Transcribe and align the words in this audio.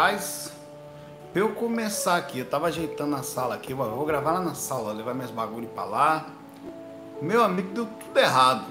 Mas, 0.00 0.52
pra 1.32 1.42
eu 1.42 1.56
começar 1.56 2.18
aqui, 2.18 2.38
eu 2.38 2.44
tava 2.44 2.68
ajeitando 2.68 3.16
a 3.16 3.24
sala 3.24 3.56
aqui, 3.56 3.72
eu 3.72 3.76
vou 3.76 4.06
gravar 4.06 4.34
lá 4.34 4.40
na 4.40 4.54
sala, 4.54 4.92
levar 4.92 5.12
meus 5.12 5.32
bagulho 5.32 5.66
pra 5.66 5.84
lá. 5.84 6.26
Meu 7.20 7.42
amigo, 7.42 7.74
deu 7.74 7.84
tudo 7.84 8.16
errado. 8.16 8.64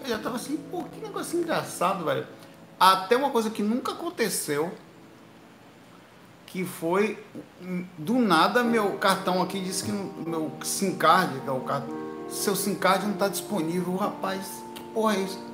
Eu 0.00 0.10
já 0.10 0.18
tava 0.20 0.36
assim, 0.36 0.56
pô, 0.70 0.84
que 0.84 1.00
negócio 1.00 1.40
engraçado, 1.40 2.04
velho. 2.04 2.24
Até 2.78 3.16
uma 3.16 3.30
coisa 3.30 3.50
que 3.50 3.64
nunca 3.64 3.90
aconteceu, 3.90 4.72
que 6.46 6.64
foi, 6.64 7.18
do 7.98 8.20
nada, 8.20 8.62
meu 8.62 8.92
cartão 8.98 9.42
aqui 9.42 9.58
disse 9.58 9.82
que 9.82 9.90
meu 9.90 10.52
SIM 10.62 10.94
card, 10.94 11.40
que 11.40 11.48
é 11.48 11.52
o 11.52 11.62
cartão, 11.62 11.96
seu 12.30 12.54
SIM 12.54 12.76
card 12.76 13.08
não 13.08 13.14
tá 13.14 13.26
disponível. 13.26 13.96
Rapaz, 13.96 14.62
que 14.72 14.82
porra 14.94 15.16
é 15.16 15.18
isso? 15.18 15.44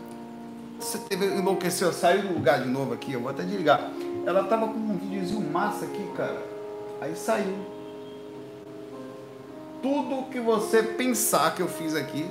Você 0.78 0.98
teve, 0.98 1.24
enlouqueceu, 1.24 1.90
saiu 1.90 2.20
do 2.20 2.34
lugar 2.34 2.60
de 2.60 2.68
novo 2.68 2.92
aqui, 2.92 3.14
eu 3.14 3.20
vou 3.20 3.30
até 3.30 3.44
desligar. 3.44 3.90
Ela 4.28 4.44
tava 4.44 4.66
com 4.66 4.74
um 4.74 4.98
videozinho 4.98 5.40
massa 5.40 5.86
aqui, 5.86 6.06
cara. 6.14 6.38
Aí 7.00 7.16
saiu. 7.16 7.56
Tudo 9.80 10.28
que 10.30 10.38
você 10.38 10.82
pensar 10.82 11.54
que 11.54 11.62
eu 11.62 11.66
fiz 11.66 11.94
aqui. 11.94 12.28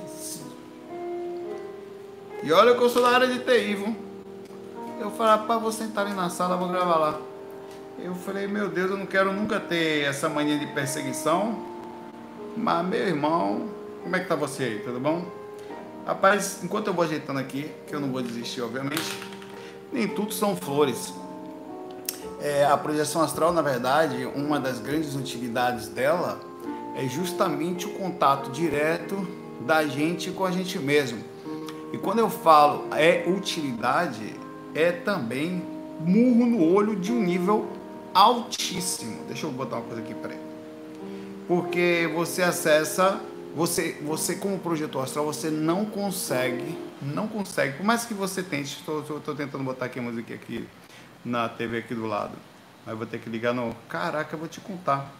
E 2.44 2.52
olha 2.52 2.76
que 2.76 2.84
eu 2.84 2.88
sou 2.88 3.02
da 3.02 3.10
área 3.10 3.26
de 3.26 3.40
TI, 3.40 3.74
viu? 3.74 3.96
Eu 5.00 5.10
falei, 5.10 5.38
rapaz, 5.38 5.60
vou 5.60 5.72
sentar 5.72 6.06
ali 6.06 6.14
na 6.14 6.30
sala, 6.30 6.56
vou 6.56 6.68
gravar 6.68 6.98
lá. 6.98 7.20
Eu 7.98 8.14
falei, 8.14 8.46
meu 8.46 8.70
Deus, 8.70 8.92
eu 8.92 8.98
não 8.98 9.08
quero 9.08 9.34
nunca 9.34 9.60
ter 9.60 10.04
essa 10.04 10.30
mania 10.30 10.60
de 10.60 10.68
perseguição. 10.68 11.58
Mas, 12.56 12.86
meu 12.86 13.08
irmão, 13.08 13.70
como 14.04 14.16
é 14.16 14.20
que 14.20 14.28
tá 14.28 14.36
você 14.36 14.66
aí? 14.66 14.80
Tudo 14.82 15.00
bom? 15.00 15.26
Rapaz, 16.06 16.64
enquanto 16.64 16.90
eu 16.90 16.94
vou 16.94 17.06
ajeitando 17.06 17.40
aqui, 17.40 17.72
que 17.88 17.96
eu 17.96 18.00
não 18.00 18.12
vou 18.12 18.22
desistir, 18.22 18.62
obviamente, 18.62 19.18
nem 19.92 20.08
tudo 20.08 20.32
são 20.32 20.56
flores. 20.56 21.12
É, 22.40 22.66
a 22.66 22.78
projeção 22.78 23.22
astral, 23.22 23.52
na 23.52 23.62
verdade, 23.62 24.26
uma 24.36 24.60
das 24.60 24.80
grandes 24.80 25.16
utilidades 25.16 25.88
dela 25.88 26.40
é 26.96 27.08
justamente 27.08 27.88
o 27.88 27.92
contato 27.92 28.52
direto 28.52 29.28
da 29.62 29.86
gente 29.88 30.30
com 30.32 30.46
a 30.46 30.52
gente 30.52 30.78
mesmo. 30.78 31.24
E 31.92 31.98
quando 31.98 32.20
eu 32.20 32.30
falo 32.30 32.86
é 32.96 33.24
utilidade, 33.28 34.36
é 34.76 34.92
também 34.92 35.64
murro 36.00 36.46
no 36.46 36.64
olho 36.64 36.96
de 36.96 37.12
um 37.12 37.22
nível 37.24 37.68
altíssimo. 38.14 39.24
Deixa 39.28 39.48
eu 39.48 39.52
botar 39.52 39.78
uma 39.78 39.86
coisa 39.86 40.02
aqui, 40.02 40.14
peraí. 40.14 40.38
Porque 41.48 42.12
você 42.14 42.44
acessa, 42.44 43.20
você, 43.56 43.98
você 44.06 44.36
como 44.36 44.60
projetor 44.60 45.04
astral, 45.04 45.26
você 45.26 45.50
não 45.50 45.86
consegue, 45.86 46.78
não 47.02 47.28
consegue, 47.28 47.78
por 47.78 47.86
mais 47.86 48.06
que 48.06 48.14
você 48.14 48.44
tente, 48.44 48.78
estou 48.80 49.36
tentando 49.36 49.64
botar 49.64 49.86
aqui 49.86 49.98
a 49.98 50.02
música 50.02 50.36
aqui 50.36 50.68
na 51.28 51.50
TV 51.50 51.80
aqui 51.80 51.94
do 51.94 52.06
lado, 52.06 52.34
mas 52.86 52.98
vou 52.98 53.06
ter 53.06 53.20
que 53.20 53.30
ligar 53.30 53.54
no. 53.54 53.76
Caraca, 53.90 54.34
eu 54.34 54.40
vou 54.40 54.48
te 54.48 54.62
contar. 54.62 55.12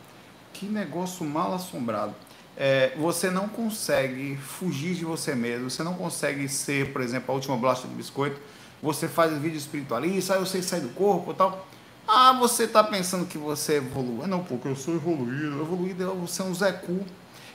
Que 0.54 0.66
negócio 0.66 1.26
mal 1.26 1.54
assombrado. 1.54 2.16
É, 2.56 2.94
você 2.98 3.30
não 3.30 3.48
consegue 3.48 4.36
fugir 4.38 4.96
de 4.96 5.06
você 5.06 5.36
mesmo, 5.36 5.70
você 5.70 5.84
não 5.84 5.94
consegue 5.94 6.50
ser, 6.50 6.92
por 6.92 7.02
exemplo, 7.02 7.32
a 7.32 7.36
última 7.36 7.56
bolacha 7.56 7.88
de 7.88 7.94
biscoito. 7.94 8.40
Você 8.82 9.08
faz 9.08 9.32
vídeo 9.38 9.58
espiritualista, 9.58 10.34
ah, 10.34 10.38
eu 10.38 10.46
sei 10.46 10.62
sair 10.62 10.82
do 10.82 10.90
corpo 10.90 11.32
e 11.32 11.36
tal. 11.36 11.68
Ah, 12.08 12.32
você 12.34 12.64
está 12.64 12.84
pensando 12.84 13.26
que 13.26 13.38
você 13.38 13.76
evoluiu. 13.76 14.28
Não, 14.28 14.44
porque 14.44 14.68
eu 14.68 14.76
sou 14.76 14.96
evoluído. 14.96 15.60
Evoluído 15.60 16.04
é 16.04 16.16
você 16.16 16.42
é 16.42 16.46
um 16.46 16.56
Zé 16.56 16.72
Cu. 16.72 17.06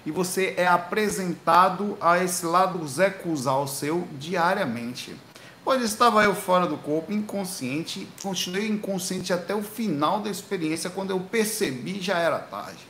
E 0.05 0.11
você 0.11 0.55
é 0.56 0.67
apresentado 0.67 1.97
a 2.00 2.23
esse 2.23 2.45
lado 2.45 2.86
Zé 2.86 3.08
Cuzal 3.08 3.67
seu 3.67 4.06
diariamente. 4.19 5.17
Pois 5.64 5.82
estava 5.82 6.24
eu 6.24 6.34
fora 6.34 6.66
do 6.66 6.77
corpo, 6.77 7.12
inconsciente, 7.12 8.08
continuei 8.20 8.66
inconsciente 8.68 9.32
até 9.32 9.55
o 9.55 9.62
final 9.62 10.20
da 10.20 10.28
experiência, 10.28 10.91
quando 10.91 11.10
eu 11.10 11.20
percebi 11.20 12.00
já 12.00 12.18
era 12.18 12.38
tarde. 12.38 12.80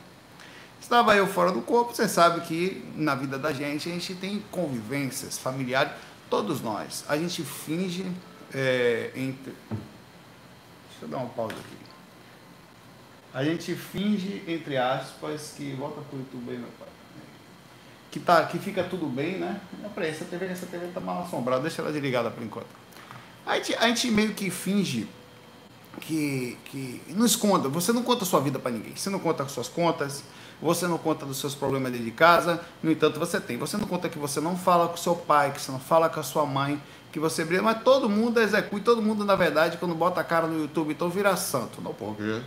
Estava 0.81 1.15
eu 1.15 1.27
fora 1.27 1.51
do 1.51 1.61
corpo, 1.61 1.95
você 1.95 2.09
sabe 2.09 2.41
que 2.41 2.83
na 2.95 3.15
vida 3.15 3.37
da 3.37 3.53
gente 3.53 3.87
a 3.87 3.91
gente 3.93 4.15
tem 4.15 4.43
convivências 4.51 5.37
familiares, 5.37 5.93
todos 6.29 6.61
nós. 6.61 7.05
A 7.07 7.15
gente 7.15 7.43
finge 7.43 8.11
é, 8.53 9.11
entre. 9.15 9.53
Deixa 9.69 11.03
eu 11.03 11.07
dar 11.07 11.17
uma 11.17 11.29
pausa 11.29 11.53
aqui. 11.53 11.77
A 13.33 13.43
gente 13.43 13.75
finge, 13.75 14.43
entre 14.47 14.77
aspas, 14.77 15.53
que. 15.55 15.73
Volta 15.73 16.01
pro 16.01 16.19
YouTube 16.19 16.51
aí, 16.51 16.57
meu 16.57 16.69
pai. 16.79 16.92
Que, 18.13 18.19
tá, 18.19 18.45
que 18.45 18.59
fica 18.59 18.83
tudo 18.83 19.07
bem, 19.07 19.39
né? 19.39 19.59
Não, 19.81 19.89
peraí, 19.89 20.11
essa 20.11 20.23
TV, 20.23 20.45
essa 20.45 20.67
TV 20.67 20.85
tá 20.93 20.99
mal 20.99 21.23
assombrada, 21.23 21.63
deixa 21.63 21.81
ela 21.81 21.91
desligada 21.91 22.29
por 22.29 22.43
enquanto. 22.43 22.67
A 23.43 23.55
gente, 23.55 23.73
a 23.73 23.87
gente 23.87 24.11
meio 24.11 24.35
que 24.35 24.51
finge 24.51 25.07
que, 25.99 26.55
que 26.65 27.01
não 27.07 27.25
esconda, 27.25 27.67
você 27.67 27.91
não 27.91 28.03
conta 28.03 28.23
a 28.23 28.27
sua 28.27 28.39
vida 28.39 28.59
para 28.59 28.69
ninguém, 28.69 28.95
você 28.95 29.09
não 29.09 29.17
conta 29.17 29.41
as 29.41 29.51
suas 29.51 29.67
contas, 29.67 30.23
você 30.61 30.85
não 30.85 30.99
conta 30.99 31.25
dos 31.25 31.37
seus 31.39 31.55
problemas 31.55 31.91
dentro 31.91 32.05
de 32.05 32.11
casa, 32.11 32.63
no 32.83 32.91
entanto 32.91 33.19
você 33.19 33.41
tem, 33.41 33.57
você 33.57 33.77
não 33.77 33.87
conta 33.87 34.07
que 34.07 34.19
você 34.19 34.39
não 34.39 34.55
fala 34.55 34.87
com 34.89 34.95
seu 34.95 35.15
pai, 35.15 35.51
que 35.51 35.59
você 35.59 35.71
não 35.71 35.79
fala 35.79 36.07
com 36.07 36.19
a 36.19 36.23
sua 36.23 36.45
mãe, 36.45 36.79
que 37.11 37.19
você 37.19 37.43
briga, 37.43 37.63
mas 37.63 37.81
todo 37.81 38.07
mundo 38.07 38.39
executa, 38.39 38.85
todo 38.85 39.01
mundo 39.01 39.25
na 39.25 39.35
verdade 39.35 39.77
quando 39.77 39.95
bota 39.95 40.21
a 40.21 40.23
cara 40.23 40.45
no 40.45 40.61
YouTube 40.61 40.91
então 40.91 41.09
vira 41.09 41.35
santo, 41.35 41.81
não 41.81 41.95
porque 41.95 42.43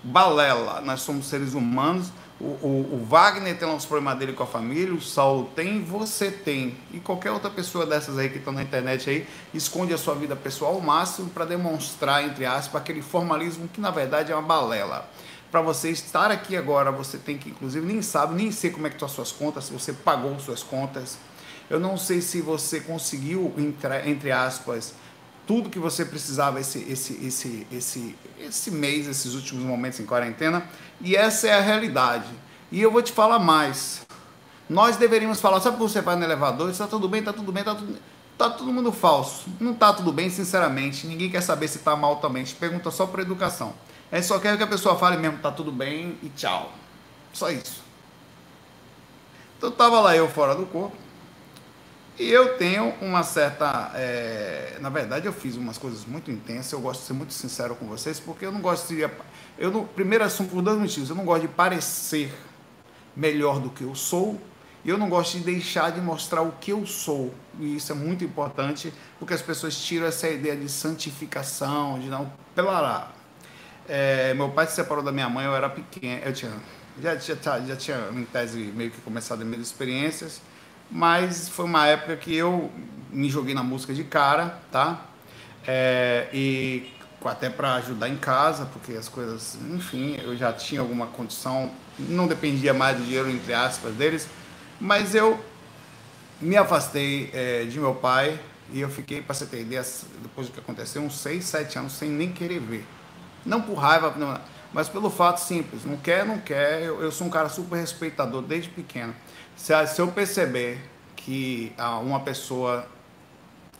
balela, 0.00 0.80
nós 0.80 1.00
somos 1.00 1.26
seres 1.26 1.54
humanos, 1.54 2.12
o, 2.40 2.44
o, 2.44 3.00
o 3.00 3.04
Wagner 3.04 3.58
tem 3.58 3.68
os 3.68 3.84
problemas 3.84 4.16
dele 4.18 4.32
com 4.32 4.44
a 4.44 4.46
família, 4.46 4.94
o 4.94 5.00
Saulo 5.00 5.50
tem, 5.56 5.82
você 5.82 6.30
tem. 6.30 6.76
E 6.92 7.00
qualquer 7.00 7.32
outra 7.32 7.50
pessoa 7.50 7.84
dessas 7.84 8.16
aí 8.16 8.28
que 8.28 8.38
estão 8.38 8.52
na 8.52 8.62
internet 8.62 9.10
aí, 9.10 9.26
esconde 9.52 9.92
a 9.92 9.98
sua 9.98 10.14
vida 10.14 10.36
pessoal 10.36 10.74
ao 10.74 10.80
máximo 10.80 11.30
para 11.30 11.44
demonstrar, 11.44 12.24
entre 12.24 12.46
aspas, 12.46 12.80
aquele 12.80 13.02
formalismo 13.02 13.66
que 13.68 13.80
na 13.80 13.90
verdade 13.90 14.30
é 14.30 14.36
uma 14.36 14.42
balela. 14.42 15.08
Para 15.50 15.62
você 15.62 15.90
estar 15.90 16.30
aqui 16.30 16.56
agora, 16.56 16.92
você 16.92 17.18
tem 17.18 17.36
que, 17.38 17.50
inclusive, 17.50 17.84
nem 17.84 18.02
sabe, 18.02 18.34
nem 18.34 18.52
sei 18.52 18.70
como 18.70 18.86
é 18.86 18.90
que 18.90 18.96
estão 18.96 19.06
as 19.06 19.12
suas 19.12 19.32
contas, 19.32 19.64
se 19.64 19.72
você 19.72 19.92
pagou 19.92 20.38
suas 20.38 20.62
contas. 20.62 21.18
Eu 21.68 21.80
não 21.80 21.96
sei 21.96 22.20
se 22.20 22.40
você 22.40 22.80
conseguiu, 22.80 23.52
entre, 23.56 24.08
entre 24.08 24.30
aspas, 24.30 24.94
tudo 25.48 25.70
que 25.70 25.78
você 25.78 26.04
precisava 26.04 26.60
esse, 26.60 26.80
esse, 26.90 27.26
esse, 27.26 27.66
esse, 27.72 28.14
esse 28.38 28.70
mês, 28.70 29.08
esses 29.08 29.34
últimos 29.34 29.64
momentos 29.64 29.98
em 29.98 30.04
quarentena, 30.04 30.62
e 31.00 31.16
essa 31.16 31.48
é 31.48 31.54
a 31.54 31.60
realidade. 31.60 32.28
E 32.70 32.80
eu 32.80 32.90
vou 32.90 33.02
te 33.02 33.12
falar 33.12 33.38
mais. 33.38 34.06
Nós 34.68 34.96
deveríamos 34.96 35.40
falar, 35.40 35.60
sabe 35.60 35.76
quando 35.76 35.88
você 35.90 36.00
vai 36.00 36.16
no 36.16 36.24
elevador, 36.24 36.70
está 36.70 36.86
tudo 36.86 37.08
bem, 37.08 37.20
está 37.20 37.32
tudo 37.32 37.50
bem, 37.52 37.62
está 37.62 37.74
tudo 37.74 37.98
Tá 38.38 38.48
todo 38.48 38.72
mundo 38.72 38.92
falso. 38.92 39.46
Não 39.58 39.74
tá 39.74 39.92
tudo 39.92 40.12
bem, 40.12 40.30
sinceramente. 40.30 41.08
Ninguém 41.08 41.28
quer 41.28 41.42
saber 41.42 41.66
se 41.66 41.80
tá 41.80 41.96
mal 41.96 42.16
também. 42.16 42.44
Te 42.44 42.54
pergunta 42.54 42.88
só 42.88 43.04
por 43.04 43.18
educação. 43.18 43.74
É 44.12 44.22
só 44.22 44.38
quero 44.38 44.56
que 44.56 44.62
a 44.62 44.66
pessoa 44.66 44.96
fale 44.96 45.16
mesmo, 45.16 45.38
tá 45.38 45.50
tudo 45.50 45.72
bem 45.72 46.16
e 46.22 46.28
tchau. 46.28 46.72
Só 47.32 47.50
isso. 47.50 47.82
Então 49.58 49.72
tava 49.72 50.00
lá 50.00 50.16
eu 50.16 50.28
fora 50.28 50.54
do 50.54 50.64
corpo. 50.66 50.96
E 52.16 52.30
eu 52.30 52.56
tenho 52.56 52.94
uma 53.00 53.24
certa. 53.24 53.90
é, 53.96 54.78
na 54.80 54.88
verdade, 54.88 55.26
eu 55.26 55.32
fiz 55.32 55.56
umas 55.56 55.76
coisas 55.76 56.04
muito 56.04 56.30
intensas. 56.30 56.70
Eu 56.70 56.80
gosto 56.80 57.00
de 57.00 57.06
ser 57.06 57.14
muito 57.14 57.32
sincero 57.32 57.74
com 57.74 57.86
vocês, 57.86 58.20
porque 58.20 58.46
eu 58.46 58.52
não 58.52 58.60
gosto 58.60 58.86
de. 58.94 59.08
Eu 59.58 59.70
não, 59.70 59.84
primeiro 59.84 60.24
assunto 60.24 60.50
por 60.50 60.62
dois 60.62 60.78
motivos. 60.78 61.10
Eu 61.10 61.16
não 61.16 61.24
gosto 61.24 61.42
de 61.42 61.48
parecer 61.48 62.32
melhor 63.16 63.60
do 63.60 63.70
que 63.70 63.82
eu 63.82 63.94
sou. 63.94 64.40
E 64.84 64.90
eu 64.90 64.96
não 64.96 65.08
gosto 65.08 65.38
de 65.38 65.44
deixar 65.44 65.90
de 65.90 66.00
mostrar 66.00 66.42
o 66.42 66.52
que 66.52 66.72
eu 66.72 66.86
sou. 66.86 67.34
E 67.58 67.76
isso 67.76 67.90
é 67.90 67.94
muito 67.94 68.24
importante, 68.24 68.92
porque 69.18 69.34
as 69.34 69.42
pessoas 69.42 69.76
tiram 69.76 70.06
essa 70.06 70.28
ideia 70.28 70.56
de 70.56 70.68
santificação, 70.68 71.98
de 71.98 72.08
não. 72.08 72.32
Pela. 72.54 73.12
É, 73.88 74.32
meu 74.34 74.50
pai 74.50 74.66
se 74.66 74.74
separou 74.74 75.02
da 75.02 75.10
minha 75.10 75.28
mãe, 75.28 75.44
eu 75.44 75.54
era 75.54 75.68
pequeno. 75.68 76.22
Eu 76.24 76.32
tinha. 76.32 76.52
Já, 77.02 77.16
já, 77.16 77.60
já 77.60 77.76
tinha, 77.76 78.08
em 78.12 78.24
tese, 78.24 78.58
meio 78.58 78.90
que 78.90 79.00
começado 79.00 79.42
as 79.42 79.46
minhas 79.46 79.66
experiências 79.66 80.40
mas 80.90 81.48
foi 81.48 81.64
uma 81.64 81.86
época 81.86 82.16
que 82.16 82.34
eu 82.34 82.70
me 83.10 83.28
joguei 83.28 83.54
na 83.54 83.62
música 83.62 83.92
de 83.92 84.04
cara, 84.04 84.58
tá? 84.70 85.04
É, 85.66 86.28
e 86.32 86.90
até 87.24 87.48
para 87.48 87.74
ajudar 87.76 88.08
em 88.08 88.16
casa, 88.16 88.66
porque 88.66 88.92
as 88.92 89.08
coisas, 89.08 89.56
enfim, 89.70 90.18
eu 90.22 90.36
já 90.36 90.52
tinha 90.52 90.80
alguma 90.80 91.06
condição, 91.06 91.70
não 91.98 92.26
dependia 92.26 92.72
mais 92.72 92.96
do 92.96 93.04
dinheiro, 93.04 93.30
entre 93.30 93.52
aspas, 93.54 93.94
deles, 93.94 94.28
mas 94.80 95.14
eu 95.14 95.42
me 96.40 96.56
afastei 96.56 97.30
é, 97.32 97.64
de 97.64 97.80
meu 97.80 97.94
pai 97.94 98.38
e 98.72 98.80
eu 98.80 98.88
fiquei, 98.88 99.22
para 99.22 99.34
você 99.34 99.46
ter 99.46 99.62
ideia, 99.62 99.84
depois 100.22 100.46
do 100.46 100.52
que 100.52 100.60
aconteceu, 100.60 101.02
uns 101.02 101.18
6, 101.18 101.44
7 101.44 101.78
anos 101.78 101.92
sem 101.94 102.10
nem 102.10 102.30
querer 102.30 102.60
ver. 102.60 102.86
Não 103.44 103.62
por 103.62 103.74
raiva, 103.74 104.14
não, 104.16 104.38
mas 104.72 104.88
pelo 104.88 105.10
fato 105.10 105.38
simples, 105.38 105.84
não 105.84 105.96
quer, 105.96 106.24
não 106.24 106.38
quer, 106.38 106.82
eu, 106.82 107.02
eu 107.02 107.10
sou 107.10 107.26
um 107.26 107.30
cara 107.30 107.48
super 107.48 107.76
respeitador 107.76 108.42
desde 108.42 108.68
pequeno. 108.68 109.14
Se, 109.56 109.74
se 109.86 110.00
eu 110.00 110.08
perceber 110.08 110.78
que 111.16 111.72
uma 112.02 112.20
pessoa 112.20 112.86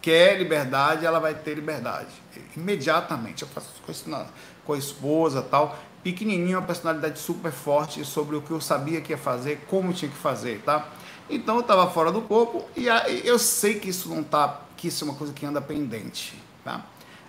quer 0.00 0.38
liberdade, 0.38 1.05
ela 1.05 1.19
vai 1.19 1.35
ter 1.35 1.55
liberdade. 1.55 2.08
Imediatamente. 2.56 3.43
Eu 3.43 3.49
faço 3.49 3.69
isso 3.88 4.08
na, 4.08 4.26
com 4.64 4.73
a 4.73 4.79
esposa 4.79 5.43
tal. 5.43 5.79
Pequenininho, 6.02 6.58
uma 6.58 6.67
personalidade 6.67 7.19
super 7.19 7.50
forte 7.50 8.05
sobre 8.05 8.37
o 8.37 8.43
que 8.43 8.50
eu 8.50 8.61
sabia 8.61 9.00
que 9.00 9.12
ia 9.12 9.19
fazer, 9.19 9.64
como 9.69 9.93
tinha 9.93 10.11
que 10.11 10.17
fazer, 10.17 10.62
tá? 10.62 10.88
Então 11.29 11.56
eu 11.56 11.61
estava 11.61 11.90
fora 11.90 12.11
do 12.11 12.23
corpo 12.23 12.67
e 12.76 12.88
aí 12.88 13.26
eu 13.26 13.38
sei 13.38 13.79
que 13.79 13.90
isso 13.90 14.08
não 14.08 14.23
tá, 14.23 14.62
que 14.76 14.88
isso 14.88 15.05
é 15.05 15.08
uma 15.08 15.17
coisa 15.17 15.32
que 15.32 15.44
anda 15.44 15.61
pendente, 15.61 16.40
tá? 16.64 16.87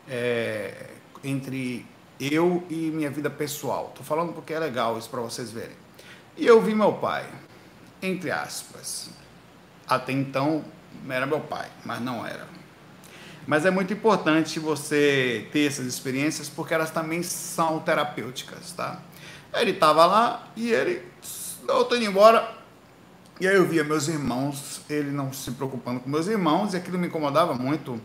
É, 0.07 0.91
entre 1.23 1.85
Eu 2.19 2.63
e 2.69 2.91
minha 2.91 3.09
vida 3.09 3.29
pessoal. 3.29 3.91
Tô 3.95 4.03
falando 4.03 4.33
porque 4.33 4.53
é 4.53 4.59
legal 4.59 4.97
isso 4.97 5.09
para 5.09 5.21
vocês 5.21 5.51
verem. 5.51 5.75
E 6.37 6.45
eu 6.45 6.61
vi 6.61 6.75
meu 6.75 6.93
pai, 6.93 7.25
entre 8.01 8.31
aspas. 8.31 9.09
Até 9.87 10.11
então 10.11 10.63
era 11.09 11.25
meu 11.25 11.39
pai, 11.39 11.67
mas 11.83 12.01
não 12.01 12.25
era. 12.25 12.58
Mas 13.49 13.65
é 13.65 13.71
muito 13.71 13.91
importante 13.91 14.59
você 14.59 15.47
ter 15.51 15.65
essas 15.65 15.87
experiências 15.87 16.47
porque 16.47 16.71
elas 16.71 16.91
também 16.91 17.23
são 17.23 17.79
terapêuticas, 17.79 18.73
tá? 18.73 18.99
Ele 19.55 19.71
estava 19.71 20.05
lá 20.05 20.47
e 20.55 20.69
ele, 20.71 21.01
eu 21.67 21.83
tô 21.85 21.95
indo 21.95 22.05
embora. 22.05 22.47
E 23.41 23.47
aí 23.47 23.55
eu 23.55 23.65
via 23.65 23.83
meus 23.83 24.07
irmãos, 24.07 24.81
ele 24.87 25.09
não 25.09 25.33
se 25.33 25.49
preocupando 25.49 25.99
com 25.99 26.07
meus 26.07 26.27
irmãos, 26.27 26.75
e 26.75 26.77
aquilo 26.77 26.99
me 26.99 27.07
incomodava 27.07 27.55
muito. 27.55 27.99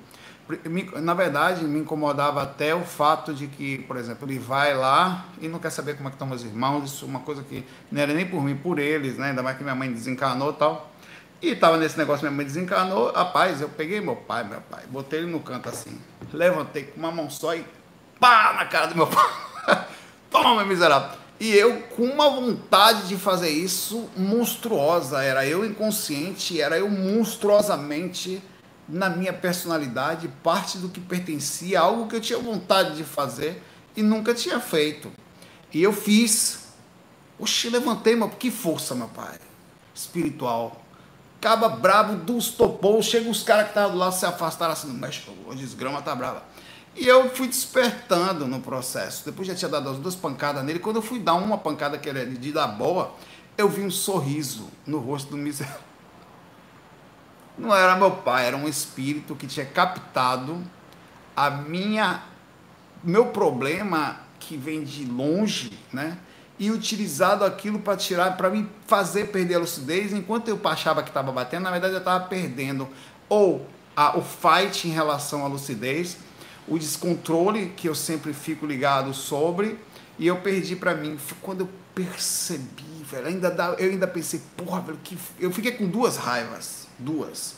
Na 1.03 1.13
verdade, 1.13 1.63
me 1.65 1.81
incomodava 1.81 2.43
até 2.43 2.75
o 2.75 2.83
fato 2.83 3.35
de 3.35 3.47
que, 3.47 3.81
por 3.81 3.99
exemplo, 3.99 4.27
ele 4.27 4.39
vai 4.39 4.75
lá 4.75 5.27
e 5.43 5.47
não 5.47 5.59
quer 5.59 5.69
saber 5.69 5.95
como 5.95 6.09
é 6.09 6.11
que 6.11 6.15
estão 6.15 6.27
meus 6.27 6.43
irmãos. 6.43 6.91
Isso 6.91 7.05
é 7.05 7.09
uma 7.09 7.21
coisa 7.21 7.43
que 7.43 7.67
não 7.93 8.01
era 8.01 8.15
nem 8.15 8.27
por 8.27 8.43
mim, 8.43 8.57
por 8.57 8.79
eles, 8.79 9.19
né? 9.19 9.29
Ainda 9.29 9.43
mais 9.43 9.59
que 9.59 9.63
minha 9.63 9.75
mãe 9.75 9.93
desencarnou 9.93 10.53
e 10.53 10.55
tal. 10.55 10.94
E 11.45 11.55
tava 11.55 11.77
nesse 11.77 11.99
negócio, 11.99 12.25
minha 12.25 12.35
mãe 12.35 12.47
desencarnou. 12.47 13.13
Rapaz, 13.13 13.61
eu 13.61 13.69
peguei 13.69 14.01
meu 14.01 14.17
pai, 14.17 14.45
meu 14.45 14.63
pai, 14.63 14.85
botei 14.89 15.19
ele 15.19 15.31
no 15.31 15.41
canto 15.41 15.69
assim, 15.69 16.01
levantei 16.33 16.85
com 16.85 16.99
uma 16.99 17.13
mão 17.13 17.29
só 17.29 17.55
e 17.55 17.63
pá 18.19 18.55
na 18.55 18.65
cara 18.65 18.87
do 18.87 18.97
meu 18.97 19.07
pai. 19.07 19.31
Toma, 20.31 20.65
miserável. 20.65 21.19
E 21.39 21.55
eu 21.55 21.83
com 21.95 22.05
uma 22.05 22.31
vontade 22.31 23.09
de 23.09 23.17
fazer 23.19 23.51
isso 23.51 24.09
monstruosa. 24.17 25.23
Era 25.23 25.47
eu 25.47 25.67
inconsciente, 25.67 26.59
era 26.59 26.79
eu 26.79 26.89
monstruosamente 26.89 28.43
na 28.89 29.11
minha 29.11 29.33
personalidade, 29.35 30.29
parte 30.43 30.79
do 30.79 30.89
que 30.89 30.99
pertencia, 30.99 31.79
algo 31.79 32.09
que 32.09 32.17
eu 32.17 32.23
tinha 32.23 32.39
vontade 32.39 32.97
de 32.97 33.05
fazer 33.05 33.63
e 33.95 34.03
nunca 34.03 34.33
tinha 34.33 34.59
feito. 34.61 35.13
E 35.71 35.83
eu 35.83 35.93
fiz. 35.93 36.69
Oxi, 37.39 37.69
levantei, 37.69 38.17
meu, 38.17 38.31
que 38.31 38.51
força, 38.51 38.95
meu 38.95 39.09
pai. 39.09 39.39
Espiritual 39.95 40.84
Caba 41.45 41.69
brabo 41.69 42.15
dos 42.15 42.49
topou, 42.49 43.03
chega 43.03 43.29
os 43.29 43.43
caras 43.43 43.65
que 43.65 43.73
estavam 43.73 43.93
do 43.93 43.99
lado 43.99 44.15
se 44.15 44.25
afastaram 44.25 44.73
assim, 44.73 44.91
mas 44.99 45.23
a 45.51 45.55
desgrama 45.55 46.01
tá 46.01 46.15
brava. 46.15 46.43
E 46.97 47.07
eu 47.07 47.29
fui 47.29 47.47
despertando 47.47 48.47
no 48.47 48.61
processo. 48.61 49.27
Depois 49.27 49.47
já 49.47 49.55
tinha 49.55 49.69
dado 49.69 49.91
as 49.91 49.99
duas 49.99 50.17
pancadas 50.17 50.65
nele. 50.65 50.79
Quando 50.79 50.97
eu 50.97 51.03
fui 51.03 51.19
dar 51.19 51.35
uma 51.35 51.59
pancada 51.59 51.99
que 51.99 52.09
era 52.09 52.25
de 52.25 52.51
dar 52.51 52.69
boa, 52.69 53.13
eu 53.59 53.69
vi 53.69 53.83
um 53.83 53.91
sorriso 53.91 54.71
no 54.87 54.99
rosto 55.01 55.33
do 55.33 55.37
miserável. 55.37 55.83
Não 57.59 57.77
era 57.77 57.95
meu 57.95 58.13
pai, 58.13 58.47
era 58.47 58.57
um 58.57 58.67
espírito 58.67 59.37
que 59.37 59.47
tinha 59.47 59.67
captado 59.67 60.65
a 61.37 61.51
minha 61.51 62.23
meu 63.03 63.27
problema 63.27 64.19
que 64.41 64.57
vem 64.57 64.83
de 64.83 65.05
longe, 65.05 65.79
né? 65.93 66.17
E 66.59 66.71
utilizado 66.71 67.45
aquilo 67.45 67.81
para 67.81 67.97
tirar, 67.97 68.37
para 68.37 68.49
me 68.51 68.69
fazer 68.87 69.29
perder 69.29 69.57
a 69.57 69.59
lucidez, 69.59 70.13
enquanto 70.13 70.49
eu 70.49 70.61
achava 70.65 71.03
que 71.03 71.11
estava 71.11 71.33
batendo, 71.33 71.65
na 71.65 71.71
verdade 71.71 71.95
eu 71.95 71.99
estava 71.99 72.25
perdendo 72.27 72.89
ou 73.29 73.67
a, 73.97 74.17
o 74.17 74.23
fight 74.23 74.87
em 74.87 74.91
relação 74.91 75.45
à 75.45 75.49
lucidez, 75.49 76.17
o 76.69 76.79
descontrole 76.79 77.73
que 77.77 77.89
eu 77.89 77.95
sempre 77.95 78.33
fico 78.33 78.67
ligado 78.67 79.13
sobre, 79.13 79.79
e 80.19 80.27
eu 80.27 80.37
perdi 80.37 80.77
para 80.77 80.95
mim. 80.95 81.19
Quando 81.43 81.63
eu 81.63 81.69
percebi, 81.95 83.03
velho, 83.05 83.27
ainda 83.27 83.51
dá, 83.51 83.75
eu 83.79 83.91
ainda 83.91 84.07
pensei, 84.07 84.41
porra, 84.57 84.81
velho, 84.81 84.99
que 85.03 85.19
eu 85.41 85.51
fiquei 85.51 85.73
com 85.73 85.89
duas 85.89 86.17
raivas, 86.17 86.87
duas. 86.99 87.57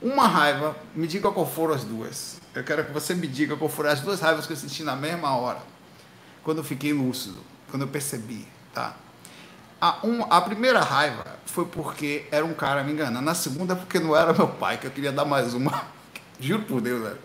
Uma 0.00 0.26
raiva, 0.26 0.74
me 0.94 1.06
diga 1.06 1.30
qual 1.30 1.46
foram 1.46 1.74
as 1.74 1.84
duas. 1.84 2.40
Eu 2.54 2.64
quero 2.64 2.86
que 2.86 2.92
você 2.92 3.14
me 3.14 3.26
diga 3.26 3.54
qual 3.56 3.68
foram 3.68 3.90
as 3.90 4.00
duas 4.00 4.20
raivas 4.20 4.46
que 4.46 4.52
eu 4.54 4.56
senti 4.56 4.82
na 4.82 4.96
mesma 4.96 5.36
hora, 5.36 5.60
quando 6.42 6.58
eu 6.58 6.64
fiquei 6.64 6.92
lúcido 6.92 7.49
quando 7.70 7.82
eu 7.82 7.88
percebi, 7.88 8.46
tá? 8.74 8.96
A, 9.80 9.98
um, 10.04 10.22
a 10.28 10.40
primeira 10.42 10.80
raiva 10.80 11.24
foi 11.46 11.64
porque 11.64 12.26
era 12.30 12.44
um 12.44 12.52
cara 12.52 12.84
me 12.84 12.92
enganando. 12.92 13.24
Na 13.24 13.34
segunda, 13.34 13.74
porque 13.74 13.98
não 13.98 14.14
era 14.14 14.32
meu 14.34 14.46
pai, 14.46 14.76
que 14.76 14.86
eu 14.86 14.90
queria 14.90 15.10
dar 15.10 15.24
mais 15.24 15.54
uma. 15.54 15.84
Juro 16.38 16.64
por 16.64 16.80
Deus, 16.82 17.02
velho. 17.02 17.18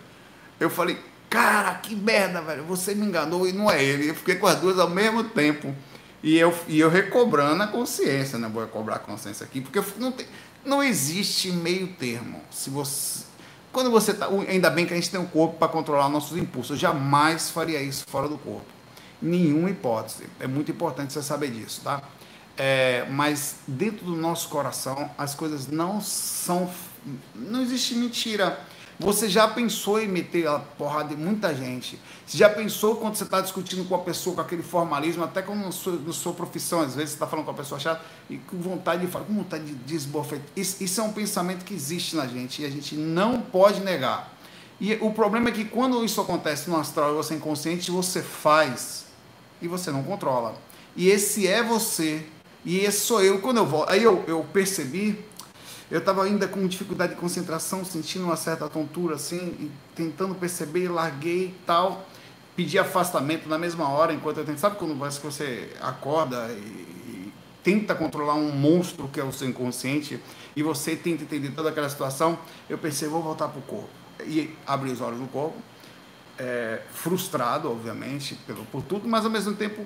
Eu 0.57 0.69
falei, 0.69 0.97
cara, 1.30 1.75
que 1.75 1.94
merda, 1.94 2.42
velho. 2.42 2.63
Você 2.63 2.95
me 2.95 3.06
enganou 3.06 3.45
e 3.45 3.51
não 3.51 3.69
é 3.69 3.83
ele. 3.83 4.09
Eu 4.09 4.15
fiquei 4.15 4.36
com 4.36 4.47
as 4.47 4.56
duas 4.56 4.80
ao 4.80 4.89
mesmo 4.89 5.25
tempo. 5.25 5.75
E 6.24 6.38
eu, 6.38 6.57
e 6.68 6.80
eu 6.80 6.89
recobrando 6.89 7.62
a 7.62 7.68
consciência, 7.68 8.39
né? 8.39 8.50
Vou 8.51 8.63
recobrar 8.63 8.98
a 8.98 9.00
consciência 9.00 9.45
aqui, 9.45 9.59
porque 9.59 9.81
não, 10.00 10.13
tem, 10.13 10.25
não 10.63 10.81
existe 10.81 11.51
meio 11.51 11.88
termo. 11.88 12.41
Se 12.50 12.69
você. 12.69 13.25
Quando 13.74 13.91
você 13.91 14.13
tá. 14.13 14.30
Ainda 14.48 14.69
bem 14.69 14.86
que 14.86 14.94
a 14.94 14.95
gente 14.95 15.12
tem 15.12 15.19
um 15.19 15.27
corpo 15.27 15.57
para 15.57 15.68
controlar 15.68 16.07
nossos 16.07 16.38
impulsos. 16.38 16.71
Eu 16.71 16.77
jamais 16.77 17.50
faria 17.50 17.81
isso 17.81 18.06
fora 18.07 18.30
do 18.30 18.38
corpo 18.38 18.75
nenhuma 19.25 19.69
hipótese. 19.69 20.24
É 20.39 20.48
muito 20.48 20.72
importante 20.72 21.13
você 21.13 21.24
saber 21.24 21.51
disso, 21.51 21.81
tá? 21.83 22.01
É, 22.57 23.06
mas 23.10 23.56
dentro 23.68 24.06
do 24.06 24.16
nosso 24.16 24.48
coração 24.48 25.10
as 25.18 25.36
coisas 25.36 25.68
não 25.68 26.00
são. 26.00 26.69
Não 27.33 27.62
existe 27.62 27.95
mentira. 27.95 28.57
Você 28.98 29.27
já 29.27 29.45
pensou 29.45 30.01
em 30.01 30.07
meter 30.07 30.48
a 30.48 30.57
porrada 30.57 31.10
de 31.10 31.18
muita 31.18 31.54
gente? 31.54 32.00
Você 32.25 32.38
já 32.38 32.50
pensou 32.50 32.95
quando 32.95 33.16
você 33.16 33.25
está 33.25 33.42
discutindo 33.42 33.83
com 33.83 33.94
a 33.94 34.00
pessoa 34.00 34.36
com 34.38 34.42
aquele 34.42 34.63
formalismo, 34.63 35.22
até 35.22 35.42
como 35.42 35.66
na 35.66 35.72
sua, 35.74 36.00
na 36.00 36.13
sua 36.13 36.31
profissão, 36.33 36.80
às 36.80 36.95
vezes 36.95 37.10
você 37.10 37.16
está 37.18 37.27
falando 37.27 37.44
com 37.44 37.51
a 37.51 37.56
pessoa 37.56 37.77
chata 37.77 38.01
e 38.30 38.38
com 38.38 38.57
vontade 38.57 39.06
de 39.06 39.12
falar, 39.12 39.25
com 39.25 39.33
vontade 39.33 39.66
de 39.66 39.74
desbofetar. 39.74 40.45
Isso, 40.56 40.81
isso 40.81 41.01
é 41.01 41.04
um 41.04 41.12
pensamento 41.12 41.66
que 41.66 41.74
existe 41.74 42.16
na 42.16 42.25
gente 42.25 42.62
e 42.62 42.66
a 42.66 42.69
gente 42.69 42.95
não 42.95 43.42
pode 43.42 43.81
negar. 43.81 44.33
E 44.80 44.94
o 45.01 45.12
problema 45.12 45.50
é 45.50 45.51
que 45.51 45.66
quando 45.66 46.04
isso 46.06 46.22
acontece 46.22 46.69
no 46.69 46.77
astral 46.77 47.12
e 47.12 47.16
você 47.16 47.33
é 47.33 47.38
inconsciente, 47.38 47.92
você 47.92 48.22
faz 48.22 49.04
e 49.61 49.67
você 49.67 49.91
não 49.91 50.03
controla. 50.03 50.55
E 50.95 51.09
esse 51.09 51.47
é 51.47 51.61
você, 51.61 52.25
e 52.63 52.79
esse 52.79 53.01
sou 53.01 53.21
eu. 53.21 53.39
Quando 53.41 53.57
eu 53.57 53.65
volto, 53.65 53.91
aí 53.91 54.03
eu, 54.03 54.23
eu 54.27 54.45
percebi, 54.51 55.23
eu 55.91 55.99
estava 55.99 56.23
ainda 56.23 56.47
com 56.47 56.65
dificuldade 56.67 57.13
de 57.13 57.19
concentração, 57.19 57.83
sentindo 57.83 58.25
uma 58.25 58.35
certa 58.35 58.67
tontura 58.67 59.15
assim, 59.15 59.71
tentando 59.93 60.33
perceber, 60.35 60.87
larguei 60.89 61.47
e 61.47 61.55
tal. 61.65 62.07
Pedi 62.55 62.79
afastamento 62.79 63.49
na 63.49 63.57
mesma 63.57 63.89
hora, 63.89 64.13
enquanto 64.13 64.37
eu 64.37 64.45
tento. 64.45 64.59
Sabe 64.59 64.77
quando 64.77 64.95
você 64.95 65.69
acorda 65.81 66.49
e 66.51 67.31
tenta 67.61 67.93
controlar 67.93 68.35
um 68.35 68.51
monstro 68.51 69.09
que 69.09 69.19
é 69.19 69.23
o 69.23 69.31
seu 69.31 69.49
inconsciente 69.49 70.19
e 70.55 70.63
você 70.63 70.95
tenta 70.95 71.23
entender 71.23 71.51
toda 71.51 71.69
aquela 71.69 71.89
situação? 71.89 72.39
Eu 72.69 72.77
pensei, 72.77 73.09
vou 73.09 73.21
voltar 73.21 73.49
para 73.49 73.59
o 73.59 73.63
corpo. 73.63 73.89
E 74.23 74.55
abri 74.65 74.89
os 74.91 75.01
olhos 75.01 75.19
no 75.19 75.27
corpo 75.27 75.57
é, 76.37 76.81
frustrado, 76.91 77.71
obviamente, 77.71 78.35
pelo, 78.47 78.65
por 78.65 78.81
tudo, 78.81 79.07
mas 79.07 79.25
ao 79.25 79.31
mesmo 79.31 79.55
tempo 79.55 79.85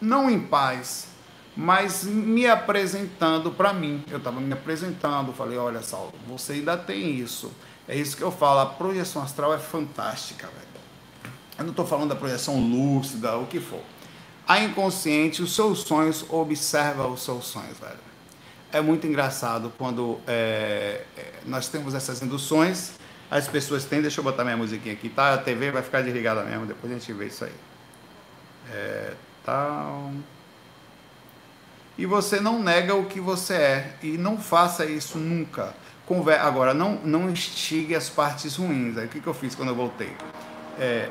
não 0.00 0.30
em 0.30 0.40
paz, 0.40 1.08
mas 1.56 2.04
me 2.04 2.46
apresentando 2.46 3.50
para 3.50 3.72
mim. 3.72 4.04
Eu 4.10 4.18
estava 4.18 4.40
me 4.40 4.52
apresentando, 4.52 5.32
falei, 5.32 5.56
olha, 5.56 5.82
Saulo, 5.82 6.12
você 6.28 6.54
ainda 6.54 6.76
tem 6.76 7.18
isso. 7.18 7.50
É 7.88 7.96
isso 7.96 8.16
que 8.16 8.22
eu 8.22 8.32
falo, 8.32 8.60
a 8.60 8.66
projeção 8.66 9.22
astral 9.22 9.54
é 9.54 9.58
fantástica, 9.58 10.46
velho. 10.46 10.66
Eu 11.58 11.64
não 11.64 11.70
estou 11.70 11.86
falando 11.86 12.10
da 12.10 12.16
projeção 12.16 12.60
lúcida, 12.60 13.36
o 13.38 13.46
que 13.46 13.60
for. 13.60 13.80
A 14.46 14.60
inconsciente, 14.60 15.42
os 15.42 15.54
seus 15.54 15.80
sonhos, 15.80 16.24
observa 16.28 17.06
os 17.06 17.22
seus 17.22 17.46
sonhos, 17.46 17.78
velho. 17.78 18.06
É 18.70 18.80
muito 18.80 19.06
engraçado 19.06 19.72
quando 19.78 20.20
é, 20.26 21.04
é 21.16 21.32
nós 21.46 21.68
temos 21.68 21.94
essas 21.94 22.20
induções 22.20 22.92
as 23.30 23.48
pessoas 23.48 23.84
têm. 23.84 24.02
Deixa 24.02 24.20
eu 24.20 24.24
botar 24.24 24.44
minha 24.44 24.56
musiquinha 24.56 24.94
aqui, 24.94 25.08
tá? 25.08 25.34
A 25.34 25.38
TV 25.38 25.70
vai 25.70 25.82
ficar 25.82 26.02
desligada 26.02 26.42
mesmo, 26.42 26.66
depois 26.66 26.92
a 26.92 26.96
gente 26.96 27.12
vê 27.12 27.26
isso 27.26 27.44
aí. 27.44 27.54
É, 28.72 29.12
tal. 29.44 30.12
E 31.98 32.04
você 32.04 32.40
não 32.40 32.62
nega 32.62 32.94
o 32.94 33.06
que 33.06 33.20
você 33.20 33.54
é. 33.54 33.94
E 34.02 34.18
não 34.18 34.36
faça 34.38 34.84
isso 34.84 35.18
nunca. 35.18 35.74
Conver 36.04 36.38
Agora, 36.38 36.74
não, 36.74 37.00
não 37.02 37.30
instigue 37.30 37.94
as 37.94 38.08
partes 38.08 38.56
ruins. 38.56 38.96
Aí, 38.98 39.06
o 39.06 39.08
que, 39.08 39.20
que 39.20 39.26
eu 39.26 39.34
fiz 39.34 39.54
quando 39.54 39.70
eu 39.70 39.74
voltei? 39.74 40.14
É... 40.78 41.08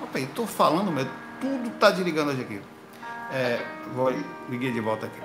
Opa, 0.00 0.18
eu 0.18 0.28
tô 0.28 0.46
falando 0.46 0.90
mesmo. 0.92 1.10
Tudo 1.40 1.70
tá 1.70 1.90
desligando 1.90 2.30
hoje 2.30 2.42
aqui. 2.42 2.62
É... 3.32 3.60
Vou... 3.94 4.14
Liguei 4.48 4.72
de 4.72 4.80
volta 4.80 5.06
aqui. 5.06 5.20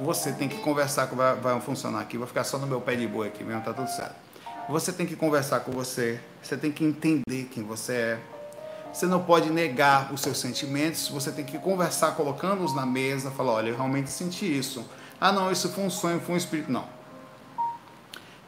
Você 0.00 0.32
tem 0.32 0.48
que 0.48 0.58
conversar, 0.58 1.06
vai, 1.06 1.34
vai 1.34 1.60
funcionar 1.60 2.00
aqui. 2.00 2.16
Vou 2.16 2.26
ficar 2.26 2.44
só 2.44 2.56
no 2.58 2.66
meu 2.66 2.80
pé 2.80 2.94
de 2.94 3.06
boi 3.06 3.28
aqui 3.28 3.44
mesmo, 3.44 3.62
tá 3.62 3.72
tudo 3.72 3.88
certo. 3.88 4.23
Você 4.68 4.92
tem 4.92 5.06
que 5.06 5.14
conversar 5.14 5.60
com 5.60 5.72
você, 5.72 6.18
você 6.42 6.56
tem 6.56 6.72
que 6.72 6.84
entender 6.84 7.48
quem 7.50 7.62
você 7.62 7.92
é. 7.92 8.20
Você 8.92 9.06
não 9.06 9.22
pode 9.22 9.50
negar 9.50 10.12
os 10.12 10.20
seus 10.20 10.38
sentimentos, 10.38 11.08
você 11.08 11.30
tem 11.30 11.44
que 11.44 11.58
conversar 11.58 12.12
colocando-os 12.12 12.74
na 12.74 12.86
mesa, 12.86 13.30
falar, 13.30 13.52
olha, 13.52 13.68
eu 13.70 13.76
realmente 13.76 14.08
senti 14.08 14.46
isso. 14.46 14.88
Ah, 15.20 15.32
não, 15.32 15.50
isso 15.50 15.68
foi 15.68 15.84
um 15.84 15.90
sonho, 15.90 16.20
foi 16.20 16.34
um 16.34 16.38
espírito. 16.38 16.72
Não. 16.72 16.86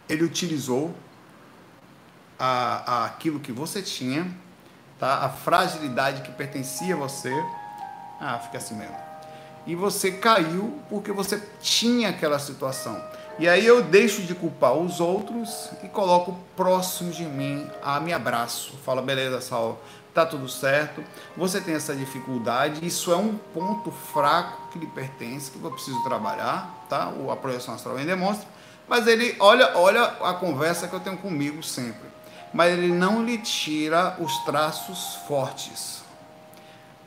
Ele 0.08 0.24
utilizou 0.24 0.94
a, 2.38 2.92
a 2.92 3.04
aquilo 3.06 3.40
que 3.40 3.52
você 3.52 3.82
tinha, 3.82 4.26
tá? 4.98 5.24
a 5.24 5.28
fragilidade 5.28 6.22
que 6.22 6.32
pertencia 6.32 6.94
a 6.94 6.98
você. 6.98 7.32
Ah, 8.20 8.38
fica 8.38 8.56
assim 8.56 8.74
mesmo. 8.74 8.96
E 9.66 9.74
você 9.74 10.12
caiu 10.12 10.80
porque 10.88 11.12
você 11.12 11.42
tinha 11.60 12.08
aquela 12.08 12.38
situação. 12.38 13.02
E 13.38 13.46
aí 13.46 13.66
eu 13.66 13.82
deixo 13.82 14.22
de 14.22 14.34
culpar 14.34 14.72
os 14.72 14.98
outros 14.98 15.68
e 15.82 15.88
coloco 15.88 16.38
próximo 16.56 17.10
de 17.10 17.24
mim, 17.24 17.70
a 17.82 18.00
me 18.00 18.12
abraço. 18.12 18.72
Fala, 18.82 19.02
beleza, 19.02 19.42
Saulo, 19.42 19.78
tá 20.14 20.24
tudo 20.24 20.48
certo. 20.48 21.04
Você 21.36 21.60
tem 21.60 21.74
essa 21.74 21.94
dificuldade, 21.94 22.86
isso 22.86 23.12
é 23.12 23.16
um 23.16 23.36
ponto 23.36 23.90
fraco 23.90 24.70
que 24.70 24.78
lhe 24.78 24.86
pertence, 24.86 25.50
que 25.50 25.62
eu 25.62 25.70
preciso 25.70 26.02
trabalhar, 26.02 26.86
tá? 26.88 27.12
A 27.30 27.36
projeção 27.36 27.74
astral 27.74 27.96
bem 27.96 28.06
demonstra. 28.06 28.48
Mas 28.88 29.06
ele 29.06 29.36
olha, 29.38 29.76
olha 29.76 30.04
a 30.04 30.32
conversa 30.32 30.88
que 30.88 30.94
eu 30.94 31.00
tenho 31.00 31.18
comigo 31.18 31.62
sempre. 31.62 32.08
Mas 32.54 32.72
ele 32.72 32.88
não 32.88 33.22
lhe 33.22 33.36
tira 33.36 34.16
os 34.18 34.34
traços 34.44 35.16
fortes 35.28 36.05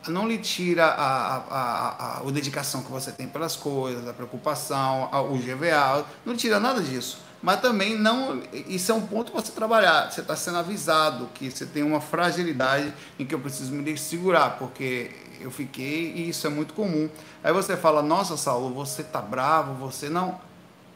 não 0.10 0.28
lhe 0.28 0.38
tira 0.38 0.86
a, 0.86 1.36
a, 1.36 1.38
a, 1.38 2.20
a, 2.20 2.32
dedicação 2.32 2.84
que 2.84 2.92
você 2.92 3.12
tem 3.12 3.28
pelas 3.28 3.56
coisas, 3.56 4.08
a 4.08 4.14
preocupação, 4.14 5.10
o 5.32 5.38
GVA, 5.38 6.06
não 6.26 6.36
tira 6.36 6.60
nada 6.60 6.82
disso. 6.82 7.20
Mas 7.42 7.62
também 7.62 7.98
não. 7.98 8.42
Isso 8.52 8.92
é 8.92 8.96
um 8.96 9.02
ponto 9.02 9.32
para 9.32 9.42
você 9.42 9.52
trabalhar. 9.52 10.12
Você 10.12 10.22
está 10.22 10.36
sendo 10.36 10.58
avisado 10.58 11.30
que 11.34 11.50
você 11.50 11.66
tem 11.66 11.84
uma 11.84 12.02
fragilidade 12.02 12.94
em 13.18 13.26
que 13.26 13.34
eu 13.34 13.40
preciso 13.40 13.72
me 13.72 13.98
segurar, 13.98 14.58
porque 14.58 15.12
eu 15.40 15.50
fiquei 15.50 16.12
e 16.14 16.30
isso 16.30 16.46
é 16.46 16.50
muito 16.50 16.74
comum. 16.74 17.10
Aí 17.44 17.54
você 17.54 17.78
fala: 17.78 18.02
Nossa, 18.02 18.36
Saulo, 18.36 18.74
você 18.74 19.04
tá 19.04 19.22
bravo, 19.22 19.74
você 19.76 20.10
não. 20.10 20.40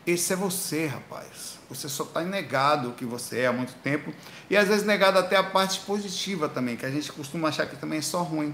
Esse 0.05 0.33
é 0.33 0.35
você, 0.35 0.85
rapaz. 0.85 1.57
Você 1.69 1.87
só 1.87 2.03
está 2.03 2.21
negado 2.21 2.89
o 2.89 2.93
que 2.93 3.05
você 3.05 3.39
é 3.39 3.47
há 3.47 3.53
muito 3.53 3.73
tempo. 3.75 4.13
E 4.49 4.57
às 4.57 4.67
vezes 4.67 4.85
negado 4.85 5.17
até 5.17 5.37
a 5.37 5.43
parte 5.43 5.79
positiva 5.81 6.49
também, 6.49 6.75
que 6.75 6.85
a 6.85 6.91
gente 6.91 7.11
costuma 7.11 7.47
achar 7.47 7.65
que 7.65 7.77
também 7.77 7.99
é 7.99 8.01
só 8.01 8.21
ruim. 8.21 8.53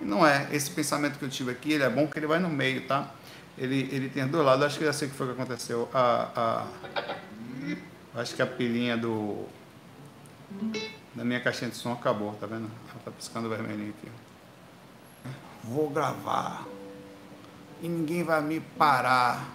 E 0.00 0.04
não 0.04 0.26
é. 0.26 0.48
Esse 0.52 0.70
pensamento 0.70 1.18
que 1.18 1.24
eu 1.24 1.28
tive 1.28 1.50
aqui, 1.50 1.72
ele 1.72 1.84
é 1.84 1.90
bom 1.90 2.06
que 2.06 2.18
ele 2.18 2.26
vai 2.26 2.38
no 2.38 2.48
meio, 2.48 2.86
tá? 2.86 3.12
Ele, 3.56 3.88
ele 3.92 4.08
tem 4.08 4.26
dois 4.26 4.44
lados. 4.44 4.64
Acho 4.64 4.78
que 4.78 4.84
já 4.84 4.92
sei 4.92 5.08
o 5.08 5.10
que 5.10 5.16
foi 5.16 5.26
que 5.26 5.32
aconteceu. 5.32 5.88
A, 5.92 6.66
a, 8.14 8.20
acho 8.20 8.34
que 8.34 8.42
a 8.42 8.46
pilinha 8.46 8.96
do 8.96 9.46
da 11.14 11.24
minha 11.24 11.40
caixinha 11.40 11.70
de 11.70 11.76
som 11.76 11.92
acabou, 11.92 12.34
tá 12.34 12.46
vendo? 12.46 12.70
Ela 12.90 13.00
tá 13.04 13.10
piscando 13.10 13.48
vermelhinho 13.48 13.94
aqui. 13.98 14.10
Vou 15.64 15.88
gravar. 15.88 16.66
E 17.82 17.88
ninguém 17.88 18.22
vai 18.22 18.40
me 18.42 18.60
parar. 18.60 19.48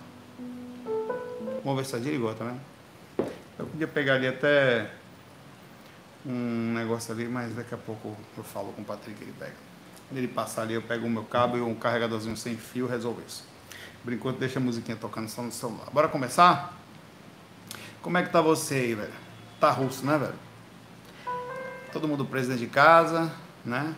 Vamos 1.63 1.79
ver 1.79 1.86
se 1.86 1.95
ela 1.95 2.03
desligou, 2.03 2.33
tá 2.33 2.45
vendo? 2.45 2.62
Eu 3.60 3.67
podia 3.67 3.88
pegar 3.88 4.15
ali 4.15 4.27
até 4.27 4.91
um 6.25 6.74
negócio 6.74 7.13
ali, 7.13 7.27
mas 7.27 7.55
daqui 7.55 7.74
a 7.74 7.77
pouco 7.77 8.15
eu 8.36 8.43
falo 8.43 8.74
com 8.74 8.81
o 8.81 8.86
Patrick, 8.86 9.21
ele 9.21 9.33
pega. 9.38 9.71
Quando 10.12 10.18
ele 10.18 10.27
passar 10.27 10.63
ali, 10.63 10.74
eu 10.74 10.82
pego 10.82 11.08
o 11.08 11.10
meu 11.10 11.24
cabo 11.24 11.56
e 11.56 11.62
um 11.62 11.74
carregadorzinho 11.74 12.36
sem 12.36 12.58
fio 12.58 12.86
resolvo 12.86 13.22
isso. 13.25 13.46
Por 14.03 14.12
enquanto, 14.12 14.39
deixa 14.39 14.60
a 14.60 14.62
musiquinha 14.62 14.98
tocando 14.98 15.30
só 15.30 15.41
no 15.41 15.53
celular. 15.53 15.89
Bora 15.94 16.10
começar? 16.10 16.77
Como 18.01 18.18
é 18.18 18.24
que 18.24 18.30
tá 18.30 18.41
você 18.41 18.75
aí, 18.75 18.94
velho? 18.94 19.13
Tá 19.58 19.72
russo, 19.72 20.06
né, 20.06 20.18
velho? 20.18 20.34
Todo 21.94 22.10
mundo 22.10 22.25
preso 22.25 22.50
dentro 22.50 22.65
de 22.65 22.70
casa, 22.70 23.32
né? 23.63 23.96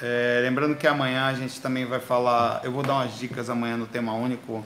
É, 0.00 0.38
lembrando 0.44 0.76
que 0.76 0.86
amanhã 0.86 1.26
a 1.26 1.34
gente 1.34 1.60
também 1.60 1.84
vai 1.84 1.98
falar, 1.98 2.60
eu 2.62 2.70
vou 2.70 2.84
dar 2.84 2.94
umas 2.94 3.18
dicas 3.18 3.50
amanhã 3.50 3.76
no 3.76 3.88
tema 3.88 4.14
único 4.14 4.64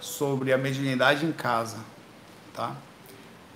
sobre 0.00 0.52
a 0.52 0.58
mediunidade 0.58 1.24
em 1.24 1.30
casa, 1.30 1.76
tá? 2.52 2.74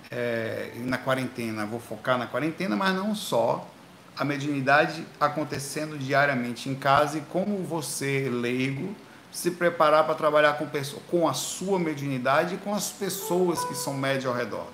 É, 0.09 0.71
na 0.77 0.97
quarentena, 0.97 1.65
vou 1.65 1.81
focar 1.81 2.17
na 2.17 2.25
quarentena, 2.25 2.73
mas 2.73 2.95
não 2.95 3.13
só, 3.13 3.69
a 4.17 4.23
mediunidade 4.23 5.05
acontecendo 5.19 5.97
diariamente 5.97 6.69
em 6.69 6.75
casa 6.75 7.17
e 7.17 7.21
como 7.21 7.57
você, 7.63 8.29
leigo, 8.29 8.95
se 9.31 9.51
preparar 9.51 10.05
para 10.05 10.13
trabalhar 10.13 10.53
com, 10.53 10.67
com 11.09 11.27
a 11.27 11.33
sua 11.33 11.79
mediunidade 11.79 12.55
e 12.55 12.57
com 12.57 12.73
as 12.73 12.89
pessoas 12.89 13.65
que 13.65 13.73
são 13.73 13.93
médias 13.93 14.27
ao 14.27 14.33
redor. 14.33 14.67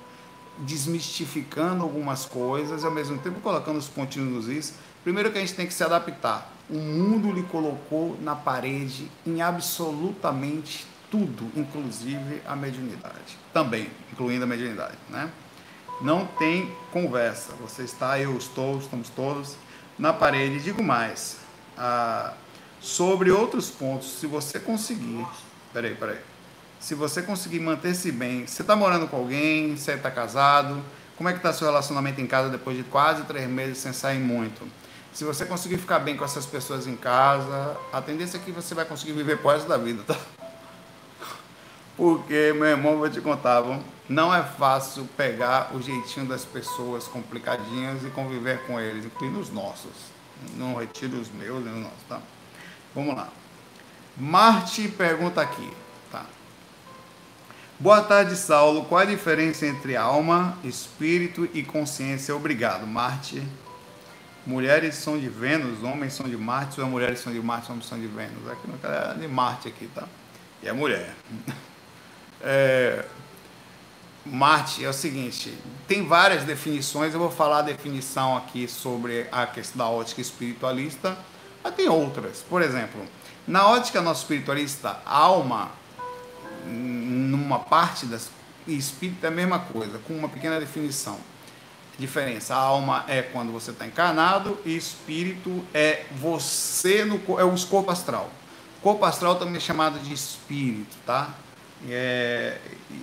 Desmistificando 0.60 1.84
algumas 1.84 2.25
coisas 2.25 2.84
e 2.84 2.86
ao 2.86 2.91
mesmo 2.91 3.17
tempo 3.19 3.39
colocando 3.39 3.77
os 3.77 3.88
pontinhos 3.88 4.29
nos 4.29 4.48
is. 4.50 4.74
Primeiro 5.03 5.31
que 5.31 5.38
a 5.38 5.41
gente 5.41 5.53
tem 5.53 5.65
que 5.65 5.74
se 5.74 5.84
adaptar. 5.84 6.53
O 6.69 6.77
mundo 6.77 7.31
lhe 7.31 7.43
colocou 7.43 8.17
na 8.22 8.36
parede 8.36 9.10
em 9.25 9.41
absolutamente 9.41 10.86
tudo, 11.10 11.50
inclusive 11.55 12.41
a 12.46 12.55
mediunidade. 12.55 13.38
Também, 13.53 13.89
incluindo 14.12 14.43
a 14.43 14.48
mediunidade, 14.48 14.98
né? 15.10 15.29
Não 16.01 16.25
tem 16.25 16.74
conversa. 16.91 17.53
Você 17.62 17.84
está, 17.84 18.20
eu 18.20 18.38
estou, 18.38 18.77
estamos 18.77 19.10
todos 19.10 19.56
na 19.98 20.13
parede. 20.13 20.60
Digo 20.60 20.84
mais, 20.84 21.38
ah, 21.77 22.34
sobre 22.82 23.32
outros 23.32 23.70
pontos, 23.70 24.20
se 24.20 24.27
você 24.27 24.60
conseguir, 24.60 25.25
peraí, 25.74 25.96
peraí, 25.96 26.20
se 26.79 26.96
você 26.96 27.22
conseguir 27.22 27.60
manter-se 27.60 28.12
bem, 28.12 28.48
você 28.48 28.62
está 28.62 28.75
morando 28.75 29.08
com 29.08 29.18
alguém, 29.18 29.75
você 29.75 29.94
está 29.94 30.10
casado, 30.10 30.82
como 31.18 31.27
é 31.27 31.34
que 31.34 31.39
está 31.39 31.51
seu 31.51 31.68
relacionamento 31.68 32.22
em 32.22 32.27
casa 32.27 32.50
depois 32.50 32.77
de 32.77 32.84
quase 32.84 33.24
três 33.24 33.50
meses 33.50 33.79
sem 33.79 33.91
sair 33.91 34.20
muito? 34.20 34.65
Se 35.12 35.25
você 35.25 35.46
conseguir 35.46 35.77
ficar 35.77 36.00
bem 36.00 36.15
com 36.15 36.24
essas 36.24 36.46
pessoas 36.46 36.88
em 36.88 36.96
casa, 36.96 37.75
a 37.91 38.01
tendência 38.01 38.38
é 38.38 38.39
que 38.39 38.51
você 38.51 38.74
vai 38.74 38.86
conseguir 38.86 39.12
viver 39.12 39.38
resto 39.44 39.68
da 39.68 39.77
vida, 39.77 40.03
tá? 40.03 40.15
Porque, 41.98 42.53
meu 42.56 42.68
irmão, 42.68 42.98
vou 42.98 43.10
te 43.10 43.20
contar, 43.20 43.60
vamos 43.60 43.84
não 44.10 44.34
é 44.34 44.42
fácil 44.42 45.08
pegar 45.16 45.70
o 45.75 45.82
jeitinho 45.82 46.25
das 46.25 46.44
pessoas 46.44 47.08
complicadinhas 47.08 48.04
e 48.04 48.10
conviver 48.10 48.66
com 48.66 48.80
eles, 48.80 49.06
incluindo 49.06 49.39
os 49.39 49.51
nossos. 49.51 49.92
Não 50.56 50.75
retiro 50.75 51.20
os 51.20 51.30
meus 51.30 51.63
e 51.63 51.70
os 51.70 51.78
nossos, 51.78 52.04
tá? 52.10 52.20
Vamos 52.96 53.16
lá. 53.16 53.30
Marte 54.18 54.88
pergunta 54.88 55.39
aqui, 55.39 55.72
tá? 56.12 56.25
Boa 57.80 58.01
tarde, 58.01 58.36
Saulo. 58.36 58.84
Qual 58.86 59.00
a 59.00 59.06
diferença 59.06 59.68
entre 59.68 59.96
alma, 59.96 60.58
espírito 60.63 61.48
e 61.54 61.62
consciência? 61.62 62.36
Obrigado, 62.36 62.88
Marte. 62.88 63.44
Mulheres 64.44 64.96
são 64.96 65.20
de 65.20 65.30
Vênus, 65.30 65.84
homens 65.84 66.13
são 66.13 66.28
de 66.28 66.36
Marte, 66.36 66.82
ou 66.82 66.88
mulheres 66.88 67.20
são 67.20 67.32
de 67.32 67.39
Marte, 67.39 67.72
homens 67.72 67.86
são 67.86 68.00
de 68.00 68.08
Vênus. 68.08 68.50
Aqui 68.50 68.68
não 68.68 68.92
é 68.92 69.13
de 69.13 69.28
Marte 69.28 69.68
aqui, 69.68 69.88
tá? 69.94 70.08
E 70.63 70.68
é 70.68 70.74
mulher. 70.74 71.13
É, 72.42 73.04
Marte 74.32 74.84
é 74.84 74.90
o 74.90 74.94
seguinte, 74.94 75.54
tem 75.88 76.08
várias 76.08 76.44
definições, 76.44 77.14
eu 77.14 77.20
vou 77.20 77.32
falar 77.32 77.60
a 77.60 77.64
definição 77.64 78.38
aqui 78.38 78.68
sobre 78.68 79.28
a 79.32 79.48
questão 79.48 79.78
da 79.80 79.90
ótica 79.90 80.22
espiritualista, 80.22 81.18
mas 81.64 81.74
tem 81.74 81.90
outras. 81.90 82.44
Por 82.48 82.62
exemplo, 82.62 83.02
na 83.48 83.68
ótica 83.68 84.02
nosso 84.02 84.22
espiritualista, 84.22 85.02
alma, 85.06 85.72
numa 86.66 87.60
parte 87.60 88.06
das 88.06 88.30
e 88.68 88.78
espírito 88.78 89.26
é 89.26 89.28
a 89.28 89.32
mesma 89.32 89.60
coisa, 89.60 90.00
com 90.00 90.14
uma 90.14 90.30
pequena 90.30 90.60
definição. 90.60 91.18
Diferença, 91.98 92.56
a 92.56 92.60
alma 92.60 93.04
é 93.08 93.22
quando 93.22 93.52
você 93.52 93.72
está 93.72 93.86
encarnado 93.86 94.58
e 94.64 94.76
espírito 94.76 95.66
é 95.74 96.06
você 96.12 97.04
no 97.04 97.20
é 97.38 97.44
o 97.44 97.54
corpo 97.68 97.92
astral. 97.92 98.30
Corpo 98.82 99.04
astral 99.04 99.36
também 99.36 99.58
é 99.58 99.60
chamado 99.60 100.00
de 100.00 100.14
espírito, 100.14 100.96
tá? 101.06 101.34
É, 101.88 102.58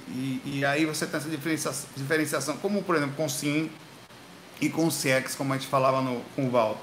e, 0.08 0.42
e, 0.44 0.64
aí 0.64 0.84
você 0.84 1.06
tem 1.06 1.18
essa 1.18 1.28
diferenciação, 1.28 1.88
diferenciação, 1.96 2.56
como 2.58 2.82
por 2.82 2.94
exemplo 2.94 3.14
com 3.16 3.28
SIM 3.28 3.70
e 4.60 4.68
com 4.68 4.90
CIEX, 4.90 5.34
como 5.34 5.52
a 5.52 5.56
gente 5.56 5.68
falava 5.68 6.02
no, 6.02 6.20
com 6.34 6.46
o 6.46 6.50
Val. 6.50 6.78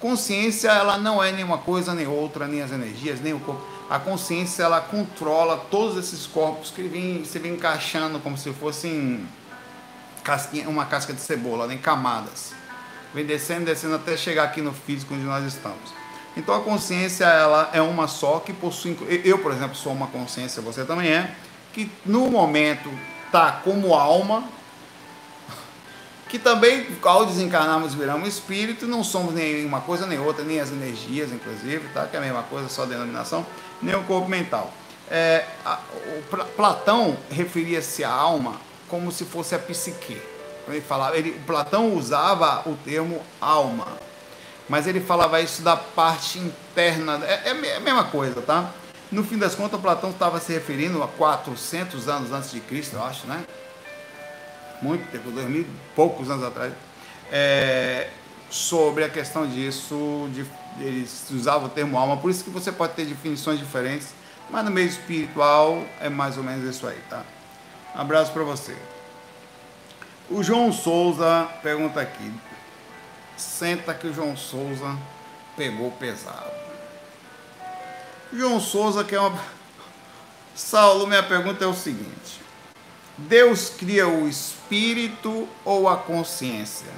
Consciência, 0.00 0.68
ela 0.68 0.98
não 0.98 1.22
é 1.22 1.32
nenhuma 1.32 1.58
coisa 1.58 1.94
nem 1.94 2.06
outra, 2.06 2.46
nem 2.46 2.62
as 2.62 2.72
energias, 2.72 3.20
nem 3.20 3.32
o 3.32 3.40
corpo. 3.40 3.62
A 3.88 3.98
consciência, 3.98 4.62
ela 4.62 4.80
controla 4.80 5.58
todos 5.70 5.96
esses 5.96 6.26
corpos 6.26 6.70
que 6.70 6.82
vem, 6.82 7.24
você 7.24 7.38
vem 7.38 7.52
encaixando 7.52 8.18
como 8.20 8.36
se 8.36 8.52
fossem 8.52 9.26
casquinha, 10.22 10.68
uma 10.68 10.86
casca 10.86 11.12
de 11.12 11.20
cebola, 11.20 11.72
em 11.72 11.78
camadas. 11.78 12.52
Vem 13.14 13.24
descendo, 13.24 13.66
descendo 13.66 13.94
até 13.94 14.16
chegar 14.16 14.44
aqui 14.44 14.60
no 14.60 14.72
físico 14.72 15.14
onde 15.14 15.24
nós 15.24 15.44
estamos. 15.44 16.03
Então 16.36 16.54
a 16.54 16.60
consciência 16.60 17.24
ela 17.24 17.70
é 17.72 17.80
uma 17.80 18.08
só 18.08 18.40
que 18.40 18.52
possui. 18.52 18.96
Eu, 19.24 19.38
por 19.38 19.52
exemplo, 19.52 19.76
sou 19.76 19.92
uma 19.92 20.08
consciência, 20.08 20.60
você 20.60 20.84
também 20.84 21.10
é, 21.10 21.34
que 21.72 21.90
no 22.04 22.28
momento 22.30 22.90
está 23.26 23.52
como 23.52 23.94
alma, 23.94 24.44
que 26.28 26.38
também 26.38 26.86
ao 27.02 27.24
desencarnarmos 27.24 27.94
viramos 27.94 28.28
espírito, 28.28 28.86
não 28.86 29.04
somos 29.04 29.34
nem 29.34 29.64
uma 29.64 29.80
coisa 29.80 30.06
nem 30.06 30.18
outra, 30.18 30.44
nem 30.44 30.60
as 30.60 30.70
energias, 30.70 31.30
inclusive, 31.32 31.86
tá? 31.94 32.06
que 32.06 32.16
é 32.16 32.18
a 32.18 32.22
mesma 32.22 32.42
coisa, 32.42 32.68
só 32.68 32.84
denominação, 32.84 33.46
nem 33.80 33.94
o 33.94 34.02
corpo 34.02 34.28
mental. 34.28 34.72
É, 35.08 35.44
a, 35.64 35.78
o 36.18 36.44
Platão 36.56 37.16
referia-se 37.30 38.02
à 38.02 38.10
alma 38.10 38.60
como 38.88 39.12
se 39.12 39.24
fosse 39.24 39.54
a 39.54 39.58
psique. 39.58 40.20
Ele 40.66 40.80
falava, 40.80 41.16
ele, 41.16 41.38
Platão 41.46 41.94
usava 41.94 42.68
o 42.68 42.74
termo 42.74 43.20
alma 43.40 43.86
mas 44.68 44.86
ele 44.86 45.00
falava 45.00 45.40
isso 45.40 45.62
da 45.62 45.76
parte 45.76 46.38
interna, 46.38 47.20
é, 47.24 47.48
é 47.48 47.76
a 47.76 47.80
mesma 47.80 48.04
coisa, 48.04 48.40
tá? 48.40 48.70
No 49.12 49.22
fim 49.22 49.38
das 49.38 49.54
contas, 49.54 49.80
Platão 49.80 50.10
estava 50.10 50.40
se 50.40 50.52
referindo 50.52 51.02
a 51.02 51.08
400 51.08 52.08
anos 52.08 52.32
antes 52.32 52.50
de 52.50 52.60
Cristo, 52.60 52.96
eu 52.96 53.04
acho, 53.04 53.26
né? 53.26 53.44
Muito 54.82 55.08
tempo, 55.10 55.30
dois 55.30 55.46
mil 55.46 55.66
poucos 55.94 56.30
anos 56.30 56.44
atrás, 56.44 56.72
é, 57.30 58.08
sobre 58.50 59.04
a 59.04 59.08
questão 59.08 59.46
disso, 59.46 60.28
de, 60.32 60.46
eles 60.80 61.26
usavam 61.30 61.66
o 61.66 61.70
termo 61.70 61.98
alma, 61.98 62.16
por 62.16 62.30
isso 62.30 62.44
que 62.44 62.50
você 62.50 62.72
pode 62.72 62.94
ter 62.94 63.04
definições 63.04 63.58
diferentes 63.58 64.08
Mas 64.50 64.64
no 64.64 64.70
meio 64.70 64.88
espiritual 64.88 65.84
é 66.00 66.08
mais 66.08 66.36
ou 66.36 66.44
menos 66.44 66.68
isso 66.68 66.86
aí, 66.86 66.98
tá? 67.08 67.22
Um 67.94 68.00
abraço 68.00 68.32
para 68.32 68.42
você. 68.42 68.76
O 70.30 70.42
João 70.42 70.72
Souza 70.72 71.48
pergunta 71.62 72.00
aqui. 72.00 72.32
Senta 73.36 73.94
que 73.94 74.06
o 74.06 74.14
João 74.14 74.36
Souza 74.36 74.96
pegou 75.56 75.90
pesado. 75.92 76.52
João 78.32 78.60
Souza 78.60 79.04
que 79.04 79.14
é 79.14 79.20
uma 79.20 79.38
Saulo, 80.54 81.06
minha 81.06 81.22
pergunta 81.22 81.64
é 81.64 81.66
o 81.66 81.74
seguinte: 81.74 82.40
Deus 83.18 83.70
cria 83.70 84.06
o 84.06 84.28
espírito 84.28 85.48
ou 85.64 85.88
a 85.88 85.96
consciência? 85.96 86.92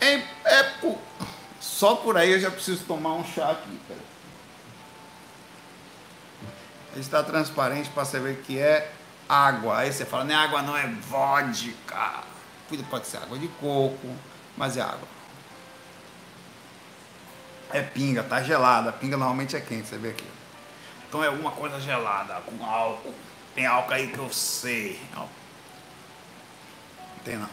É, 0.00 0.22
é 0.44 0.62
por, 0.80 0.98
só 1.60 1.94
por 1.96 2.16
aí 2.16 2.32
eu 2.32 2.40
já 2.40 2.50
preciso 2.50 2.84
tomar 2.84 3.14
um 3.14 3.24
chá 3.24 3.50
aqui. 3.50 3.78
Está 6.96 7.22
transparente 7.22 7.88
para 7.90 8.04
ver 8.04 8.42
que 8.42 8.58
é 8.58 8.90
água. 9.28 9.78
Aí 9.78 9.92
você 9.92 10.04
fala, 10.04 10.24
não 10.24 10.34
é 10.34 10.36
água, 10.36 10.62
não, 10.62 10.76
é 10.76 10.86
vodka. 10.86 12.24
Pode 12.90 13.06
ser 13.06 13.18
água 13.18 13.38
de 13.38 13.46
coco, 13.48 14.08
mas 14.58 14.76
é 14.76 14.82
água. 14.82 15.08
É 17.72 17.80
pinga, 17.80 18.22
tá 18.22 18.42
gelada. 18.42 18.92
Pinga 18.92 19.16
normalmente 19.16 19.56
é 19.56 19.60
quente, 19.60 19.88
você 19.88 19.96
vê 19.96 20.10
aqui. 20.10 20.26
Então 21.08 21.24
é 21.24 21.28
alguma 21.28 21.52
coisa 21.52 21.80
gelada, 21.80 22.34
com 22.42 22.62
álcool. 22.62 23.14
Tem 23.54 23.64
álcool 23.64 23.94
aí 23.94 24.08
que 24.08 24.18
eu 24.18 24.30
sei. 24.30 25.00
Não 25.14 25.38
tem 27.28 27.36
não. 27.36 27.48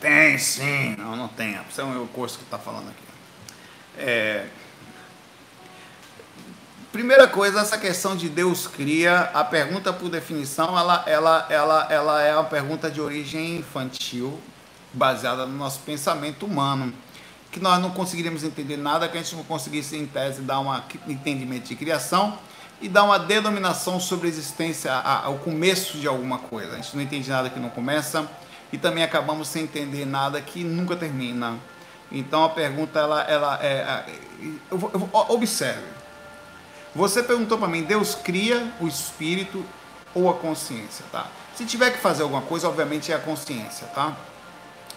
Tem 0.00 0.38
sim. 0.38 0.96
Não, 0.96 1.14
não 1.14 1.28
tem. 1.28 1.58
Isso 1.68 1.80
é 1.80 1.84
o 1.84 1.88
meu 1.88 2.06
curso 2.06 2.38
que 2.38 2.44
está 2.44 2.58
falando 2.58 2.88
aqui. 2.88 3.04
É... 3.98 4.46
Primeira 6.90 7.28
coisa, 7.28 7.60
essa 7.60 7.76
questão 7.76 8.16
de 8.16 8.30
Deus 8.30 8.66
cria, 8.66 9.30
a 9.34 9.44
pergunta 9.44 9.92
por 9.92 10.08
definição, 10.08 10.78
ela, 10.78 11.04
ela, 11.06 11.46
ela, 11.50 11.86
ela 11.90 12.22
é 12.22 12.34
uma 12.34 12.44
pergunta 12.44 12.90
de 12.90 12.98
origem 12.98 13.58
infantil, 13.58 14.40
baseada 14.92 15.46
no 15.46 15.56
nosso 15.56 15.80
pensamento 15.80 16.46
humano, 16.46 16.92
que 17.50 17.60
nós 17.60 17.80
não 17.80 17.90
conseguiríamos 17.90 18.44
entender 18.44 18.76
nada 18.76 19.08
que 19.08 19.16
a 19.16 19.22
gente 19.22 19.34
não 19.36 19.44
conseguisse, 19.44 19.96
em 19.96 20.06
tese, 20.06 20.42
dar 20.42 20.60
um 20.60 20.74
entendimento 21.06 21.68
de 21.68 21.76
criação 21.76 22.38
e 22.80 22.88
dar 22.88 23.04
uma 23.04 23.18
denominação 23.18 23.98
sobre 23.98 24.28
a 24.28 24.30
existência, 24.30 24.92
ao 24.92 25.38
começo 25.38 25.98
de 25.98 26.06
alguma 26.06 26.38
coisa. 26.38 26.72
A 26.72 26.76
gente 26.76 26.94
não 26.94 27.02
entende 27.02 27.28
nada 27.28 27.50
que 27.50 27.58
não 27.58 27.70
começa 27.70 28.28
e 28.72 28.78
também 28.78 29.02
acabamos 29.02 29.48
sem 29.48 29.64
entender 29.64 30.04
nada 30.04 30.40
que 30.40 30.62
nunca 30.62 30.94
termina. 30.94 31.56
Então 32.10 32.44
a 32.44 32.48
pergunta 32.48 32.98
ela, 32.98 33.22
ela 33.22 33.58
é, 33.62 34.04
eu 34.70 34.90
eu 34.94 35.10
observe. 35.28 35.98
Você 36.94 37.22
perguntou 37.22 37.58
para 37.58 37.68
mim, 37.68 37.82
Deus 37.82 38.14
cria 38.14 38.72
o 38.80 38.86
espírito 38.86 39.64
ou 40.14 40.30
a 40.30 40.34
consciência, 40.34 41.04
tá? 41.12 41.26
Se 41.54 41.64
tiver 41.64 41.90
que 41.90 41.98
fazer 41.98 42.22
alguma 42.22 42.42
coisa, 42.42 42.68
obviamente 42.68 43.12
é 43.12 43.14
a 43.14 43.18
consciência, 43.18 43.86
tá? 43.88 44.16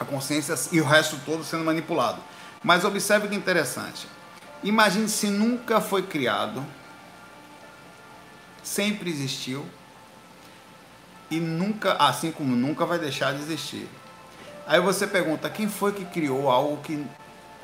A 0.01 0.05
consciência 0.05 0.55
e 0.72 0.81
o 0.81 0.86
resto 0.86 1.15
todo 1.25 1.43
sendo 1.43 1.63
manipulado. 1.63 2.20
Mas 2.63 2.84
observe 2.84 3.27
que 3.27 3.36
interessante. 3.36 4.08
Imagine 4.63 5.08
se 5.08 5.27
nunca 5.27 5.79
foi 5.79 6.01
criado 6.01 6.65
sempre 8.63 9.10
existiu 9.10 9.65
e 11.29 11.39
nunca, 11.39 11.93
assim 11.93 12.31
como 12.31 12.55
nunca 12.55 12.86
vai 12.86 13.00
deixar 13.00 13.34
de 13.34 13.41
existir. 13.41 13.88
Aí 14.67 14.79
você 14.79 15.08
pergunta, 15.08 15.50
quem 15.50 15.67
foi 15.67 15.91
que 15.91 16.05
criou 16.05 16.50
algo 16.50 16.81
que 16.84 17.05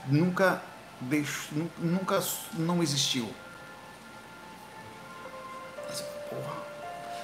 nunca 0.08 0.62
deixou, 1.02 1.70
nunca 1.78 2.24
não 2.54 2.82
existiu? 2.82 3.30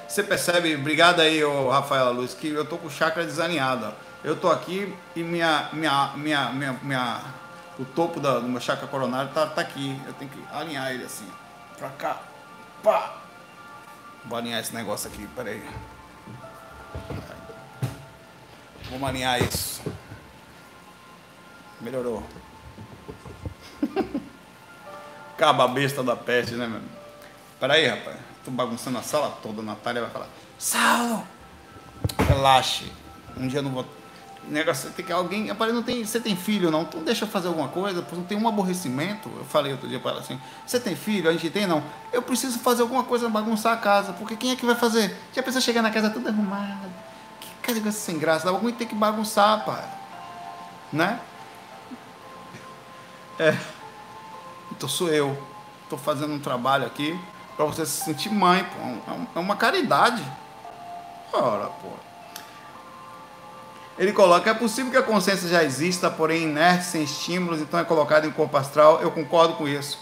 Você 0.07 0.21
percebe, 0.21 0.75
obrigado 0.75 1.21
aí, 1.21 1.41
Rafaela 1.71 2.11
Luz, 2.11 2.33
que 2.33 2.49
eu 2.49 2.65
tô 2.65 2.77
com 2.77 2.87
o 2.87 2.91
chakra 2.91 3.25
desalinhado. 3.25 3.93
Eu 4.23 4.39
tô 4.39 4.49
aqui 4.49 4.95
e 5.15 5.23
minha, 5.23 5.69
minha, 5.73 6.13
minha, 6.15 6.49
minha, 6.51 6.73
minha 6.81 7.21
o 7.77 7.83
topo 7.83 8.19
da, 8.19 8.39
do 8.39 8.47
meu 8.47 8.61
chakra 8.61 8.87
coronário 8.87 9.31
tá, 9.33 9.45
tá 9.45 9.61
aqui. 9.61 9.99
Eu 10.05 10.13
tenho 10.13 10.31
que 10.31 10.41
alinhar 10.51 10.91
ele 10.91 11.03
assim, 11.03 11.27
pra 11.77 11.89
cá, 11.89 12.21
pá, 12.81 13.23
Vou 14.25 14.37
alinhar 14.37 14.61
esse 14.61 14.73
negócio 14.73 15.09
aqui, 15.09 15.27
peraí. 15.35 15.61
Vamos 18.89 19.09
alinhar 19.09 19.43
isso. 19.43 19.81
Melhorou. 21.81 22.23
Caba 25.37 25.67
besta 25.67 26.01
da 26.01 26.15
peste, 26.15 26.53
né, 26.53 26.67
meu? 26.67 26.81
Peraí, 27.59 27.85
rapaz. 27.85 28.17
Tô 28.45 28.51
bagunçando 28.51 28.97
a 28.97 29.01
sala 29.01 29.37
toda. 29.43 29.59
A 29.61 29.65
Natália 29.65 30.03
vai 30.03 30.11
falar: 30.11 30.29
Saulo, 30.57 31.27
relaxe. 32.25 32.89
Um 33.35 33.47
dia 33.47 33.59
eu 33.59 33.63
não 33.63 33.71
vou 33.71 33.85
negócio 34.47 34.91
tem 34.91 35.05
que 35.05 35.11
alguém 35.11 35.49
aparece 35.49 35.75
não 35.75 35.83
tem 35.83 36.03
você 36.03 36.19
tem 36.19 36.35
filho 36.35 36.69
não? 36.69 36.83
Então 36.83 37.03
deixa 37.03 37.25
eu 37.25 37.29
fazer 37.29 37.47
alguma 37.47 37.67
coisa 37.67 38.05
não 38.11 38.23
tem 38.23 38.37
um 38.37 38.47
aborrecimento. 38.47 39.29
Eu 39.37 39.45
falei 39.45 39.71
outro 39.71 39.87
dia 39.87 39.99
para 39.99 40.11
ela 40.11 40.19
assim 40.19 40.39
você 40.65 40.79
tem 40.79 40.95
filho? 40.95 41.29
A 41.29 41.33
gente 41.33 41.49
tem 41.49 41.65
não? 41.65 41.83
Eu 42.11 42.21
preciso 42.21 42.59
fazer 42.59 42.81
alguma 42.81 43.03
coisa 43.03 43.29
bagunçar 43.29 43.73
a 43.73 43.77
casa 43.77 44.13
porque 44.13 44.35
quem 44.35 44.51
é 44.51 44.55
que 44.55 44.65
vai 44.65 44.75
fazer? 44.75 45.15
Já 45.33 45.41
precisa 45.41 45.63
chegar 45.63 45.81
na 45.81 45.91
casa 45.91 46.09
toda 46.09 46.29
arrumada? 46.29 46.89
Que 47.39 47.73
coisa 47.73 47.91
sem 47.91 48.17
graça? 48.19 48.49
Algum 48.49 48.71
tem 48.71 48.87
que 48.87 48.95
bagunçar 48.95 49.63
pai 49.65 49.83
né? 50.91 51.19
É. 53.39 53.57
Então 54.71 54.87
sou 54.87 55.09
eu. 55.09 55.37
Estou 55.83 55.97
fazendo 55.97 56.33
um 56.33 56.39
trabalho 56.39 56.85
aqui 56.85 57.19
para 57.55 57.65
você 57.65 57.85
se 57.85 58.03
sentir 58.03 58.29
mãe 58.29 58.63
pô. 58.63 59.13
é 59.35 59.39
uma 59.39 59.55
caridade. 59.55 60.23
Ora 61.31 61.67
pô 61.67 62.12
ele 63.97 64.11
coloca: 64.11 64.49
é 64.49 64.53
possível 64.53 64.91
que 64.91 64.97
a 64.97 65.03
consciência 65.03 65.47
já 65.47 65.63
exista, 65.63 66.09
porém 66.09 66.43
inerte, 66.43 66.85
sem 66.85 67.03
estímulos, 67.03 67.61
então 67.61 67.79
é 67.79 67.83
colocada 67.83 68.25
em 68.25 68.31
corpo 68.31 68.57
astral. 68.57 69.01
Eu 69.01 69.11
concordo 69.11 69.53
com 69.53 69.67
isso. 69.67 69.99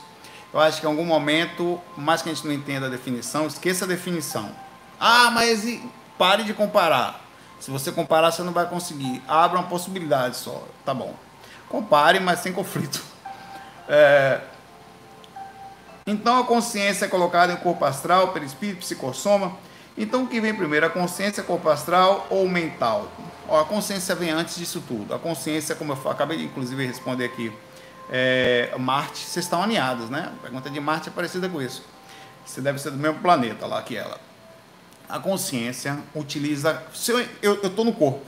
Eu 0.54 0.60
acho 0.60 0.80
que 0.82 0.86
em 0.86 0.90
algum 0.90 1.06
momento, 1.06 1.80
mais 1.98 2.22
que 2.22 2.30
a 2.30 2.34
gente 2.34 2.46
não 2.46 2.54
entenda 2.54 2.88
a 2.88 2.90
definição, 2.90 3.48
esqueça 3.48 3.86
a 3.86 3.88
definição. 3.88 4.52
Ah, 5.00 5.32
mas 5.32 5.66
e... 5.66 5.82
pare 6.18 6.44
de 6.44 6.54
comparar. 6.54 7.22
Se 7.60 7.72
você 7.72 7.92
comparar, 7.92 8.32
você 8.32 8.42
não 8.44 8.52
vai 8.52 8.68
conseguir. 8.68 9.22
Abra 9.28 9.60
uma 9.60 9.68
possibilidade 9.68 10.36
só. 10.36 10.64
Tá 10.84 10.94
bom. 10.94 11.16
Compare, 11.70 12.20
mas 12.20 12.40
sem 12.40 12.54
conflito. 12.54 13.02
É... 13.94 14.40
Então 16.08 16.40
a 16.40 16.46
consciência 16.46 17.06
é 17.06 17.08
colocada 17.10 17.52
em 17.52 17.58
corpo 17.58 17.84
astral, 17.84 18.30
perispírito, 18.30 18.80
psicossoma. 18.80 19.58
Então 20.02 20.24
o 20.24 20.28
que 20.28 20.42
vem 20.42 20.52
primeiro, 20.52 20.84
a 20.84 20.90
consciência, 20.90 21.44
corpo 21.44 21.70
astral 21.70 22.26
ou 22.32 22.50
mental? 22.50 23.08
Ó, 23.48 23.62
a 23.62 23.66
consciência 23.66 24.16
vem 24.16 24.32
antes 24.32 24.56
disso 24.56 24.84
tudo. 24.88 25.14
A 25.14 25.20
consciência, 25.20 25.76
como 25.76 25.94
eu 25.94 26.10
acabei 26.10 26.38
de 26.38 26.46
inclusive 26.46 26.84
responder 26.88 27.26
aqui, 27.26 27.54
é, 28.10 28.74
Marte, 28.80 29.20
vocês 29.20 29.46
estão 29.46 29.62
alinhados, 29.62 30.10
né? 30.10 30.32
A 30.40 30.42
pergunta 30.42 30.72
de 30.72 30.80
Marte 30.80 31.10
é 31.10 31.12
parecida 31.12 31.48
com 31.48 31.62
isso. 31.62 31.86
Você 32.44 32.62
deve 32.62 32.80
ser 32.80 32.90
do 32.90 32.98
mesmo 32.98 33.20
planeta 33.20 33.68
lá 33.68 33.80
que 33.84 33.96
ela. 33.96 34.20
A 35.08 35.20
consciência 35.20 36.00
utiliza. 36.16 36.82
Se 36.96 37.12
eu 37.44 37.54
estou 37.62 37.86
no 37.86 37.94
corpo. 37.94 38.26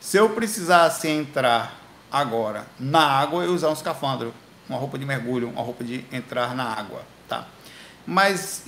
Se 0.00 0.16
eu 0.16 0.30
precisasse 0.30 1.08
entrar 1.08 1.76
agora 2.12 2.66
na 2.78 3.04
água, 3.04 3.42
eu 3.42 3.52
usar 3.52 3.68
um 3.68 3.72
escafandro, 3.72 4.32
uma 4.68 4.78
roupa 4.78 4.96
de 4.96 5.04
mergulho, 5.04 5.48
uma 5.48 5.62
roupa 5.62 5.82
de 5.82 6.04
entrar 6.12 6.54
na 6.54 6.64
água, 6.64 7.02
tá? 7.28 7.48
Mas 8.06 8.62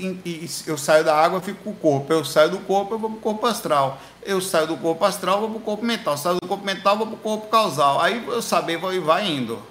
eu 0.67 0.79
saio 0.79 1.05
da 1.05 1.15
água, 1.15 1.41
fico 1.41 1.63
com 1.63 1.71
o 1.71 1.75
corpo. 1.75 2.13
Eu 2.13 2.25
saio 2.25 2.51
do 2.51 2.59
corpo, 2.61 2.95
eu 2.95 2.99
vou 2.99 3.11
para 3.11 3.19
o 3.19 3.21
corpo 3.21 3.47
astral. 3.47 4.01
Eu 4.23 4.41
saio 4.41 4.67
do 4.67 4.77
corpo 4.77 5.05
astral, 5.05 5.41
vou 5.41 5.51
para 5.51 5.59
o 5.59 5.61
corpo 5.61 5.85
mental. 5.85 6.15
Eu 6.15 6.19
saio 6.19 6.41
do 6.41 6.49
corpo 6.49 6.65
mental, 6.65 6.97
vou 6.97 7.07
para 7.07 7.17
o 7.17 7.19
corpo 7.19 7.47
causal. 7.49 8.01
Aí 8.01 8.25
eu 8.27 8.41
saber 8.41 8.79
vai, 8.79 8.99
vai 8.99 9.27
indo. 9.31 9.63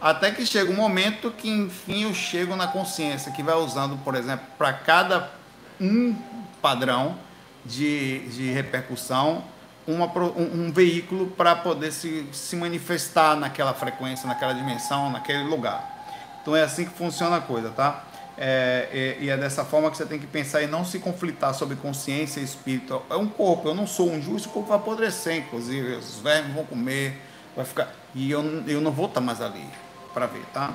Até 0.00 0.30
que 0.30 0.46
chega 0.46 0.70
um 0.70 0.76
momento 0.76 1.30
que, 1.30 1.50
enfim, 1.50 2.04
eu 2.04 2.14
chego 2.14 2.56
na 2.56 2.66
consciência, 2.68 3.32
que 3.32 3.42
vai 3.42 3.56
usando, 3.56 3.98
por 3.98 4.14
exemplo, 4.14 4.46
para 4.56 4.72
cada 4.72 5.30
um 5.80 6.14
padrão 6.62 7.16
de, 7.64 8.20
de 8.28 8.50
repercussão, 8.50 9.44
uma, 9.86 10.06
um, 10.06 10.66
um 10.66 10.72
veículo 10.72 11.26
para 11.26 11.54
poder 11.56 11.92
se, 11.92 12.26
se 12.32 12.56
manifestar 12.56 13.36
naquela 13.36 13.74
frequência, 13.74 14.26
naquela 14.26 14.54
dimensão, 14.54 15.10
naquele 15.10 15.42
lugar. 15.42 15.98
Então 16.40 16.56
é 16.56 16.62
assim 16.62 16.84
que 16.84 16.96
funciona 16.96 17.36
a 17.36 17.40
coisa, 17.40 17.70
tá? 17.70 18.04
É, 18.42 19.16
e, 19.20 19.26
e, 19.26 19.28
é 19.28 19.36
dessa 19.36 19.66
forma 19.66 19.90
que 19.90 19.98
você 19.98 20.06
tem 20.06 20.18
que 20.18 20.26
pensar 20.26 20.62
e 20.62 20.66
não 20.66 20.82
se 20.82 20.98
conflitar 20.98 21.54
sobre 21.54 21.76
consciência 21.76 22.40
e 22.40 22.44
espírito. 22.44 23.02
É 23.10 23.14
um 23.14 23.26
corpo, 23.26 23.68
eu 23.68 23.74
não 23.74 23.86
sou 23.86 24.10
um 24.10 24.22
juiz, 24.22 24.46
o 24.46 24.48
corpo 24.48 24.70
vai 24.70 24.78
apodrecer, 24.78 25.36
inclusive, 25.36 25.96
os 25.96 26.20
vermes 26.20 26.54
vão 26.54 26.64
comer, 26.64 27.20
vai 27.54 27.66
ficar. 27.66 27.92
E 28.14 28.30
eu, 28.30 28.42
eu 28.66 28.80
não 28.80 28.90
vou 28.90 29.06
estar 29.06 29.20
mais 29.20 29.42
ali 29.42 29.62
para 30.14 30.24
ver, 30.24 30.42
tá? 30.54 30.72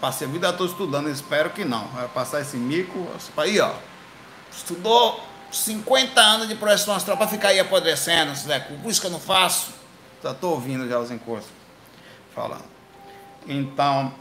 Passei 0.00 0.26
a 0.26 0.30
vida 0.30 0.52
toda 0.52 0.68
estudando, 0.68 1.08
espero 1.08 1.50
que 1.50 1.64
não. 1.64 1.86
Vai 1.88 2.08
passar 2.08 2.40
esse 2.40 2.56
mico, 2.56 3.06
aí 3.36 3.60
ó, 3.60 3.72
estudou 4.50 5.22
50 5.52 6.20
anos 6.20 6.48
de 6.48 6.56
projeção 6.56 6.92
astral 6.92 7.16
para 7.16 7.28
ficar 7.28 7.48
aí 7.48 7.60
apodrecendo, 7.60 8.34
Zé, 8.34 8.58
por 8.58 8.90
isso 8.90 9.00
que 9.00 9.06
eu 9.06 9.12
não 9.12 9.20
faço. 9.20 9.72
Já 10.24 10.32
estou 10.32 10.54
ouvindo 10.54 10.88
já 10.88 10.98
os 10.98 11.12
encostos 11.12 11.52
falando. 12.34 12.64
Então, 13.46 14.12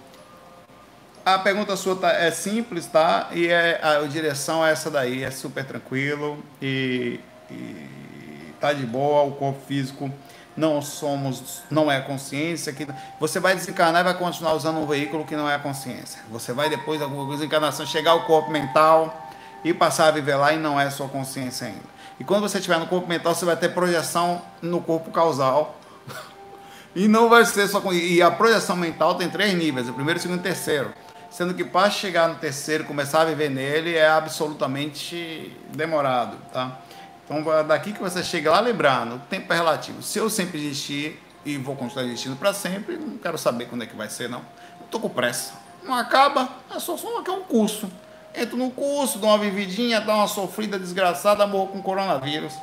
a 1.36 1.40
pergunta 1.40 1.76
sua 1.76 1.96
tá, 1.96 2.14
é 2.14 2.32
simples, 2.32 2.86
tá? 2.86 3.28
E 3.34 3.48
é, 3.48 3.80
a, 3.84 3.98
a 3.98 4.08
direção 4.08 4.66
é 4.66 4.72
essa 4.72 4.90
daí, 4.90 5.26
é 5.26 5.32
super 5.32 5.66
tranquilo 5.66 6.42
e, 6.62 7.20
e 7.52 8.54
tá 8.62 8.72
de 8.72 8.86
boa, 8.86 9.24
o 9.24 9.32
corpo 9.34 9.60
físico 9.68 10.10
não 10.56 10.82
somos, 10.82 11.64
não 11.70 11.92
é 11.92 12.00
consciência, 12.00 12.72
que 12.72 12.88
você 13.20 13.42
vai 13.42 13.56
desencarnar 13.56 14.02
e 14.02 14.04
vai 14.06 14.14
continuar 14.14 14.54
usando 14.54 14.80
um 14.80 14.88
veículo 14.88 15.26
que 15.26 15.36
não 15.36 15.50
é 15.50 15.56
a 15.56 15.60
consciência. 15.60 16.22
Você 16.32 16.54
vai 16.54 16.70
depois 16.70 17.00
da 17.00 17.08
desencarnação 17.08 17.86
chegar 17.86 18.12
ao 18.12 18.24
corpo 18.24 18.50
mental 18.50 19.30
e 19.66 19.74
passar 19.74 20.08
a 20.08 20.12
viver 20.12 20.36
lá 20.36 20.54
e 20.54 20.58
não 20.58 20.80
é 20.80 20.90
sua 20.90 21.10
consciência 21.10 21.68
ainda. 21.68 21.98
E 22.20 22.24
quando 22.24 22.44
você 22.44 22.58
estiver 22.58 22.80
no 22.80 22.88
corpo 22.88 23.08
mental, 23.08 23.36
você 23.36 23.44
vai 23.44 23.58
ter 23.58 23.70
projeção 23.70 24.42
no 24.62 24.80
corpo 24.80 25.12
causal. 25.12 25.78
e 26.96 27.06
não 27.08 27.28
vai 27.28 27.46
ser 27.46 27.68
só 27.68 27.84
e 27.92 28.22
a 28.22 28.32
projeção 28.32 28.78
mental 28.78 29.16
tem 29.16 29.30
três 29.30 29.54
níveis, 29.54 29.90
o 29.90 29.94
primeiro, 29.94 30.18
o 30.18 30.22
segundo 30.22 30.38
e 30.38 30.40
o 30.40 30.44
terceiro. 30.44 30.92
Sendo 31.30 31.54
que 31.54 31.64
para 31.64 31.90
chegar 31.90 32.30
no 32.30 32.36
terceiro, 32.36 32.86
começar 32.86 33.22
a 33.22 33.26
viver 33.26 33.50
nele 33.50 33.96
é 33.96 34.08
absolutamente 34.08 35.56
demorado, 35.74 36.38
tá? 36.52 36.80
Então, 37.26 37.44
daqui 37.66 37.92
que 37.92 38.00
você 38.00 38.24
chega 38.24 38.50
lá, 38.50 38.62
lembrando, 38.62 39.16
o 39.16 39.20
tempo 39.20 39.52
é 39.52 39.56
relativo. 39.56 40.02
Se 40.02 40.18
eu 40.18 40.30
sempre 40.30 40.58
existir 40.58 41.22
e 41.46 41.58
vou 41.58 41.76
continuar 41.76 42.06
existindo 42.06 42.38
para 42.38 42.54
sempre, 42.54 42.98
não 42.98 43.18
quero 43.18 43.38
saber 43.38 43.66
quando 43.66 43.84
é 43.84 43.86
que 43.86 43.96
vai 43.96 44.10
ser, 44.10 44.30
não. 44.30 44.42
Estou 44.84 45.02
com 45.02 45.10
pressa. 45.10 45.54
Não 45.84 45.94
acaba, 45.94 46.50
é 46.74 46.80
só, 46.80 46.96
só 46.96 47.22
que 47.22 47.30
é 47.30 47.34
um 47.34 47.44
curso. 47.44 47.90
Entro 48.34 48.56
no 48.56 48.72
curso, 48.72 49.20
dou 49.20 49.30
uma 49.30 49.38
vividinha, 49.38 50.00
dou 50.00 50.16
uma 50.16 50.28
sofrida 50.28 50.80
desgraçada, 50.80 51.46
morro 51.46 51.68
com 51.68 51.82
coronavírus. 51.82 52.54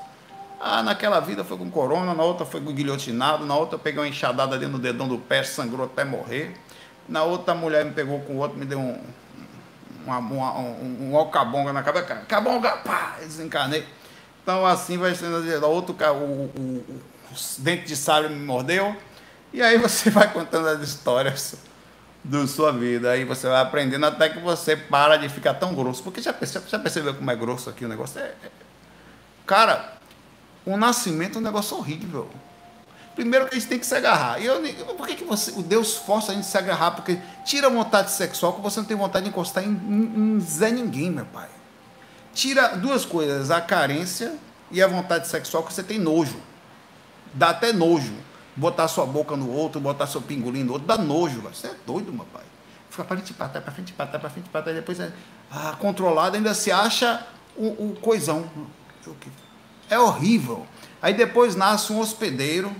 Ah, 0.60 0.82
naquela 0.82 1.20
vida 1.20 1.44
foi 1.44 1.58
com 1.58 1.70
corona, 1.70 2.14
na 2.14 2.22
outra 2.22 2.46
foi 2.46 2.60
com 2.60 2.72
guilhotinado, 2.72 3.44
na 3.44 3.54
outra 3.54 3.78
peguei 3.78 4.00
uma 4.00 4.08
enxadada 4.08 4.54
ali 4.54 4.66
no 4.66 4.78
dedão 4.78 5.06
do 5.06 5.18
pé, 5.18 5.42
sangrou 5.42 5.84
até 5.84 6.04
morrer. 6.04 6.54
Na 7.08 7.22
outra 7.22 7.52
a 7.52 7.56
mulher 7.56 7.84
me 7.84 7.92
pegou 7.92 8.20
com 8.20 8.34
o 8.34 8.36
outro, 8.38 8.58
me 8.58 8.64
deu 8.64 8.78
um, 8.78 8.98
uma, 10.04 10.18
uma, 10.18 10.58
um, 10.58 11.10
um 11.10 11.16
alcabonga 11.16 11.72
na 11.72 11.82
cabeça. 11.82 12.06
Cabonga, 12.28 12.78
pá, 12.78 13.16
desencarnei. 13.20 13.86
Então 14.42 14.64
assim 14.66 14.98
vai 14.98 15.14
sendo 15.14 15.66
outro 15.66 15.94
o, 15.94 16.14
o, 16.14 16.52
o, 16.56 17.00
o 17.30 17.34
dente 17.58 17.84
de 17.86 17.96
sábio 17.96 18.30
me 18.30 18.44
mordeu. 18.44 18.96
E 19.52 19.62
aí 19.62 19.78
você 19.78 20.08
vai 20.10 20.32
contando 20.32 20.68
as 20.68 20.80
histórias 20.80 21.56
da 22.24 22.46
sua 22.46 22.72
vida. 22.72 23.10
Aí 23.10 23.24
você 23.24 23.46
vai 23.46 23.60
aprendendo 23.60 24.04
até 24.06 24.28
que 24.28 24.40
você 24.40 24.76
para 24.76 25.16
de 25.16 25.28
ficar 25.28 25.54
tão 25.54 25.74
grosso. 25.74 26.02
Porque 26.02 26.20
já 26.20 26.32
percebeu, 26.32 26.68
já 26.68 26.78
percebeu 26.78 27.14
como 27.14 27.30
é 27.30 27.36
grosso 27.36 27.70
aqui 27.70 27.84
o 27.84 27.88
negócio? 27.88 28.20
É, 28.20 28.34
é... 28.42 28.50
Cara, 29.46 29.92
o 30.64 30.76
nascimento 30.76 31.36
é 31.36 31.40
um 31.40 31.44
negócio 31.44 31.76
horrível. 31.76 32.30
Primeiro 33.14 33.46
que 33.46 33.54
a 33.54 33.58
gente 33.58 33.68
tem 33.68 33.78
que 33.78 33.86
se 33.86 33.94
agarrar. 33.94 34.40
E 34.40 34.46
eu, 34.46 34.60
por 34.96 35.06
que, 35.06 35.14
que 35.14 35.24
você, 35.24 35.52
o 35.52 35.62
Deus 35.62 35.96
força 35.96 36.32
a 36.32 36.34
gente 36.34 36.46
se 36.46 36.58
agarrar? 36.58 36.92
Porque 36.92 37.18
tira 37.44 37.68
a 37.68 37.70
vontade 37.70 38.10
sexual 38.10 38.54
que 38.54 38.60
você 38.60 38.80
não 38.80 38.86
tem 38.86 38.96
vontade 38.96 39.24
de 39.24 39.30
encostar 39.30 39.62
em, 39.62 39.68
em, 39.68 40.36
em 40.36 40.40
Zé 40.40 40.70
Ninguém, 40.70 41.10
meu 41.10 41.26
pai 41.26 41.48
tira 42.34 42.76
duas 42.76 43.06
coisas, 43.06 43.50
a 43.50 43.60
carência 43.60 44.34
e 44.70 44.82
a 44.82 44.88
vontade 44.88 45.28
sexual 45.28 45.62
que 45.62 45.72
você 45.72 45.82
tem 45.82 45.98
nojo. 45.98 46.36
Dá 47.32 47.50
até 47.50 47.72
nojo. 47.72 48.12
Botar 48.56 48.86
sua 48.86 49.06
boca 49.06 49.36
no 49.36 49.50
outro, 49.50 49.80
botar 49.80 50.06
seu 50.06 50.20
pingolim 50.20 50.62
no 50.62 50.74
outro, 50.74 50.86
dá 50.86 50.98
nojo. 50.98 51.40
Você 51.42 51.68
é 51.68 51.74
doido, 51.86 52.12
meu 52.12 52.26
pai. 52.26 52.44
Fica 52.90 53.02
para 53.02 53.16
frente, 53.16 53.32
para 53.32 53.48
trás, 53.48 53.64
para 53.64 53.72
frente, 53.72 53.92
para 53.92 54.06
trás, 54.06 54.20
para 54.20 54.30
frente, 54.30 54.48
para 54.48 54.62
trás, 54.62 54.76
depois 54.76 55.00
é 55.00 55.12
ah, 55.50 55.74
controlado, 55.80 56.36
ainda 56.36 56.54
se 56.54 56.70
acha 56.70 57.26
o, 57.56 57.66
o 57.66 57.96
coisão. 58.00 58.48
É 59.90 59.98
horrível. 59.98 60.64
Aí 61.02 61.12
depois 61.14 61.56
nasce 61.56 61.92
um 61.92 61.98
hospedeiro 61.98 62.74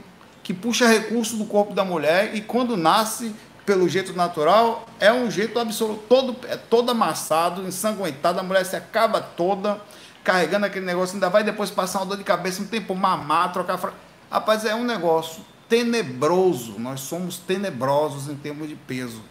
que 0.45 0.55
puxa 0.55 0.87
recurso 0.87 1.37
do 1.37 1.47
corpo 1.47 1.75
da 1.75 1.85
mulher 1.85 2.37
e 2.37 2.41
quando 2.41 2.77
nasce 2.77 3.35
pelo 3.65 3.89
jeito 3.89 4.13
natural, 4.13 4.87
é 5.01 5.11
um 5.11 5.31
jeito 5.31 5.59
absoluto, 5.59 6.03
todo, 6.07 6.37
é 6.47 6.57
todo 6.57 6.91
amassado, 6.91 7.67
ensanguentado, 7.67 8.39
a 8.39 8.43
mulher 8.43 8.65
se 8.65 8.77
acaba 8.77 9.23
toda 9.23 9.81
carregando 10.23 10.67
aquele 10.67 10.85
negócio, 10.87 11.15
ainda 11.15 11.29
vai 11.29 11.43
depois 11.43 11.71
passar 11.71 12.01
uma 12.01 12.07
dor 12.07 12.19
de 12.19 12.25
cabeça, 12.25 12.61
não 12.61 12.69
tem 12.69 12.81
por 12.81 12.97
mamar, 12.97 13.53
trocar. 13.53 13.79
Fra... 13.79 13.93
Rapaz, 14.31 14.65
é 14.65 14.75
um 14.75 14.85
negócio 14.85 15.45
tenebroso. 15.69 16.79
Nós 16.79 17.01
somos 17.01 17.39
tenebrosos 17.39 18.29
em 18.29 18.35
termos 18.35 18.69
de 18.69 18.75
peso. 18.75 19.23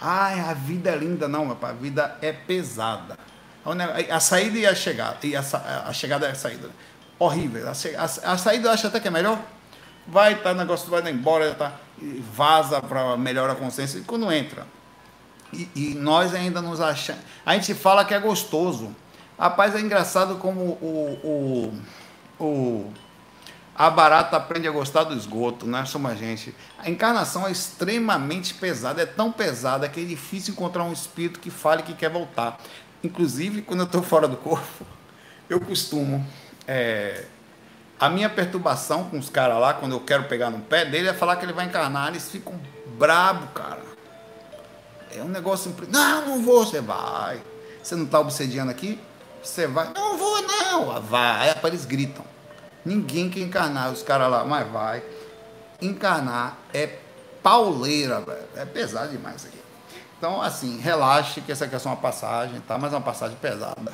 Ai, 0.00 0.40
a 0.40 0.54
vida 0.54 0.90
é 0.90 0.96
linda, 0.96 1.26
não, 1.28 1.54
pai, 1.56 1.70
a 1.70 1.74
vida 1.74 2.16
é 2.22 2.32
pesada. 2.32 3.18
A 4.10 4.20
saída 4.20 4.58
e 4.58 4.66
a 4.66 4.74
chegada, 4.74 5.18
e 5.24 5.36
a, 5.36 5.42
a 5.86 5.92
chegada 5.92 6.26
e 6.26 6.30
a 6.30 6.34
saída. 6.34 6.70
Horrível. 7.18 7.68
A, 7.68 7.72
a, 7.72 8.32
a 8.32 8.38
saída 8.38 8.68
eu 8.68 8.72
acho 8.72 8.86
até 8.86 8.98
que 8.98 9.08
é 9.08 9.10
melhor 9.10 9.40
vai 10.06 10.40
tá, 10.40 10.54
negócio 10.54 10.90
vai 10.90 11.08
embora, 11.10 11.54
tá, 11.54 11.72
vaza 12.34 12.80
para 12.80 13.16
melhorar 13.16 13.52
a 13.52 13.56
consciência, 13.56 13.98
e 13.98 14.02
quando 14.02 14.30
entra. 14.32 14.66
E, 15.52 15.68
e, 15.74 15.94
nós 15.94 16.34
ainda 16.34 16.62
nos 16.62 16.80
achamos. 16.80 17.22
A 17.44 17.54
gente 17.54 17.74
fala 17.74 18.04
que 18.04 18.14
é 18.14 18.18
gostoso. 18.18 18.94
Rapaz, 19.38 19.74
é 19.74 19.80
engraçado 19.80 20.36
como 20.36 20.60
o, 20.60 21.72
o, 22.40 22.44
o, 22.44 22.92
a 23.74 23.90
barata 23.90 24.36
aprende 24.36 24.66
a 24.66 24.70
gostar 24.70 25.04
do 25.04 25.14
esgoto, 25.14 25.66
né? 25.66 25.84
Somos 25.84 26.10
a 26.10 26.14
gente. 26.14 26.54
A 26.78 26.88
encarnação 26.88 27.46
é 27.46 27.50
extremamente 27.50 28.54
pesada, 28.54 29.02
é 29.02 29.06
tão 29.06 29.30
pesada 29.30 29.88
que 29.88 30.00
é 30.00 30.04
difícil 30.04 30.52
encontrar 30.52 30.84
um 30.84 30.92
espírito 30.92 31.38
que 31.38 31.50
fale 31.50 31.82
que 31.82 31.92
quer 31.92 32.10
voltar. 32.10 32.58
Inclusive, 33.04 33.62
quando 33.62 33.80
eu 33.80 33.86
estou 33.86 34.02
fora 34.02 34.26
do 34.26 34.36
corpo, 34.36 34.86
eu 35.50 35.60
costumo. 35.60 36.26
É, 36.66 37.26
a 38.02 38.08
minha 38.08 38.28
perturbação 38.28 39.04
com 39.04 39.16
os 39.16 39.30
caras 39.30 39.60
lá, 39.60 39.74
quando 39.74 39.92
eu 39.92 40.00
quero 40.00 40.24
pegar 40.24 40.50
no 40.50 40.58
pé 40.58 40.84
dele, 40.84 41.06
é 41.06 41.14
falar 41.14 41.36
que 41.36 41.44
ele 41.44 41.52
vai 41.52 41.66
encarnar. 41.66 42.08
Eles 42.08 42.28
ficam 42.28 42.58
brabo, 42.98 43.46
cara. 43.54 43.80
É 45.16 45.22
um 45.22 45.28
negócio. 45.28 45.72
Não, 45.88 46.26
não 46.26 46.42
vou. 46.42 46.66
Você 46.66 46.80
vai. 46.80 47.40
Você 47.80 47.94
não 47.94 48.06
está 48.06 48.18
obsediando 48.18 48.72
aqui? 48.72 49.00
Você 49.40 49.68
vai. 49.68 49.92
Não 49.94 50.18
vou, 50.18 50.42
não. 50.42 51.00
Vai. 51.00 51.50
Aí 51.50 51.56
eles 51.62 51.84
gritam. 51.84 52.24
Ninguém 52.84 53.30
quer 53.30 53.38
encarnar. 53.38 53.92
Os 53.92 54.02
caras 54.02 54.28
lá, 54.28 54.44
mas 54.44 54.68
vai. 54.68 55.00
Encarnar 55.80 56.58
é 56.74 56.98
pauleira, 57.40 58.20
velho. 58.20 58.48
É 58.56 58.64
pesado 58.64 59.12
demais 59.12 59.46
aqui. 59.46 59.58
Então, 60.18 60.42
assim, 60.42 60.80
relaxe 60.80 61.40
que 61.40 61.52
essa 61.52 61.66
aqui 61.66 61.76
é 61.76 61.78
só 61.78 61.90
uma 61.90 61.96
passagem, 61.96 62.60
tá? 62.62 62.76
Mas 62.76 62.92
é 62.92 62.96
uma 62.96 63.02
passagem 63.02 63.36
pesada. 63.40 63.92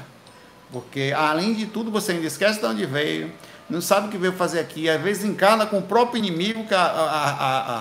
Porque, 0.73 1.13
além 1.15 1.53
de 1.53 1.67
tudo, 1.67 1.91
você 1.91 2.13
ainda 2.13 2.27
esquece 2.27 2.59
de 2.59 2.65
onde 2.65 2.87
veio 2.87 3.31
não 3.69 3.81
sabe 3.81 4.09
o 4.09 4.11
que 4.11 4.17
veio 4.17 4.33
fazer 4.33 4.61
aqui. 4.61 4.89
Às 4.89 5.01
vezes 5.01 5.25
encarna 5.25 5.67
com 5.67 5.79
o 5.79 5.83
próprio 5.83 6.19
inimigo, 6.19 6.67
que 6.67 6.75
a, 6.75 6.81
a, 6.81 7.31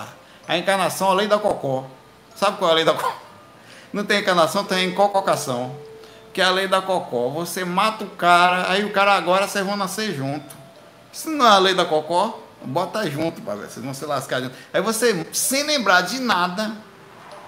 a, 0.02 0.06
a 0.46 0.58
encarnação, 0.58 1.10
a 1.10 1.14
lei 1.14 1.26
da 1.26 1.38
cocó. 1.38 1.86
Sabe 2.34 2.58
qual 2.58 2.70
é 2.70 2.72
a 2.72 2.76
lei 2.76 2.84
da 2.84 2.92
cocó? 2.92 3.16
Não 3.92 4.04
tem 4.04 4.20
encarnação, 4.20 4.64
tem 4.64 4.88
encococação. 4.88 5.74
Que 6.32 6.42
é 6.42 6.44
a 6.44 6.50
lei 6.50 6.68
da 6.68 6.82
cocó. 6.82 7.30
Você 7.30 7.64
mata 7.64 8.04
o 8.04 8.10
cara, 8.10 8.70
aí 8.70 8.84
o 8.84 8.92
cara 8.92 9.14
agora 9.14 9.48
vocês 9.48 9.64
vão 9.64 9.76
nascer 9.76 10.14
junto. 10.14 10.56
Isso 11.12 11.30
não 11.30 11.46
é 11.46 11.50
a 11.50 11.58
lei 11.58 11.74
da 11.74 11.84
cocó? 11.84 12.38
Bota 12.62 13.08
junto, 13.08 13.40
para 13.40 13.54
ver, 13.54 13.70
vocês 13.70 13.84
vão 13.84 13.94
se 13.94 14.04
lascar 14.04 14.42
junto. 14.42 14.54
Aí 14.72 14.82
você, 14.82 15.26
sem 15.32 15.62
lembrar 15.62 16.02
de 16.02 16.18
nada, 16.18 16.72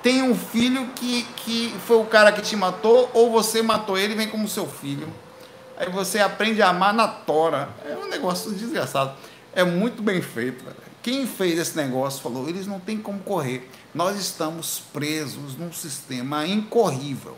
tem 0.02 0.22
um 0.22 0.34
filho 0.34 0.88
que, 0.94 1.24
que 1.36 1.74
foi 1.86 1.98
o 1.98 2.04
cara 2.04 2.32
que 2.32 2.40
te 2.40 2.56
matou, 2.56 3.10
ou 3.12 3.30
você 3.30 3.60
matou 3.60 3.98
ele 3.98 4.14
e 4.14 4.16
vem 4.16 4.28
como 4.28 4.48
seu 4.48 4.66
filho. 4.66 5.12
Aí 5.80 5.88
você 5.88 6.18
aprende 6.18 6.60
a 6.60 6.68
amar 6.68 6.92
na 6.92 7.08
tora. 7.08 7.70
É 7.82 7.96
um 7.96 8.06
negócio 8.06 8.52
desgraçado. 8.52 9.16
É 9.54 9.64
muito 9.64 10.02
bem 10.02 10.20
feito. 10.20 10.62
Velho. 10.62 10.76
Quem 11.02 11.26
fez 11.26 11.58
esse 11.58 11.74
negócio 11.74 12.20
falou: 12.20 12.46
eles 12.46 12.66
não 12.66 12.78
têm 12.78 12.98
como 12.98 13.18
correr. 13.20 13.66
Nós 13.94 14.20
estamos 14.20 14.82
presos 14.92 15.56
num 15.56 15.72
sistema 15.72 16.46
incorrível. 16.46 17.34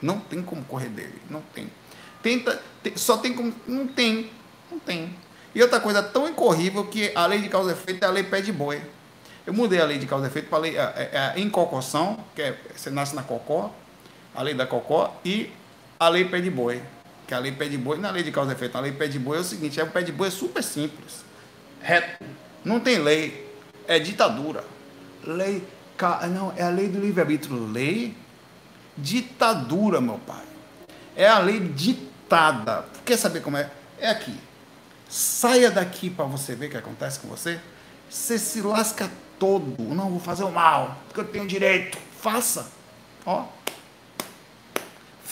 Não 0.00 0.18
tem 0.18 0.40
como 0.40 0.64
correr 0.64 0.88
dele. 0.88 1.20
Não 1.28 1.42
tem. 1.54 1.70
Tenta, 2.22 2.58
só 2.96 3.18
tem 3.18 3.34
como. 3.34 3.54
Não 3.66 3.86
tem. 3.86 4.30
Não 4.72 4.78
tem. 4.78 5.14
E 5.54 5.60
outra 5.60 5.78
coisa 5.78 6.02
tão 6.02 6.26
incorrível 6.26 6.86
que 6.86 7.12
a 7.14 7.26
lei 7.26 7.42
de 7.42 7.50
causa 7.50 7.68
e 7.68 7.72
efeito 7.74 8.02
é 8.02 8.06
a 8.08 8.10
lei 8.10 8.22
pé 8.22 8.40
de 8.40 8.50
boi. 8.50 8.80
Eu 9.46 9.52
mudei 9.52 9.78
a 9.78 9.84
lei 9.84 9.98
de 9.98 10.06
causa 10.06 10.24
e 10.24 10.28
efeito 10.30 10.48
para 10.48 10.56
a 10.56 10.60
lei 10.62 10.78
a, 10.78 10.84
a, 10.86 11.30
a 11.32 11.38
encocoção, 11.38 12.18
que 12.34 12.40
é 12.40 12.58
você 12.74 12.88
nasce 12.88 13.14
na 13.14 13.22
cocó, 13.22 13.74
a 14.34 14.40
lei 14.40 14.54
da 14.54 14.66
cocó, 14.66 15.14
e 15.22 15.52
a 16.00 16.08
lei 16.08 16.24
pé 16.24 16.40
de 16.40 16.50
boi 16.50 16.80
que 17.26 17.34
a 17.34 17.38
lei 17.38 17.52
pé 17.52 17.68
de 17.68 17.78
boi, 17.78 17.98
na 17.98 18.10
lei 18.10 18.22
de 18.22 18.30
causa 18.30 18.52
e 18.52 18.54
efeito, 18.54 18.76
a 18.76 18.80
lei 18.80 18.92
pé 18.92 19.06
de 19.06 19.18
boi 19.18 19.38
é 19.38 19.40
o 19.40 19.44
seguinte, 19.44 19.80
é 19.80 19.84
o 19.84 19.90
pé 19.90 20.02
de 20.02 20.12
boi 20.12 20.28
é 20.28 20.30
super 20.30 20.62
simples, 20.62 21.24
reto, 21.80 22.24
não 22.64 22.80
tem 22.80 22.98
lei, 22.98 23.44
é 23.86 23.98
ditadura. 23.98 24.64
Lei, 25.22 25.66
não, 26.30 26.52
é 26.56 26.62
a 26.62 26.68
lei 26.68 26.88
do 26.88 26.98
livre-arbítrio, 26.98 27.66
lei, 27.66 28.16
ditadura, 28.96 30.00
meu 30.00 30.18
pai. 30.18 30.44
É 31.16 31.28
a 31.28 31.38
lei 31.38 31.60
ditada. 31.60 32.84
Quer 33.04 33.16
saber 33.16 33.40
como 33.40 33.56
é? 33.56 33.70
É 33.98 34.10
aqui. 34.10 34.38
Saia 35.08 35.70
daqui 35.70 36.10
para 36.10 36.24
você 36.24 36.54
ver 36.54 36.66
o 36.66 36.70
que 36.70 36.76
acontece 36.76 37.20
com 37.20 37.28
você. 37.28 37.60
Você 38.08 38.38
se 38.38 38.60
lasca 38.60 39.10
todo. 39.38 39.82
Não, 39.94 40.10
vou 40.10 40.20
fazer 40.20 40.44
o 40.44 40.50
mal, 40.50 40.98
porque 41.06 41.20
eu 41.20 41.24
tenho 41.24 41.46
direito. 41.46 41.98
Faça. 42.20 42.70
Ó, 43.24 43.46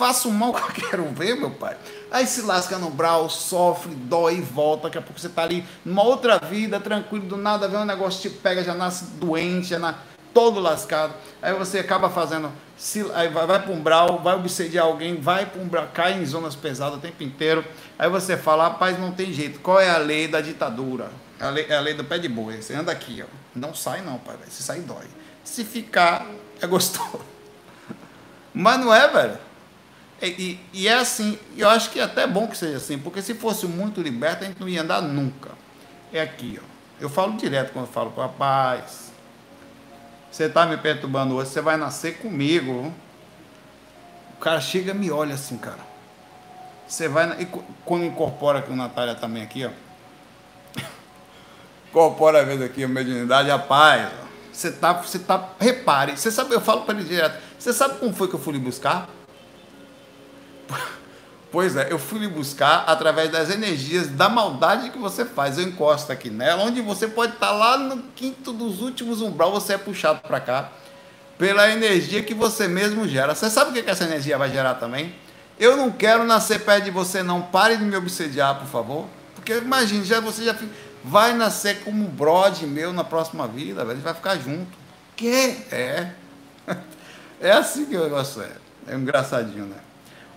Faça 0.03 0.27
o 0.27 0.33
mal 0.33 0.53
que 0.53 0.81
quero 0.81 1.05
ver, 1.15 1.37
meu 1.37 1.53
pai. 1.53 1.77
Aí 2.11 2.27
se 2.27 2.43
lasca 2.43 2.77
no 2.77 2.91
brau, 2.91 3.31
sofre, 3.31 3.95
dói 3.95 4.39
e 4.39 4.41
volta. 4.41 4.89
Daqui 4.89 4.99
a 4.99 5.01
pouco 5.01 5.21
você 5.21 5.29
tá 5.29 5.45
ali 5.45 5.65
numa 5.85 6.03
outra 6.03 6.41
vida, 6.41 6.81
tranquilo, 6.81 7.25
do 7.25 7.37
nada 7.37 7.69
vem 7.69 7.79
um 7.79 7.85
negócio 7.85 8.21
te 8.21 8.37
pega, 8.37 8.65
já 8.65 8.75
nasce 8.75 9.05
doente, 9.05 9.69
já 9.69 9.95
todo 10.35 10.59
lascado. 10.59 11.15
Aí 11.41 11.55
você 11.55 11.79
acaba 11.79 12.11
fazendo, 12.11 12.51
se, 12.77 13.09
aí 13.15 13.29
vai, 13.29 13.47
vai 13.47 13.63
para 13.63 13.71
um 13.71 13.81
brau, 13.81 14.19
vai 14.19 14.35
obsediar 14.35 14.87
alguém, 14.87 15.21
vai 15.21 15.47
para 15.47 15.63
um 15.63 15.69
brau, 15.69 15.87
cai 15.95 16.15
em 16.15 16.27
zonas 16.27 16.57
pesadas 16.57 16.99
o 16.99 17.01
tempo 17.01 17.23
inteiro. 17.23 17.65
Aí 17.97 18.11
você 18.11 18.37
fala, 18.37 18.65
rapaz, 18.65 18.99
não 18.99 19.13
tem 19.13 19.33
jeito. 19.33 19.61
Qual 19.61 19.79
é 19.79 19.89
a 19.89 19.99
lei 19.99 20.27
da 20.27 20.41
ditadura? 20.41 21.13
É 21.39 21.45
a 21.45 21.51
lei, 21.51 21.67
é 21.69 21.77
a 21.77 21.81
lei 21.81 21.95
do 21.95 22.03
pé 22.03 22.19
de 22.19 22.29
boi. 22.29 22.61
Você 22.61 22.75
anda 22.75 22.91
aqui, 22.91 23.23
ó. 23.23 23.27
Não 23.55 23.73
sai 23.73 24.03
não, 24.03 24.19
pai. 24.19 24.35
Se 24.51 24.65
sair, 24.65 24.81
dói. 24.81 25.07
Se 25.45 25.63
ficar, 25.63 26.27
é 26.61 26.67
gostoso. 26.67 27.21
Mas 28.53 28.81
não 28.81 28.93
é, 28.93 29.07
velho. 29.07 29.52
E, 30.23 30.27
e, 30.27 30.61
e, 30.73 30.89
é 30.89 30.95
assim, 30.95 31.37
eu 31.57 31.69
acho 31.69 31.91
que 31.91 31.99
é 31.99 32.05
até 32.05 32.27
bom 32.29 32.47
que 32.47 32.57
seja 32.57 32.77
assim, 32.77 32.97
porque 32.97 33.21
se 33.21 33.35
fosse 33.35 33.67
muito 33.67 34.01
liberto, 34.01 34.45
a 34.45 34.47
gente 34.47 34.61
não 34.61 34.69
ia 34.69 34.83
andar 34.83 35.03
nunca. 35.03 35.51
É 36.13 36.21
aqui, 36.21 36.61
ó. 36.63 36.73
Eu 37.01 37.11
falo 37.11 37.37
direto 37.37 37.73
quando 37.73 37.87
eu 37.87 37.93
falo, 37.93 38.15
rapaz, 38.17 39.11
você 40.31 40.45
está 40.45 40.65
me 40.65 40.77
perturbando 40.77 41.35
hoje, 41.35 41.51
você 41.51 41.61
vai 41.61 41.77
nascer 41.77 42.19
comigo. 42.19 42.93
O 44.37 44.41
cara 44.41 44.61
chega 44.61 44.93
e 44.93 44.95
me 44.95 45.11
olha 45.11 45.35
assim, 45.35 45.59
cara. 45.59 45.81
Você 46.87 47.09
vai. 47.09 47.43
E 47.43 47.49
quando 47.85 48.05
incorpora 48.05 48.61
aqui 48.61 48.71
o 48.71 48.77
Natália 48.77 49.17
também 49.17 49.43
aqui, 49.43 49.67
ó. 49.67 49.71
incorpora 51.91 52.41
a 52.41 52.45
vez 52.45 52.63
aqui 52.63 52.85
a 52.85 52.89
mediunidade, 52.89 53.49
rapaz. 53.49 54.11
Você 54.53 54.71
tá, 54.71 54.93
você 54.93 55.19
tá. 55.19 55.51
Repare, 55.59 56.17
você 56.17 56.31
sabe, 56.31 56.55
eu 56.55 56.61
falo 56.61 56.83
para 56.83 56.95
ele 56.95 57.09
direto. 57.09 57.43
Você 57.59 57.73
sabe 57.73 57.99
como 57.99 58.15
foi 58.15 58.29
que 58.29 58.35
eu 58.35 58.41
fui 58.41 58.53
lhe 58.53 58.59
buscar? 58.59 59.09
Pois 61.53 61.77
é, 61.77 61.93
eu 61.93 61.99
fui 61.99 62.19
lhe 62.19 62.29
buscar 62.29 62.85
através 62.87 63.31
das 63.31 63.51
energias 63.51 64.09
da 64.09 64.27
maldade 64.27 64.89
que 64.89 64.99
você 64.99 65.23
faz. 65.23 65.59
Eu 65.59 65.65
encosto 65.65 66.11
aqui 66.11 66.31
nela, 66.31 66.63
onde 66.65 66.81
você 66.81 67.07
pode 67.07 67.35
estar 67.35 67.51
lá 67.51 67.77
no 67.77 68.03
quinto 68.17 68.55
dos 68.55 68.81
últimos 68.81 69.21
umbral, 69.21 69.53
você 69.53 69.75
é 69.75 69.79
puxado 69.79 70.21
para 70.21 70.41
cá 70.41 70.71
pela 71.37 71.71
energia 71.71 72.23
que 72.23 72.33
você 72.33 72.67
mesmo 72.67 73.07
gera. 73.07 73.35
Você 73.35 73.51
sabe 73.51 73.71
o 73.71 73.83
que, 73.83 73.91
essa 73.91 74.05
energia 74.05 74.39
vai 74.39 74.51
gerar 74.51 74.75
também? 74.75 75.15
Eu 75.59 75.77
não 75.77 75.91
quero 75.91 76.25
nascer 76.25 76.61
perto 76.61 76.85
de 76.85 76.91
você, 76.91 77.23
não. 77.23 77.43
Pare 77.43 77.77
de 77.77 77.85
me 77.85 77.97
obsediar, 77.97 78.59
por 78.59 78.69
favor. 78.69 79.07
Porque 79.35 79.53
imagine, 79.53 80.05
já 80.05 80.21
você 80.21 80.45
já 80.45 80.57
vai 81.05 81.35
nascer 81.35 81.81
como 81.81 82.07
brode 82.07 82.67
meu 82.67 82.93
na 82.93 83.05
próxima 83.05 83.47
vida, 83.47 83.85
velho. 83.85 84.01
Vai 84.01 84.15
ficar 84.15 84.37
junto. 84.37 84.73
Que? 85.17 85.57
É. 85.71 86.13
É 87.45 87.51
assim 87.51 87.87
que 87.87 87.97
o 87.97 88.05
negócio 88.05 88.41
é. 88.41 88.53
É 88.87 88.95
engraçadinho, 88.95 89.67
né? 89.67 89.77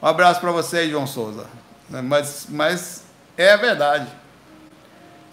Um 0.05 0.07
abraço 0.07 0.39
para 0.39 0.51
você, 0.51 0.87
João 0.87 1.07
Souza. 1.07 1.47
Mas, 1.89 2.45
mas 2.47 3.03
é 3.35 3.53
a 3.53 3.57
verdade. 3.57 4.07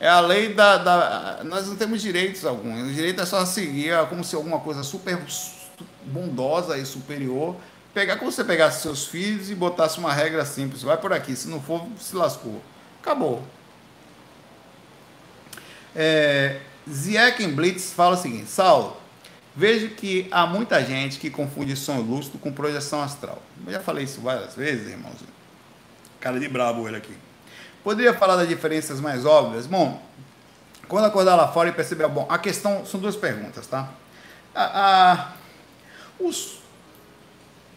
É 0.00 0.08
a 0.08 0.18
lei 0.18 0.54
da, 0.54 0.78
da, 0.78 1.40
Nós 1.44 1.66
não 1.66 1.76
temos 1.76 2.00
direitos 2.00 2.46
algum. 2.46 2.88
O 2.88 2.90
direito 2.90 3.20
é 3.20 3.26
só 3.26 3.44
seguir 3.44 3.92
como 4.08 4.24
se 4.24 4.35
alguma 4.35 4.61
coisa 4.61 4.82
super 4.82 5.20
bondosa 6.06 6.78
e 6.78 6.87
superior. 6.87 7.54
Pegar 7.92 8.16
como 8.16 8.32
você 8.32 8.42
pegasse 8.42 8.80
seus 8.80 9.04
filhos 9.04 9.50
e 9.50 9.54
botasse 9.54 9.98
uma 9.98 10.11
regra 10.11 10.42
simples. 10.46 10.80
Vai 10.80 10.96
por 10.96 11.12
aqui. 11.12 11.37
Se 11.37 11.48
não 11.48 11.61
for, 11.61 11.87
se 12.00 12.16
lascou. 12.16 12.62
Acabou. 13.02 13.44
É, 15.94 16.61
Blitz 17.54 17.92
fala 17.92 18.14
o 18.14 18.18
seguinte: 18.18 18.48
Saulo, 18.48 18.96
Vejo 19.54 19.90
que 19.90 20.28
há 20.30 20.46
muita 20.46 20.82
gente 20.82 21.18
que 21.18 21.28
confunde 21.28 21.76
sonho 21.76 22.00
lúcido 22.00 22.38
com 22.38 22.50
projeção 22.50 23.02
astral. 23.02 23.42
Eu 23.66 23.72
já 23.72 23.80
falei 23.80 24.04
isso 24.04 24.20
várias 24.20 24.54
vezes, 24.54 24.90
irmãozinho. 24.90 25.30
Cara 26.20 26.40
de 26.40 26.48
brabo 26.48 26.88
ele 26.88 26.96
aqui. 26.96 27.14
Poderia 27.84 28.14
falar 28.14 28.36
das 28.36 28.48
diferenças 28.48 28.98
mais 28.98 29.26
óbvias? 29.26 29.66
Bom, 29.66 30.00
quando 30.88 31.04
acordar 31.04 31.34
lá 31.34 31.48
fora 31.48 31.68
e 31.68 31.72
perceber. 31.72 32.08
Bom, 32.08 32.26
a 32.28 32.38
questão. 32.38 32.86
São 32.86 32.98
duas 32.98 33.16
perguntas, 33.16 33.66
tá? 33.66 33.90
A, 34.54 35.12
a, 35.12 35.32
os, 36.18 36.60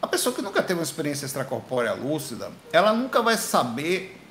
a 0.01 0.07
pessoa 0.07 0.33
que 0.33 0.41
nunca 0.41 0.61
teve 0.61 0.79
uma 0.79 0.83
experiência 0.83 1.25
extracorpórea 1.25 1.93
lúcida, 1.93 2.51
ela 2.71 2.93
nunca 2.93 3.21
vai 3.21 3.35
saber 3.35 4.21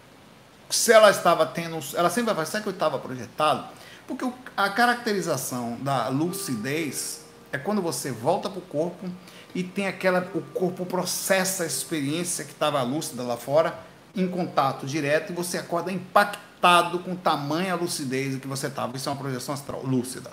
se 0.71 0.93
ela 0.93 1.11
estava 1.11 1.45
tendo. 1.45 1.79
Ela 1.95 2.09
sempre 2.09 2.33
vai 2.33 2.47
saber 2.47 2.63
que 2.63 2.69
eu 2.69 2.75
estava 2.75 2.99
projetado. 2.99 3.67
Porque 4.07 4.31
a 4.57 4.69
caracterização 4.71 5.77
da 5.81 6.09
lucidez 6.09 7.24
é 7.55 7.59
quando 7.59 7.81
você 7.81 8.11
volta 8.11 8.51
para 8.51 8.59
o 8.59 8.63
corpo 8.63 9.09
e 9.55 9.63
tem 9.63 9.87
aquela. 9.87 10.29
O 10.35 10.43
corpo 10.43 10.85
processa 10.85 11.63
a 11.63 11.67
experiência 11.67 12.45
que 12.45 12.51
estava 12.51 12.83
lúcida 12.83 13.23
lá 13.23 13.37
fora 13.37 13.79
em 14.17 14.27
contato 14.27 14.87
direto 14.87 15.33
e 15.33 15.37
você 15.37 15.59
acorda 15.59 15.93
impactado 15.93 16.99
com 16.99 17.15
tamanha 17.15 17.77
lucidez 17.77 18.41
que 18.41 18.49
você 18.49 18.67
estava. 18.67 18.97
Isso 18.97 19.09
é 19.09 19.13
uma 19.13 19.19
projeção 19.19 19.55
astral 19.55 19.85
lúcida. 19.85 20.33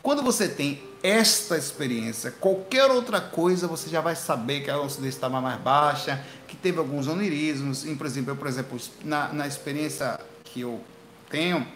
Quando 0.00 0.22
você 0.22 0.46
tem 0.46 0.80
esta 1.02 1.56
experiência, 1.56 2.30
qualquer 2.30 2.88
outra 2.88 3.20
coisa 3.20 3.66
você 3.66 3.90
já 3.90 4.00
vai 4.00 4.14
saber 4.14 4.60
que 4.60 4.70
a 4.70 4.76
lucidez 4.76 5.14
estava 5.14 5.40
mais 5.40 5.60
baixa, 5.60 6.24
que 6.46 6.54
teve 6.54 6.78
alguns 6.78 7.08
onirismos. 7.08 7.82
Por 7.82 8.06
exemplo, 8.06 8.30
eu, 8.30 8.36
por 8.36 8.46
exemplo, 8.46 8.78
na, 9.02 9.32
na 9.32 9.46
experiência 9.48 10.20
que 10.44 10.60
eu 10.60 10.80
tenho, 11.28 11.66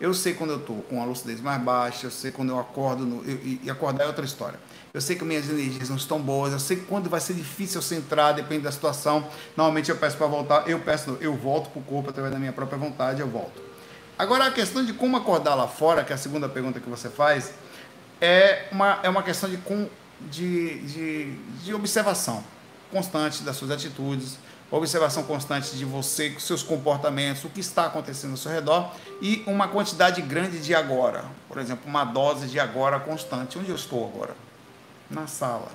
eu 0.00 0.12
sei 0.12 0.34
quando 0.34 0.50
eu 0.50 0.58
estou 0.58 0.82
com 0.82 1.00
a 1.00 1.04
lucidez 1.04 1.40
mais 1.40 1.60
baixa, 1.62 2.06
eu 2.06 2.10
sei 2.10 2.30
quando 2.30 2.50
eu 2.50 2.58
acordo, 2.58 3.04
no, 3.04 3.24
eu, 3.24 3.38
e 3.62 3.70
acordar 3.70 4.04
é 4.04 4.06
outra 4.06 4.24
história. 4.24 4.58
Eu 4.92 5.00
sei 5.00 5.16
que 5.16 5.24
minhas 5.24 5.48
energias 5.48 5.88
não 5.88 5.96
estão 5.96 6.20
boas, 6.20 6.52
eu 6.52 6.58
sei 6.58 6.76
quando 6.76 7.08
vai 7.08 7.20
ser 7.20 7.34
difícil 7.34 7.78
eu 7.78 7.82
centrar, 7.82 8.34
depende 8.34 8.62
da 8.62 8.72
situação. 8.72 9.26
Normalmente 9.56 9.90
eu 9.90 9.96
peço 9.96 10.16
para 10.16 10.26
voltar, 10.26 10.68
eu 10.68 10.78
peço, 10.80 11.18
eu 11.20 11.34
volto 11.34 11.70
para 11.70 11.80
o 11.80 11.84
corpo 11.84 12.10
através 12.10 12.32
da 12.32 12.38
minha 12.38 12.52
própria 12.52 12.78
vontade, 12.78 13.20
eu 13.20 13.28
volto. 13.28 13.62
Agora 14.18 14.46
a 14.46 14.50
questão 14.50 14.84
de 14.84 14.92
como 14.92 15.16
acordar 15.16 15.54
lá 15.54 15.68
fora, 15.68 16.02
que 16.04 16.12
é 16.12 16.14
a 16.14 16.18
segunda 16.18 16.48
pergunta 16.48 16.80
que 16.80 16.88
você 16.88 17.08
faz, 17.08 17.52
é 18.20 18.68
uma, 18.72 19.00
é 19.02 19.08
uma 19.08 19.22
questão 19.22 19.48
de, 19.50 19.58
de, 20.30 20.78
de, 20.80 21.32
de 21.62 21.74
observação 21.74 22.42
constante 22.90 23.42
das 23.42 23.56
suas 23.56 23.70
atitudes, 23.70 24.38
observação 24.70 25.22
constante 25.22 25.76
de 25.76 25.84
você, 25.84 26.34
seus 26.38 26.62
comportamentos, 26.62 27.44
o 27.44 27.48
que 27.48 27.60
está 27.60 27.86
acontecendo 27.86 28.32
ao 28.32 28.36
seu 28.36 28.50
redor 28.50 28.92
e 29.20 29.42
uma 29.46 29.68
quantidade 29.68 30.20
grande 30.22 30.58
de 30.58 30.74
agora. 30.74 31.24
Por 31.48 31.58
exemplo, 31.58 31.88
uma 31.88 32.04
dose 32.04 32.48
de 32.48 32.58
agora 32.58 32.98
constante. 32.98 33.58
Onde 33.58 33.70
eu 33.70 33.76
estou 33.76 34.04
agora? 34.04 34.34
Na 35.08 35.26
sala. 35.26 35.70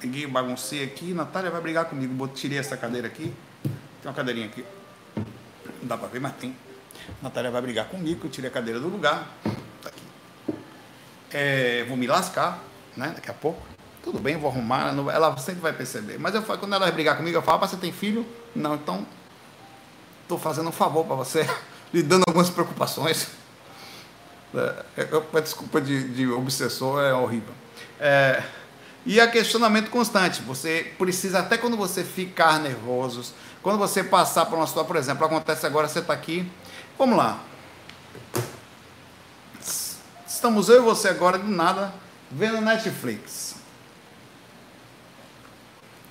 Peguei, 0.00 0.26
baguncei 0.26 0.84
aqui, 0.84 1.12
Natália 1.12 1.50
vai 1.50 1.60
brigar 1.60 1.84
comigo. 1.84 2.28
Tirei 2.28 2.58
essa 2.58 2.76
cadeira 2.76 3.06
aqui. 3.06 3.34
Tem 3.62 4.10
uma 4.10 4.14
cadeirinha 4.14 4.46
aqui. 4.46 4.64
Não 5.16 5.88
dá 5.88 5.98
para 5.98 6.08
ver, 6.08 6.20
mas 6.20 6.32
tem. 6.36 6.56
Natália 7.22 7.50
vai 7.50 7.60
brigar 7.60 7.86
comigo, 7.86 8.26
eu 8.26 8.30
tirei 8.30 8.48
a 8.48 8.52
cadeira 8.52 8.80
do 8.80 8.88
lugar. 8.88 9.26
Tá 9.82 9.90
aqui. 9.90 10.02
É, 11.32 11.84
vou 11.86 11.96
me 11.96 12.06
lascar, 12.06 12.62
né? 12.96 13.12
Daqui 13.14 13.30
a 13.30 13.34
pouco. 13.34 13.67
Tudo 14.02 14.18
bem, 14.18 14.36
vou 14.36 14.50
arrumar, 14.50 14.94
ela 15.12 15.36
sempre 15.36 15.60
vai 15.60 15.72
perceber. 15.72 16.18
Mas 16.18 16.34
eu 16.34 16.42
falo, 16.42 16.58
quando 16.58 16.74
ela 16.74 16.90
brigar 16.90 17.16
comigo, 17.16 17.36
eu 17.36 17.42
falo, 17.42 17.62
ah, 17.62 17.66
você 17.66 17.76
tem 17.76 17.92
filho? 17.92 18.24
Não, 18.54 18.74
então 18.74 19.06
estou 20.22 20.38
fazendo 20.38 20.68
um 20.68 20.72
favor 20.72 21.04
para 21.04 21.16
você, 21.16 21.48
lhe 21.92 22.02
dando 22.02 22.24
algumas 22.26 22.50
preocupações. 22.50 23.28
É, 24.54 25.08
eu, 25.10 25.26
a 25.34 25.40
desculpa 25.40 25.80
de, 25.80 26.08
de, 26.10 26.26
obsessor 26.28 27.02
é 27.02 27.12
horrível. 27.12 27.52
É, 28.00 28.42
e 29.04 29.20
a 29.20 29.28
questionamento 29.28 29.90
constante. 29.90 30.42
Você 30.42 30.92
precisa, 30.98 31.40
até 31.40 31.58
quando 31.58 31.76
você 31.76 32.04
ficar 32.04 32.58
nervoso, 32.60 33.32
quando 33.62 33.78
você 33.78 34.02
passar 34.02 34.46
por 34.46 34.56
uma 34.56 34.66
situação, 34.66 34.86
por 34.86 34.96
exemplo, 34.96 35.24
acontece 35.24 35.66
agora, 35.66 35.88
você 35.88 35.98
está 35.98 36.12
aqui. 36.12 36.50
Vamos 36.98 37.16
lá. 37.16 37.40
Estamos 40.26 40.68
eu 40.68 40.76
e 40.76 40.80
você 40.80 41.08
agora, 41.08 41.38
do 41.38 41.48
nada, 41.48 41.92
vendo 42.30 42.60
Netflix. 42.60 43.47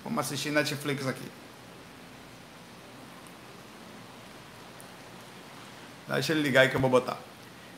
Vamos 0.08 0.26
assistir 0.26 0.52
Netflix 0.52 1.06
aqui. 1.06 1.30
Deixa 6.08 6.32
ele 6.32 6.41
ligar 6.41 6.62
aí 6.62 6.70
que 6.70 6.78
eu 6.78 6.80
vou 6.80 6.89
botar. 6.89 7.17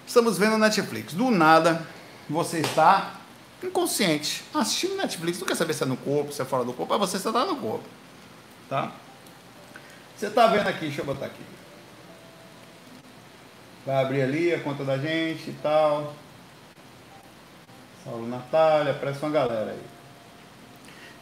Estamos 0.05 0.37
vendo 0.37 0.55
Netflix. 0.55 1.13
Do 1.13 1.31
nada, 1.31 1.83
você 2.29 2.59
está 2.59 3.15
inconsciente 3.63 4.43
assistindo 4.53 4.95
Netflix. 4.95 5.39
Não 5.39 5.47
quer 5.47 5.55
saber 5.55 5.73
se 5.73 5.81
é 5.81 5.87
no 5.87 5.97
corpo, 5.97 6.31
se 6.31 6.39
é 6.39 6.45
fora 6.45 6.63
do 6.63 6.71
corpo. 6.71 6.95
Mas 6.99 7.09
você 7.09 7.17
está 7.17 7.31
no 7.31 7.55
corpo. 7.55 7.85
Tá? 8.69 8.91
Você 10.15 10.27
está 10.27 10.45
vendo 10.45 10.67
aqui, 10.67 10.81
deixa 10.81 11.01
eu 11.01 11.05
botar 11.05 11.25
aqui. 11.25 11.41
Vai 13.87 14.03
abrir 14.03 14.21
ali 14.21 14.53
a 14.53 14.61
conta 14.61 14.83
da 14.83 14.99
gente 14.99 15.49
e 15.49 15.57
tal. 15.63 16.13
Saulo 18.03 18.27
Natália, 18.27 18.91
aparece 18.91 19.19
uma 19.19 19.31
galera 19.31 19.71
aí. 19.71 19.98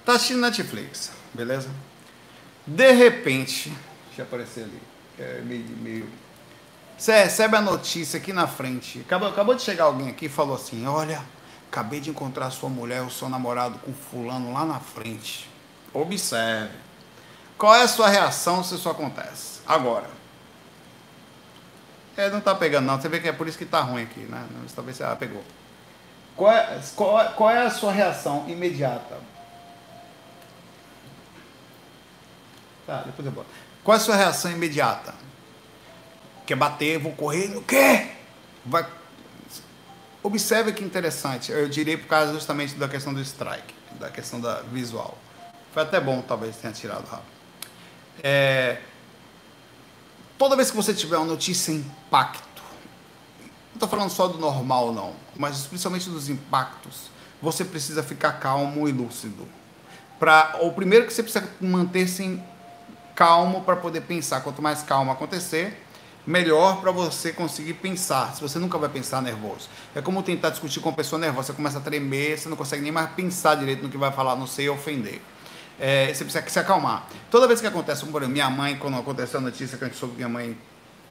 Tá 0.07 0.13
assistindo 0.13 0.39
Netflix, 0.39 1.11
beleza? 1.33 1.69
De 2.65 2.93
repente, 2.93 3.73
deixa 4.05 4.23
aparecer 4.23 4.63
ali, 4.63 4.81
é 5.19 5.41
meio, 5.41 5.67
meio. 5.81 6.09
Você 6.97 7.23
recebe 7.23 7.57
a 7.57 7.61
notícia 7.61 8.17
aqui 8.17 8.31
na 8.31 8.47
frente. 8.47 9.01
Acabou, 9.01 9.27
acabou 9.27 9.53
de 9.53 9.63
chegar 9.63 9.83
alguém 9.83 10.07
aqui 10.07 10.27
e 10.27 10.29
falou 10.29 10.55
assim: 10.55 10.87
Olha, 10.87 11.21
acabei 11.69 11.99
de 11.99 12.09
encontrar 12.09 12.49
sua 12.51 12.69
mulher, 12.69 13.01
o 13.01 13.11
seu 13.11 13.27
namorado 13.27 13.79
com 13.79 13.91
fulano 13.91 14.53
lá 14.53 14.63
na 14.63 14.79
frente. 14.79 15.49
Observe. 15.93 16.71
Qual 17.57 17.75
é 17.75 17.81
a 17.81 17.87
sua 17.89 18.07
reação 18.07 18.63
se 18.63 18.75
isso 18.75 18.89
acontece? 18.89 19.59
Agora. 19.67 20.09
É, 22.15 22.29
não 22.29 22.39
tá 22.39 22.55
pegando 22.55 22.85
não. 22.85 22.95
Você 22.95 23.09
vê 23.09 23.19
que 23.19 23.27
é 23.27 23.33
por 23.33 23.45
isso 23.45 23.57
que 23.57 23.65
tá 23.65 23.81
ruim 23.81 24.03
aqui, 24.03 24.21
né? 24.21 24.41
Talvez 24.73 24.95
você 24.95 25.03
ah, 25.03 25.17
pegou. 25.17 25.43
Qual 26.33 26.49
é, 26.49 26.79
qual, 26.95 27.19
é, 27.19 27.25
qual 27.33 27.49
é 27.49 27.65
a 27.65 27.69
sua 27.69 27.91
reação 27.91 28.45
imediata? 28.47 29.35
Tá, 32.87 33.03
depois 33.05 33.25
eu 33.25 33.31
boto. 33.33 33.49
Qual 33.83 33.95
é 33.95 33.99
a 33.99 34.03
sua 34.03 34.15
reação 34.15 34.49
imediata? 34.49 35.13
Quer 36.45 36.55
bater, 36.55 36.97
vou 36.97 37.11
correr, 37.11 37.55
o 37.57 37.61
quê? 37.61 38.11
Vai... 38.65 38.87
Observe 40.23 40.71
que 40.71 40.83
interessante. 40.83 41.51
Eu 41.51 41.67
diria 41.67 41.97
por 41.97 42.07
causa 42.07 42.33
justamente 42.33 42.75
da 42.75 42.87
questão 42.87 43.13
do 43.13 43.19
strike, 43.21 43.73
da 43.99 44.09
questão 44.09 44.39
da 44.39 44.61
visual. 44.61 45.17
Foi 45.73 45.83
até 45.83 45.99
bom, 45.99 46.21
talvez, 46.21 46.55
tenha 46.55 46.71
tirado 46.71 47.05
rápido. 47.05 47.27
É... 48.23 48.81
Toda 50.37 50.55
vez 50.55 50.71
que 50.71 50.77
você 50.77 50.93
tiver 50.93 51.17
uma 51.17 51.25
notícia 51.25 51.71
impacto, 51.71 52.63
não 53.41 53.73
estou 53.73 53.89
falando 53.89 54.09
só 54.09 54.27
do 54.27 54.37
normal, 54.37 54.93
não, 54.93 55.13
mas 55.35 55.65
principalmente 55.65 56.09
dos 56.09 56.29
impactos, 56.29 57.09
você 57.41 57.65
precisa 57.65 58.01
ficar 58.01 58.33
calmo 58.33 58.87
e 58.87 58.91
lúcido. 58.91 59.47
Pra, 60.19 60.57
o 60.61 60.71
primeiro 60.71 61.05
que 61.05 61.13
você 61.13 61.21
precisa 61.21 61.47
manter-se 61.59 62.23
calmo 63.17 63.61
para 63.63 63.75
poder 63.75 64.01
pensar. 64.01 64.41
Quanto 64.41 64.61
mais 64.61 64.83
calmo 64.83 65.11
acontecer, 65.11 65.83
melhor 66.25 66.79
para 66.79 66.91
você 66.91 67.33
conseguir 67.33 67.73
pensar. 67.73 68.35
Se 68.35 68.41
você 68.41 68.59
nunca 68.59 68.77
vai 68.77 68.87
pensar 68.87 69.21
nervoso. 69.23 69.67
É 69.95 70.01
como 70.01 70.21
tentar 70.21 70.51
discutir 70.51 70.79
com 70.79 70.89
uma 70.89 70.95
pessoa 70.95 71.19
nervosa. 71.19 71.47
Você 71.47 71.53
começa 71.53 71.79
a 71.79 71.81
tremer, 71.81 72.37
você 72.37 72.47
não 72.47 72.55
consegue 72.55 72.83
nem 72.83 72.91
mais 72.91 73.09
pensar 73.11 73.55
direito 73.55 73.81
no 73.81 73.89
que 73.89 73.97
vai 73.97 74.11
falar, 74.11 74.35
não 74.35 74.45
sei 74.45 74.69
ofender. 74.69 75.19
É, 75.79 76.13
você 76.13 76.23
precisa 76.23 76.47
se 76.47 76.59
acalmar. 76.59 77.07
Toda 77.31 77.47
vez 77.47 77.59
que 77.59 77.65
acontece, 77.65 78.05
por 78.05 78.21
exemplo, 78.21 78.29
minha 78.29 78.49
mãe, 78.49 78.77
quando 78.77 78.97
aconteceu 78.97 79.39
a 79.39 79.43
notícia 79.43 79.77
que 79.77 79.83
a 79.83 79.87
gente 79.87 79.97
soube 79.97 80.13
que 80.13 80.17
minha 80.17 80.29
mãe 80.29 80.55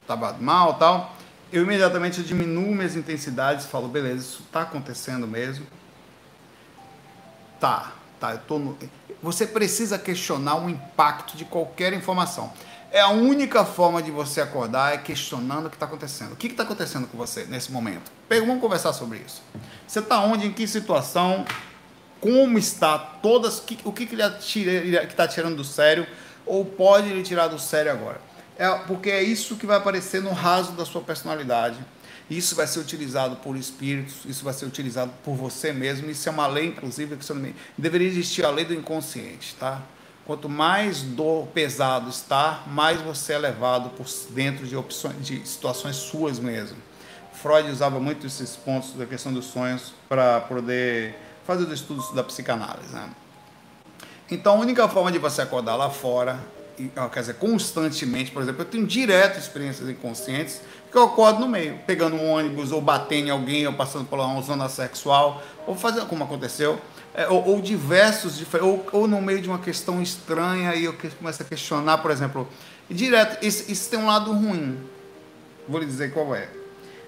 estava 0.01 0.33
mal 0.39 0.75
tal, 0.75 1.13
eu 1.51 1.63
imediatamente 1.63 2.23
diminuo 2.23 2.73
minhas 2.73 2.95
intensidades 2.95 3.65
falo, 3.65 3.87
beleza, 3.87 4.21
isso 4.21 4.43
está 4.43 4.61
acontecendo 4.61 5.27
mesmo. 5.27 5.65
Tá, 7.59 7.91
tá, 8.19 8.31
eu 8.31 8.39
tô 8.39 8.59
no... 8.59 8.77
Você 9.21 9.47
precisa 9.47 9.97
questionar 9.97 10.55
o 10.57 10.69
impacto 10.69 11.35
de 11.35 11.45
qualquer 11.45 11.93
informação. 11.93 12.51
É 12.91 13.01
a 13.01 13.09
única 13.09 13.65
forma 13.65 14.01
de 14.01 14.11
você 14.11 14.39
acordar 14.39 14.93
é 14.93 14.97
questionando 14.97 15.65
o 15.65 15.69
que 15.69 15.75
está 15.75 15.85
acontecendo. 15.85 16.33
O 16.33 16.35
que 16.35 16.47
está 16.47 16.63
acontecendo 16.63 17.07
com 17.07 17.17
você 17.17 17.45
nesse 17.45 17.71
momento? 17.71 18.11
Vamos 18.29 18.61
conversar 18.61 18.93
sobre 18.93 19.19
isso. 19.19 19.41
Você 19.85 19.99
está 19.99 20.19
onde? 20.21 20.47
Em 20.47 20.53
que 20.53 20.67
situação? 20.67 21.45
Como 22.21 22.57
está 22.57 22.97
todas? 22.97 23.59
O 23.83 23.91
que, 23.91 24.05
que 24.05 24.15
ele 24.15 24.95
está 24.97 25.27
tirando 25.27 25.57
do 25.57 25.63
sério? 25.63 26.07
Ou 26.45 26.63
pode 26.63 27.09
lhe 27.09 27.23
tirar 27.23 27.47
do 27.47 27.59
sério 27.59 27.91
agora? 27.91 28.21
É, 28.57 28.69
porque 28.87 29.09
é 29.09 29.21
isso 29.21 29.57
que 29.57 29.65
vai 29.65 29.77
aparecer 29.77 30.21
no 30.21 30.31
raso 30.31 30.71
da 30.71 30.85
sua 30.85 31.01
personalidade. 31.01 31.77
Isso 32.29 32.55
vai 32.55 32.67
ser 32.67 32.79
utilizado 32.79 33.37
por 33.37 33.55
espíritos, 33.55 34.25
isso 34.25 34.43
vai 34.43 34.53
ser 34.53 34.65
utilizado 34.65 35.11
por 35.23 35.35
você 35.35 35.71
mesmo. 35.71 36.09
Isso 36.09 36.27
é 36.27 36.31
uma 36.31 36.47
lei, 36.47 36.67
inclusive, 36.67 37.15
que 37.15 37.55
deveria 37.77 38.07
existir 38.07 38.45
a 38.45 38.49
lei 38.49 38.65
do 38.65 38.73
inconsciente, 38.73 39.55
tá? 39.55 39.81
Quanto 40.25 40.49
mais 40.49 41.03
dor 41.03 41.47
pesado 41.47 42.09
está, 42.09 42.63
mais 42.67 43.01
você 43.01 43.31
é 43.31 43.37
levado 43.37 43.91
por 43.91 44.05
dentro 44.31 44.67
de 44.67 44.75
opções, 44.75 45.15
de 45.25 45.47
situações 45.47 45.95
suas 45.95 46.37
mesmo. 46.37 46.75
Freud 47.31 47.71
usava 47.71 47.97
muito 47.99 48.27
esses 48.27 48.57
pontos 48.57 48.91
da 48.93 49.05
questão 49.05 49.31
dos 49.31 49.45
sonhos 49.45 49.93
para 50.09 50.41
poder 50.41 51.15
fazer 51.45 51.63
os 51.63 51.71
estudos 51.71 52.11
da 52.13 52.25
psicanálise. 52.25 52.93
Né? 52.93 53.09
Então, 54.29 54.55
a 54.55 54.59
única 54.59 54.85
forma 54.89 55.11
de 55.13 55.17
você 55.17 55.43
acordar 55.43 55.77
lá 55.77 55.89
fora, 55.89 56.39
quer 57.13 57.19
dizer, 57.21 57.35
constantemente, 57.35 58.31
por 58.31 58.41
exemplo, 58.41 58.63
eu 58.63 58.65
tenho 58.65 58.85
direto 58.85 59.39
experiências 59.39 59.87
inconscientes 59.87 60.61
que 60.91 60.97
eu 60.97 61.03
acordo 61.03 61.39
no 61.39 61.47
meio, 61.47 61.79
pegando 61.85 62.15
um 62.15 62.31
ônibus, 62.31 62.71
ou 62.71 62.81
batendo 62.81 63.27
em 63.27 63.31
alguém, 63.31 63.67
ou 63.67 63.73
passando 63.73 64.05
por 64.05 64.19
uma 64.19 64.41
zona 64.41 64.69
sexual, 64.69 65.41
ou 65.65 65.75
fazendo 65.75 66.07
como 66.07 66.23
aconteceu 66.23 66.79
é, 67.17 67.27
ou, 67.27 67.43
ou, 67.47 67.61
diversos, 67.61 68.39
ou, 68.61 68.85
ou 68.91 69.07
no 69.07 69.19
meio 69.19 69.41
de 69.41 69.49
uma 69.49 69.57
questão 69.57 69.99
estranha 70.03 70.75
e 70.75 70.85
eu 70.85 70.95
começo 71.17 71.41
a 71.41 71.45
questionar, 71.45 71.97
por 71.97 72.11
exemplo, 72.11 72.47
direto, 72.87 73.43
isso, 73.43 73.71
isso 73.71 73.89
tem 73.89 73.97
um 73.97 74.05
lado 74.05 74.31
ruim, 74.31 74.77
vou 75.67 75.79
lhe 75.79 75.85
dizer 75.87 76.13
qual 76.13 76.35
é. 76.35 76.47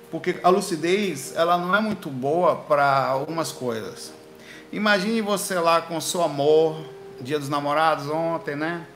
Porque 0.09 0.37
a 0.41 0.49
lucidez, 0.49 1.35
ela 1.35 1.59
não 1.59 1.75
é 1.75 1.79
muito 1.79 2.09
boa 2.09 2.55
para 2.55 3.05
algumas 3.05 3.51
coisas. 3.51 4.11
Imagine 4.71 5.21
você 5.21 5.59
lá 5.59 5.79
com 5.79 6.01
seu 6.01 6.23
amor, 6.23 6.83
dia 7.21 7.37
dos 7.37 7.47
namorados 7.47 8.09
ontem, 8.09 8.55
né? 8.55 8.87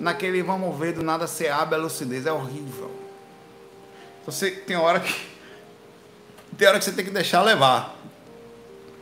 Naquele 0.00 0.42
vamos 0.42 0.76
ver, 0.76 0.94
do 0.94 1.04
nada 1.04 1.28
você 1.28 1.46
abre 1.46 1.76
a 1.76 1.78
lucidez, 1.78 2.26
é 2.26 2.32
horrível. 2.32 2.90
Você 4.26 4.50
tem 4.50 4.76
hora 4.76 5.00
que 5.00 5.36
tem 6.58 6.66
hora 6.66 6.78
que 6.78 6.84
você 6.84 6.92
tem 6.92 7.04
que 7.04 7.10
deixar 7.10 7.42
levar. 7.42 7.96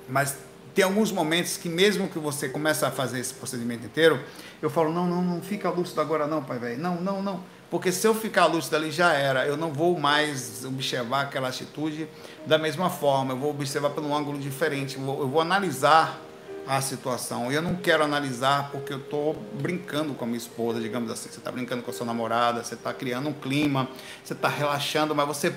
Mas 0.09 0.37
tem 0.75 0.85
alguns 0.85 1.11
momentos 1.13 1.57
que 1.57 1.69
mesmo 1.69 2.09
que 2.09 2.19
você 2.19 2.49
comece 2.49 2.85
a 2.85 2.91
fazer 2.91 3.21
esse 3.21 3.33
procedimento 3.33 3.87
inteiro, 3.87 4.21
eu 4.61 4.69
falo, 4.69 4.93
não, 4.93 5.07
não, 5.07 5.23
não 5.23 5.41
fica 5.41 5.71
lúcido 5.71 6.01
agora 6.01 6.27
não, 6.27 6.43
pai 6.43 6.59
velho. 6.59 6.79
Não, 6.79 7.01
não, 7.01 7.23
não. 7.23 7.45
Porque 7.71 7.91
se 7.91 8.07
eu 8.07 8.15
ficar 8.15 8.47
lúcido 8.47 8.77
ali 8.77 8.91
já 8.91 9.13
era, 9.13 9.47
eu 9.47 9.57
não 9.57 9.73
vou 9.73 9.99
mais 9.99 10.65
observar 10.65 11.23
aquela 11.23 11.49
atitude 11.49 12.09
da 12.45 12.59
mesma 12.59 12.91
forma, 12.91 13.33
eu 13.33 13.39
vou 13.39 13.51
observar 13.51 13.91
pelo 13.91 14.15
ângulo 14.15 14.39
diferente, 14.39 14.97
eu 14.97 15.03
vou, 15.03 15.21
eu 15.21 15.29
vou 15.29 15.41
analisar 15.41 16.21
a 16.67 16.81
situação. 16.81 17.51
E 17.51 17.55
eu 17.55 17.63
não 17.63 17.77
quero 17.77 18.03
analisar 18.03 18.71
porque 18.71 18.93
eu 18.93 18.99
estou 18.99 19.35
brincando 19.61 20.15
com 20.15 20.25
a 20.25 20.27
minha 20.27 20.39
esposa, 20.39 20.81
digamos 20.81 21.11
assim. 21.11 21.29
Você 21.29 21.39
está 21.39 21.51
brincando 21.51 21.83
com 21.83 21.91
a 21.91 21.95
sua 21.95 22.07
namorada, 22.07 22.63
você 22.63 22.75
está 22.75 22.93
criando 22.93 23.29
um 23.29 23.33
clima, 23.33 23.89
você 24.23 24.33
está 24.33 24.49
relaxando, 24.49 25.15
mas 25.15 25.27
você. 25.27 25.53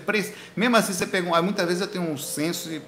Mesmo 0.56 0.76
assim, 0.76 0.94
você 0.94 1.08
pega. 1.08 1.42
Muitas 1.42 1.66
vezes 1.66 1.82
eu 1.82 1.88
tenho 1.88 2.10
um 2.10 2.18
senso 2.18 2.70
de 2.70 2.82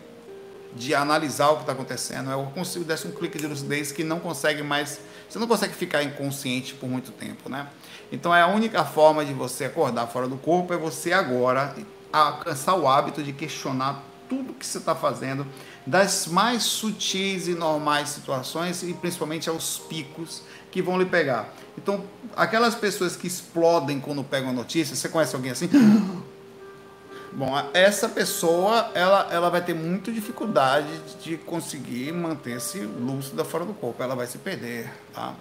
de 0.74 0.94
analisar 0.94 1.50
o 1.50 1.56
que 1.56 1.62
está 1.62 1.74
acontecendo. 1.74 2.30
Eu 2.30 2.44
consigo 2.54 2.86
dar 2.86 2.98
um 3.06 3.12
clique 3.12 3.38
de 3.38 3.48
lucidez 3.48 3.92
que 3.92 4.04
não 4.04 4.20
consegue 4.20 4.62
mais. 4.62 5.00
Você 5.28 5.40
não 5.40 5.48
consegue 5.48 5.74
ficar 5.74 6.04
inconsciente 6.04 6.74
por 6.74 6.90
muito 6.90 7.12
tempo, 7.12 7.50
né? 7.50 7.68
Então 8.12 8.34
é 8.34 8.42
a 8.42 8.48
única 8.48 8.84
forma 8.84 9.24
de 9.26 9.34
você 9.34 9.66
acordar 9.66 10.08
fora 10.08 10.28
do 10.28 10.38
corpo 10.38 10.74
é 10.74 10.78
você 10.78 11.12
agora 11.12 11.76
alcançar 12.12 12.76
o 12.76 12.88
hábito 12.88 13.22
de 13.22 13.32
questionar 13.34 14.04
tudo 14.28 14.54
que 14.54 14.66
você 14.66 14.78
está 14.78 14.96
fazendo, 14.96 15.46
das 15.90 16.28
mais 16.28 16.64
sutis 16.64 17.48
e 17.48 17.56
normais 17.56 18.10
situações 18.10 18.84
e 18.84 18.94
principalmente 18.94 19.50
aos 19.50 19.80
picos 19.80 20.44
que 20.72 20.84
vão 20.84 21.00
lhe 21.00 21.06
pegar. 21.06 21.52
Então, 21.76 22.04
aquelas 22.36 22.76
pessoas 22.76 23.16
que 23.16 23.26
explodem 23.26 24.00
quando 24.00 24.24
pegam 24.24 24.52
a 24.52 24.54
notícia, 24.54 24.96
você 24.96 25.10
conhece 25.10 25.36
alguém 25.36 25.52
assim? 25.52 25.68
Bom, 27.34 27.52
essa 27.74 28.08
pessoa 28.08 28.92
ela, 28.94 29.28
ela 29.32 29.50
vai 29.50 29.64
ter 29.64 29.74
muita 29.74 30.12
dificuldade 30.12 30.90
de 31.24 31.38
conseguir 31.38 32.12
manter-se 32.12 32.80
lúcida 32.80 33.44
fora 33.44 33.66
do 33.66 33.74
corpo. 33.74 34.02
Ela 34.02 34.16
vai 34.16 34.28
se 34.28 34.38
perder, 34.38 34.92
tá? 35.14 35.34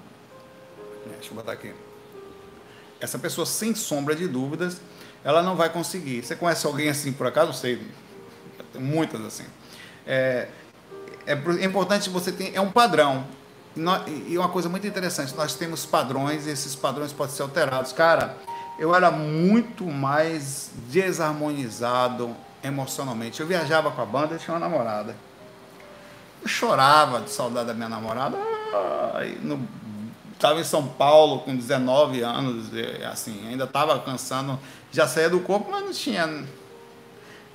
Deixa 1.06 1.30
eu 1.30 1.34
botar 1.34 1.52
aqui. 1.52 1.74
Essa 3.00 3.18
pessoa, 3.18 3.46
sem 3.46 3.74
sombra 3.74 4.14
de 4.14 4.26
dúvidas, 4.26 4.80
ela 5.22 5.42
não 5.42 5.56
vai 5.56 5.68
conseguir. 5.70 6.22
Você 6.22 6.34
conhece 6.34 6.66
alguém 6.66 6.88
assim 6.88 7.12
por 7.12 7.26
acaso? 7.26 7.48
Não 7.48 7.54
sei. 7.54 7.82
Muitas 8.74 9.20
assim. 9.24 9.44
É, 10.08 10.48
é, 11.26 11.32
é 11.34 11.64
importante 11.64 12.08
você 12.08 12.32
ter. 12.32 12.54
É 12.54 12.60
um 12.60 12.70
padrão. 12.70 13.24
E 14.26 14.36
uma 14.36 14.48
coisa 14.48 14.68
muito 14.68 14.86
interessante, 14.86 15.36
nós 15.36 15.54
temos 15.54 15.86
padrões 15.86 16.46
e 16.46 16.50
esses 16.50 16.74
padrões 16.74 17.12
podem 17.12 17.36
ser 17.36 17.42
alterados. 17.42 17.92
Cara, 17.92 18.36
eu 18.78 18.92
era 18.94 19.10
muito 19.10 19.84
mais 19.84 20.70
desarmonizado 20.88 22.34
emocionalmente. 22.64 23.40
Eu 23.40 23.46
viajava 23.46 23.90
com 23.90 24.00
a 24.00 24.06
banda 24.06 24.34
e 24.34 24.38
tinha 24.38 24.56
uma 24.56 24.60
namorada. 24.60 25.14
Eu 26.42 26.48
chorava 26.48 27.20
de 27.20 27.30
saudade 27.30 27.68
da 27.68 27.74
minha 27.74 27.88
namorada. 27.88 28.36
Estava 30.32 30.60
em 30.60 30.64
São 30.64 30.86
Paulo 30.86 31.40
com 31.40 31.54
19 31.54 32.22
anos, 32.22 32.70
assim, 33.12 33.46
ainda 33.48 33.64
estava 33.64 33.92
alcançando, 33.92 34.58
já 34.90 35.06
saía 35.06 35.28
do 35.28 35.40
corpo, 35.40 35.68
mas 35.70 35.84
não 35.84 35.92
tinha 35.92 36.44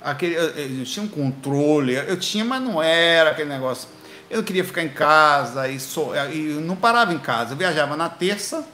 aquele, 0.04 0.36
eu, 0.36 0.84
tinha 0.84 1.04
um 1.04 1.08
controle, 1.08 1.94
eu 1.94 2.18
tinha, 2.18 2.44
mas 2.44 2.62
não 2.62 2.82
era 2.82 3.30
aquele 3.30 3.48
negócio. 3.48 3.88
Eu 4.30 4.42
queria 4.42 4.64
ficar 4.64 4.82
em 4.82 4.88
casa 4.88 5.68
e, 5.68 5.80
so, 5.80 6.12
e 6.32 6.60
não 6.60 6.76
parava 6.76 7.12
em 7.12 7.18
casa. 7.18 7.54
Eu 7.54 7.56
viajava 7.56 7.96
na 7.96 8.08
terça, 8.08 8.66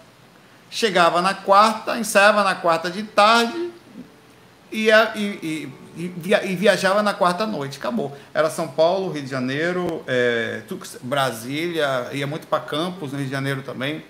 chegava 0.71 1.23
na 1.23 1.35
quarta, 1.35 1.99
ensaiava 1.99 2.43
na 2.43 2.55
quarta 2.55 2.90
de 2.90 3.03
tarde 3.05 3.71
e, 4.72 4.89
e, 5.16 5.72
e, 5.97 6.57
viajava 6.57 7.03
na 7.03 7.14
quarta 7.14 7.47
noite. 7.47 7.78
Acabou. 7.78 8.16
Era 8.33 8.51
São 8.51 8.68
Paulo, 8.68 9.11
Rio 9.11 9.22
de 9.22 9.31
Janeiro, 9.31 10.03
é, 10.07 10.62
Brasília, 11.03 12.09
ia 12.12 12.26
muito 12.26 12.47
para 12.47 12.61
Campos, 12.61 13.12
no 13.12 13.18
Rio 13.18 13.26
de 13.26 13.33
Janeiro 13.33 13.62
também. 13.62 14.05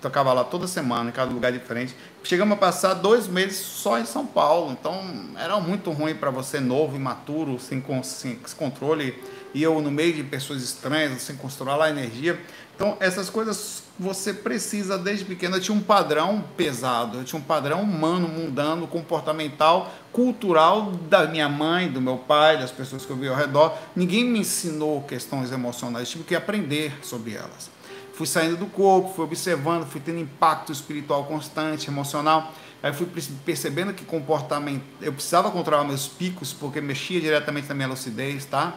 Tocava 0.00 0.32
lá 0.32 0.44
toda 0.44 0.66
semana, 0.66 1.08
em 1.08 1.12
cada 1.12 1.30
lugar 1.30 1.50
diferente. 1.50 1.94
Chegamos 2.24 2.54
a 2.54 2.56
passar 2.56 2.94
dois 2.94 3.28
meses 3.28 3.58
só 3.58 3.98
em 3.98 4.06
São 4.06 4.26
Paulo. 4.26 4.72
Então 4.72 5.00
era 5.36 5.60
muito 5.60 5.92
ruim 5.92 6.14
para 6.14 6.30
você, 6.30 6.58
novo, 6.58 6.96
imaturo, 6.96 7.58
sem, 7.60 7.84
sem 8.02 8.38
controle. 8.56 9.22
E 9.52 9.62
eu 9.62 9.80
no 9.80 9.90
meio 9.90 10.14
de 10.14 10.24
pessoas 10.24 10.62
estranhas, 10.62 11.22
sem 11.22 11.36
controlar 11.36 11.84
a 11.84 11.90
energia. 11.90 12.40
Então 12.74 12.96
essas 12.98 13.30
coisas 13.30 13.84
você 13.96 14.34
precisa 14.34 14.98
desde 14.98 15.24
pequeno. 15.24 15.56
Eu 15.56 15.60
tinha 15.60 15.76
um 15.76 15.82
padrão 15.82 16.42
pesado, 16.56 17.18
eu 17.18 17.24
tinha 17.24 17.38
um 17.38 17.44
padrão 17.44 17.82
humano, 17.82 18.26
mundano, 18.26 18.88
comportamental, 18.88 19.92
cultural 20.10 20.90
da 21.08 21.28
minha 21.28 21.48
mãe, 21.48 21.88
do 21.88 22.00
meu 22.00 22.16
pai, 22.16 22.58
das 22.58 22.72
pessoas 22.72 23.04
que 23.06 23.10
eu 23.12 23.16
vi 23.16 23.28
ao 23.28 23.36
redor. 23.36 23.76
Ninguém 23.94 24.24
me 24.24 24.40
ensinou 24.40 25.02
questões 25.02 25.52
emocionais, 25.52 26.08
tive 26.08 26.24
que 26.24 26.34
aprender 26.34 26.98
sobre 27.02 27.34
elas 27.34 27.73
fui 28.14 28.26
saindo 28.26 28.56
do 28.56 28.66
corpo, 28.66 29.12
fui 29.12 29.24
observando, 29.24 29.86
fui 29.86 30.00
tendo 30.00 30.18
impacto 30.20 30.72
espiritual 30.72 31.24
constante, 31.24 31.88
emocional. 31.88 32.52
Aí 32.82 32.92
fui 32.92 33.06
percebendo 33.44 33.94
que 33.94 34.04
comportamento, 34.04 34.84
eu 35.00 35.12
precisava 35.12 35.50
controlar 35.50 35.84
meus 35.84 36.06
picos 36.06 36.52
porque 36.52 36.80
mexia 36.80 37.20
diretamente 37.20 37.68
na 37.68 37.74
minha 37.74 37.88
lucidez, 37.88 38.44
tá? 38.44 38.74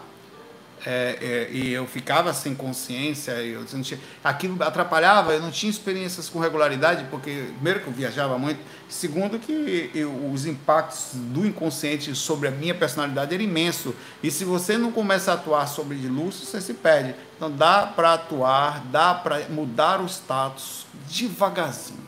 É, 0.85 1.17
é, 1.19 1.51
e 1.51 1.73
eu 1.73 1.87
ficava 1.87 2.31
sem 2.33 2.53
consciência, 2.53 3.31
eu 3.31 3.65
tinha, 3.65 3.99
aquilo 4.23 4.61
atrapalhava, 4.63 5.33
eu 5.33 5.41
não 5.41 5.49
tinha 5.49 5.69
experiências 5.69 6.29
com 6.29 6.39
regularidade, 6.39 7.05
porque, 7.09 7.45
primeiro, 7.55 7.79
que 7.79 7.87
eu 7.87 7.93
viajava 7.93 8.37
muito, 8.37 8.59
segundo, 8.87 9.39
que 9.39 9.89
eu, 9.93 10.31
os 10.31 10.45
impactos 10.45 11.09
do 11.13 11.45
inconsciente 11.45 12.13
sobre 12.15 12.47
a 12.47 12.51
minha 12.51 12.75
personalidade 12.75 13.33
era 13.33 13.41
imenso. 13.41 13.95
E 14.21 14.29
se 14.29 14.45
você 14.45 14.77
não 14.77 14.91
começa 14.91 15.31
a 15.31 15.33
atuar 15.33 15.67
sobre 15.67 15.97
de 15.97 16.07
você 16.07 16.61
se 16.61 16.73
perde. 16.73 17.15
Então, 17.35 17.51
dá 17.51 17.87
para 17.87 18.13
atuar, 18.13 18.83
dá 18.85 19.13
para 19.13 19.49
mudar 19.49 19.99
o 19.99 20.05
status 20.05 20.85
devagarzinho. 21.09 22.07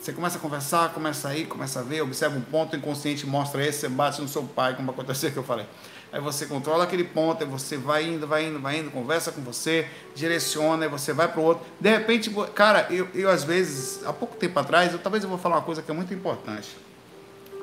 Você 0.00 0.12
começa 0.12 0.36
a 0.36 0.40
conversar, 0.40 0.90
começa 0.90 1.28
a 1.28 1.36
ir, 1.36 1.46
começa 1.46 1.80
a 1.80 1.82
ver, 1.82 2.02
observa 2.02 2.36
um 2.36 2.40
ponto, 2.42 2.76
inconsciente 2.76 3.26
mostra 3.26 3.64
esse, 3.64 3.80
você 3.80 3.88
bate 3.88 4.20
no 4.20 4.28
seu 4.28 4.42
pai, 4.42 4.74
como 4.74 4.90
aconteceu 4.90 5.30
que 5.30 5.36
eu 5.36 5.44
falei 5.44 5.66
aí 6.14 6.20
você 6.20 6.46
controla 6.46 6.84
aquele 6.84 7.02
ponto, 7.02 7.42
aí 7.42 7.50
você 7.50 7.76
vai 7.76 8.04
indo, 8.04 8.24
vai 8.24 8.46
indo, 8.46 8.60
vai 8.60 8.78
indo, 8.78 8.88
conversa 8.88 9.32
com 9.32 9.40
você, 9.40 9.88
direciona, 10.14 10.84
aí 10.84 10.88
você 10.88 11.12
vai 11.12 11.26
para 11.26 11.40
o 11.40 11.42
outro. 11.42 11.66
De 11.80 11.90
repente, 11.90 12.30
cara, 12.54 12.86
eu, 12.88 13.08
eu 13.12 13.28
às 13.28 13.42
vezes, 13.42 14.00
há 14.06 14.12
pouco 14.12 14.36
tempo 14.36 14.56
atrás, 14.60 14.92
eu, 14.92 15.00
talvez 15.00 15.24
eu 15.24 15.28
vou 15.28 15.38
falar 15.38 15.56
uma 15.56 15.62
coisa 15.62 15.82
que 15.82 15.90
é 15.90 15.94
muito 15.94 16.14
importante. 16.14 16.76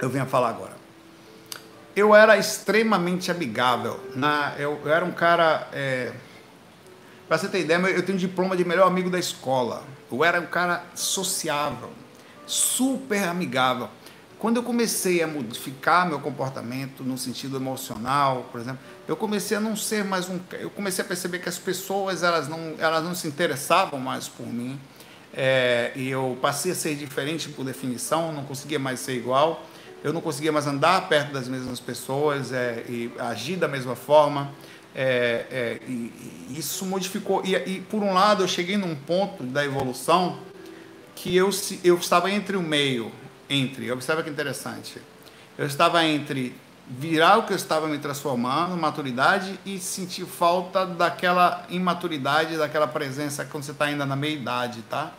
Eu 0.02 0.10
venho 0.10 0.26
a 0.26 0.28
falar 0.28 0.49
agora. 0.49 0.74
Eu 1.95 2.14
era 2.14 2.36
extremamente 2.38 3.32
amigável. 3.32 4.02
Na, 4.16 4.54
eu, 4.58 4.82
eu 4.84 4.93
era 4.93 5.06
um 5.06 5.14
cara. 5.14 5.70
É, 5.72 6.12
para 7.30 7.38
você 7.38 7.47
ter 7.47 7.62
ideia, 7.62 7.80
eu 7.88 8.04
tenho 8.04 8.18
um 8.18 8.20
diploma 8.20 8.58
de 8.58 8.66
melhor 8.66 8.86
amigo 8.86 9.10
da 9.10 9.20
escola. 9.20 9.84
Eu 10.12 10.26
era 10.26 10.41
um 10.41 10.45
cara 10.45 10.84
sociável, 10.93 11.89
super 12.45 13.24
amigável. 13.24 13.88
Quando 14.42 14.58
eu 14.58 14.64
comecei 14.64 15.22
a 15.22 15.28
modificar 15.28 16.10
meu 16.10 16.20
comportamento 16.20 17.04
no 17.04 17.16
sentido 17.16 17.58
emocional, 17.58 18.50
por 18.52 18.60
exemplo, 18.60 18.80
eu 19.08 19.16
comecei 19.16 19.56
a 19.56 19.60
não 19.60 19.76
ser 19.76 20.04
mais 20.04 20.28
um, 20.28 20.39
eu 20.54 20.72
comecei 20.72 21.06
a 21.06 21.08
perceber 21.08 21.38
que 21.38 21.48
as 21.48 21.60
pessoas 21.60 22.24
elas 22.24 22.48
não, 22.48 22.74
elas 22.80 23.04
não 23.04 23.14
se 23.14 23.28
interessavam 23.28 24.00
mais 24.00 24.28
por 24.28 24.48
mim, 24.48 24.80
é, 25.32 25.92
e 25.96 26.10
eu 26.10 26.36
passei 26.42 26.72
a 26.72 26.76
ser 26.76 26.96
diferente 26.96 27.50
por 27.50 27.64
definição, 27.64 28.32
não 28.32 28.44
conseguia 28.44 28.80
mais 28.80 29.00
ser 29.02 29.14
igual, 29.14 29.64
eu 30.04 30.12
não 30.12 30.22
conseguia 30.22 30.52
mais 30.52 30.66
andar 30.66 31.08
perto 31.08 31.32
das 31.32 31.48
mesmas 31.48 31.80
pessoas 31.80 32.52
é, 32.52 32.84
e 32.89 33.12
agir 33.20 33.58
da 33.58 33.68
mesma 33.68 33.96
forma. 33.96 34.52
É, 34.96 35.46
é, 35.52 35.80
e, 35.88 36.12
e 36.50 36.56
isso 36.58 36.84
modificou. 36.88 37.44
E, 37.46 37.56
e, 37.56 37.82
por 37.82 38.02
um 38.02 38.12
lado, 38.12 38.44
eu 38.44 38.48
cheguei 38.48 38.76
num 38.76 38.96
ponto 38.96 39.44
da 39.44 39.64
evolução 39.64 40.39
que 41.14 41.36
eu, 41.36 41.52
eu 41.84 41.96
estava 41.96 42.32
entre 42.32 42.58
o 42.58 42.62
meio 42.64 43.12
entre, 43.52 43.91
observa 43.91 44.24
que 44.24 44.30
interessante, 44.30 45.02
eu 45.58 45.66
estava 45.66 46.04
entre 46.06 46.56
virar 46.88 47.38
o 47.38 47.43
que 47.43 47.54
eu 47.54 47.58
estava 47.58 47.88
me 47.88 47.97
transformando, 47.97 48.76
maturidade, 48.76 49.60
e 49.66 49.80
sentir 49.80 50.26
falta 50.26 50.86
daquela 50.86 51.66
imaturidade, 51.70 52.58
daquela 52.58 52.88
presença 52.88 53.45
quando 53.45 53.64
você 53.64 53.72
está 53.72 53.86
ainda 53.86 54.06
na 54.06 54.16
meia-idade, 54.16 54.82
tá? 54.89 55.12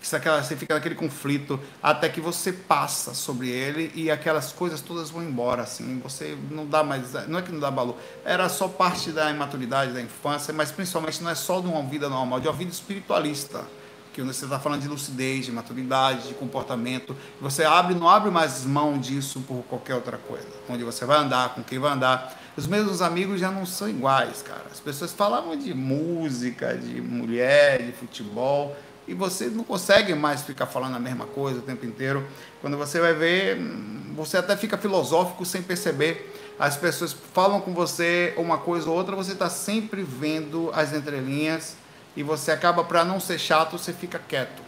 Você 0.00 0.56
fica 0.56 0.74
naquele 0.74 0.94
conflito 0.94 1.58
até 1.82 2.08
que 2.08 2.20
você 2.20 2.52
passa 2.52 3.12
sobre 3.12 3.48
ele 3.48 3.90
e 3.92 4.08
aquelas 4.08 4.52
coisas 4.52 4.80
todas 4.80 5.10
vão 5.10 5.22
embora, 5.22 5.62
assim, 5.62 5.98
você 5.98 6.38
não 6.48 6.64
dá 6.64 6.84
mais, 6.84 7.12
não 7.26 7.40
é 7.40 7.42
que 7.42 7.50
não 7.50 7.58
dá 7.58 7.70
valor, 7.70 7.96
era 8.24 8.48
só 8.48 8.68
parte 8.68 9.10
da 9.10 9.30
imaturidade, 9.30 9.92
da 9.92 10.00
infância, 10.00 10.54
mas 10.54 10.70
principalmente 10.70 11.20
não 11.22 11.30
é 11.30 11.34
só 11.34 11.60
de 11.60 11.66
uma 11.66 11.82
vida 11.82 12.08
normal, 12.08 12.38
de 12.38 12.46
uma 12.46 12.54
vida 12.54 12.70
espiritualista 12.70 13.64
que 14.16 14.22
você 14.22 14.46
está 14.46 14.58
falando 14.58 14.80
de 14.80 14.88
lucidez, 14.88 15.44
de 15.44 15.52
maturidade, 15.52 16.28
de 16.28 16.34
comportamento. 16.34 17.14
Você 17.38 17.64
abre, 17.64 17.94
não 17.94 18.08
abre 18.08 18.30
mais 18.30 18.64
mão 18.64 18.98
disso 18.98 19.40
por 19.46 19.62
qualquer 19.64 19.94
outra 19.94 20.16
coisa. 20.16 20.46
Onde 20.70 20.82
você 20.82 21.04
vai 21.04 21.18
andar, 21.18 21.54
com 21.54 21.62
quem 21.62 21.78
vai 21.78 21.92
andar. 21.92 22.34
Os 22.56 22.66
mesmos 22.66 23.02
amigos 23.02 23.38
já 23.38 23.50
não 23.50 23.66
são 23.66 23.86
iguais, 23.86 24.40
cara. 24.40 24.64
As 24.72 24.80
pessoas 24.80 25.12
falavam 25.12 25.54
de 25.54 25.74
música, 25.74 26.74
de 26.78 26.98
mulher, 26.98 27.82
de 27.82 27.92
futebol, 27.92 28.74
e 29.06 29.12
você 29.12 29.48
não 29.48 29.62
consegue 29.62 30.14
mais 30.14 30.40
ficar 30.40 30.64
falando 30.64 30.96
a 30.96 30.98
mesma 30.98 31.26
coisa 31.26 31.58
o 31.58 31.62
tempo 31.62 31.84
inteiro. 31.84 32.26
Quando 32.62 32.78
você 32.78 32.98
vai 32.98 33.12
ver, 33.12 33.58
você 34.14 34.38
até 34.38 34.56
fica 34.56 34.78
filosófico 34.78 35.44
sem 35.44 35.60
perceber. 35.60 36.54
As 36.58 36.74
pessoas 36.74 37.14
falam 37.34 37.60
com 37.60 37.74
você 37.74 38.32
uma 38.38 38.56
coisa 38.56 38.88
ou 38.88 38.96
outra, 38.96 39.14
você 39.14 39.32
está 39.32 39.50
sempre 39.50 40.02
vendo 40.02 40.70
as 40.72 40.94
entrelinhas 40.94 41.76
e 42.16 42.22
você 42.22 42.50
acaba 42.50 42.82
para 42.82 43.04
não 43.04 43.20
ser 43.20 43.38
chato, 43.38 43.72
você 43.72 43.92
fica 43.92 44.18
quieto. 44.18 44.64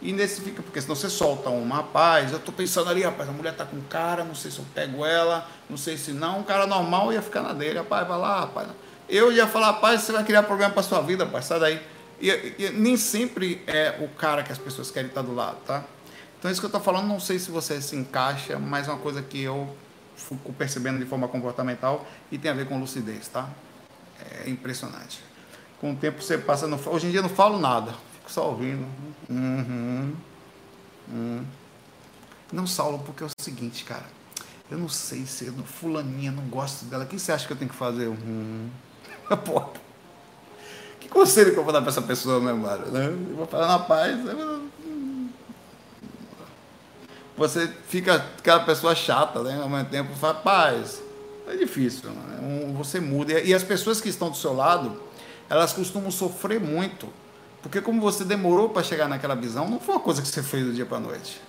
E 0.00 0.12
nesse 0.12 0.40
fica, 0.40 0.62
porque 0.62 0.80
senão 0.80 0.94
você 0.94 1.10
solta 1.10 1.48
uma, 1.50 1.76
rapaz, 1.76 2.32
eu 2.32 2.38
tô 2.38 2.52
pensando 2.52 2.88
ali, 2.88 3.02
rapaz, 3.02 3.28
a 3.28 3.32
mulher 3.32 3.54
tá 3.54 3.64
com 3.64 3.80
cara, 3.82 4.22
não 4.22 4.34
sei 4.34 4.50
se 4.50 4.58
eu 4.58 4.64
pego 4.74 5.04
ela, 5.04 5.48
não 5.68 5.76
sei 5.76 5.96
se 5.96 6.12
não, 6.12 6.40
um 6.40 6.42
cara 6.42 6.66
normal 6.66 7.12
ia 7.12 7.20
ficar 7.20 7.42
na 7.42 7.52
dele, 7.52 7.78
rapaz, 7.78 8.06
vai 8.06 8.18
lá, 8.18 8.40
rapaz. 8.40 8.68
Eu 9.08 9.32
ia 9.32 9.46
falar, 9.46 9.68
rapaz, 9.68 10.02
você 10.02 10.12
vai 10.12 10.22
criar 10.22 10.42
problema 10.44 10.72
para 10.72 10.82
sua 10.82 11.00
vida, 11.00 11.24
rapaz, 11.24 11.46
sai 11.46 11.58
daí. 11.58 11.82
E, 12.20 12.28
e, 12.58 12.70
nem 12.70 12.96
sempre 12.96 13.62
é 13.66 13.98
o 14.00 14.08
cara 14.08 14.42
que 14.42 14.52
as 14.52 14.58
pessoas 14.58 14.90
querem 14.90 15.08
estar 15.08 15.22
do 15.22 15.34
lado, 15.34 15.56
tá? 15.66 15.82
Então 16.38 16.50
isso 16.50 16.60
que 16.60 16.66
eu 16.66 16.70
tô 16.70 16.80
falando, 16.80 17.06
não 17.06 17.18
sei 17.18 17.38
se 17.38 17.50
você 17.50 17.80
se 17.80 17.96
encaixa, 17.96 18.58
mas 18.58 18.86
é 18.86 18.90
uma 18.90 19.00
coisa 19.00 19.22
que 19.22 19.42
eu 19.42 19.74
fico 20.14 20.52
percebendo 20.52 20.98
de 20.98 21.06
forma 21.06 21.26
comportamental 21.26 22.06
e 22.30 22.38
tem 22.38 22.50
a 22.50 22.54
ver 22.54 22.66
com 22.66 22.78
lucidez, 22.78 23.28
tá? 23.28 23.48
É 24.44 24.48
impressionante 24.48 25.20
com 25.80 25.92
o 25.92 25.96
tempo 25.96 26.22
você 26.22 26.38
passa. 26.38 26.66
Hoje 26.88 27.06
em 27.06 27.10
dia 27.10 27.20
eu 27.20 27.24
não 27.24 27.30
falo 27.30 27.58
nada, 27.58 27.92
fico 28.14 28.30
só 28.30 28.48
ouvindo. 28.48 28.86
Uhum, 29.28 30.14
uhum. 31.08 31.44
Não, 32.52 32.66
Saulo, 32.66 33.00
porque 33.00 33.24
é 33.24 33.26
o 33.26 33.30
seguinte, 33.40 33.84
cara. 33.84 34.04
Eu 34.70 34.78
não 34.78 34.88
sei 34.88 35.26
se 35.26 35.46
eu, 35.46 35.52
fulaninha 35.64 36.32
não 36.32 36.44
gosto 36.44 36.84
dela. 36.86 37.04
O 37.04 37.06
que 37.06 37.18
você 37.18 37.32
acha 37.32 37.46
que 37.46 37.52
eu 37.52 37.56
tenho 37.56 37.70
que 37.70 37.76
fazer? 37.76 38.08
Uhum. 38.08 38.68
Pô, 39.44 39.62
que 41.00 41.08
conselho 41.08 41.52
que 41.52 41.58
eu 41.58 41.64
vou 41.64 41.72
dar 41.72 41.80
para 41.80 41.90
essa 41.90 42.02
pessoa, 42.02 42.40
meu? 42.40 42.56
Né? 42.56 43.06
Eu 43.30 43.36
vou 43.36 43.46
falar 43.46 43.68
na 43.68 43.78
paz. 43.78 44.18
Você 47.36 47.70
fica 47.88 48.14
aquela 48.14 48.60
pessoa 48.60 48.94
chata, 48.94 49.42
né? 49.42 49.60
Ao 49.60 49.68
mesmo 49.68 49.88
tempo, 49.88 50.14
fala, 50.14 50.34
paz. 50.34 51.02
É 51.46 51.54
difícil, 51.54 52.10
né? 52.10 52.72
você 52.76 52.98
muda. 52.98 53.40
E 53.40 53.54
as 53.54 53.62
pessoas 53.62 54.00
que 54.00 54.08
estão 54.08 54.30
do 54.30 54.36
seu 54.36 54.52
lado, 54.52 55.00
elas 55.48 55.72
costumam 55.72 56.10
sofrer 56.10 56.60
muito. 56.60 57.08
Porque 57.62 57.80
como 57.80 58.00
você 58.00 58.24
demorou 58.24 58.68
para 58.68 58.82
chegar 58.82 59.08
naquela 59.08 59.34
visão, 59.34 59.68
não 59.68 59.80
foi 59.80 59.96
uma 59.96 60.00
coisa 60.00 60.22
que 60.22 60.28
você 60.28 60.42
fez 60.42 60.64
do 60.64 60.72
dia 60.72 60.86
para 60.86 60.98
a 60.98 61.00
noite. 61.00 61.40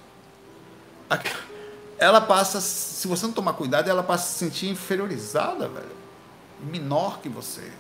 Ela 2.00 2.22
passa, 2.22 2.62
se 2.62 3.08
você 3.08 3.26
não 3.26 3.34
tomar 3.34 3.54
cuidado, 3.54 3.90
ela 3.90 4.04
passa 4.04 4.24
a 4.24 4.28
se 4.28 4.40
sentir 4.40 4.68
inferiorizada, 4.68 5.68
velho. 5.68 5.96
Menor 6.60 7.20
que 7.20 7.30
você. 7.30 7.72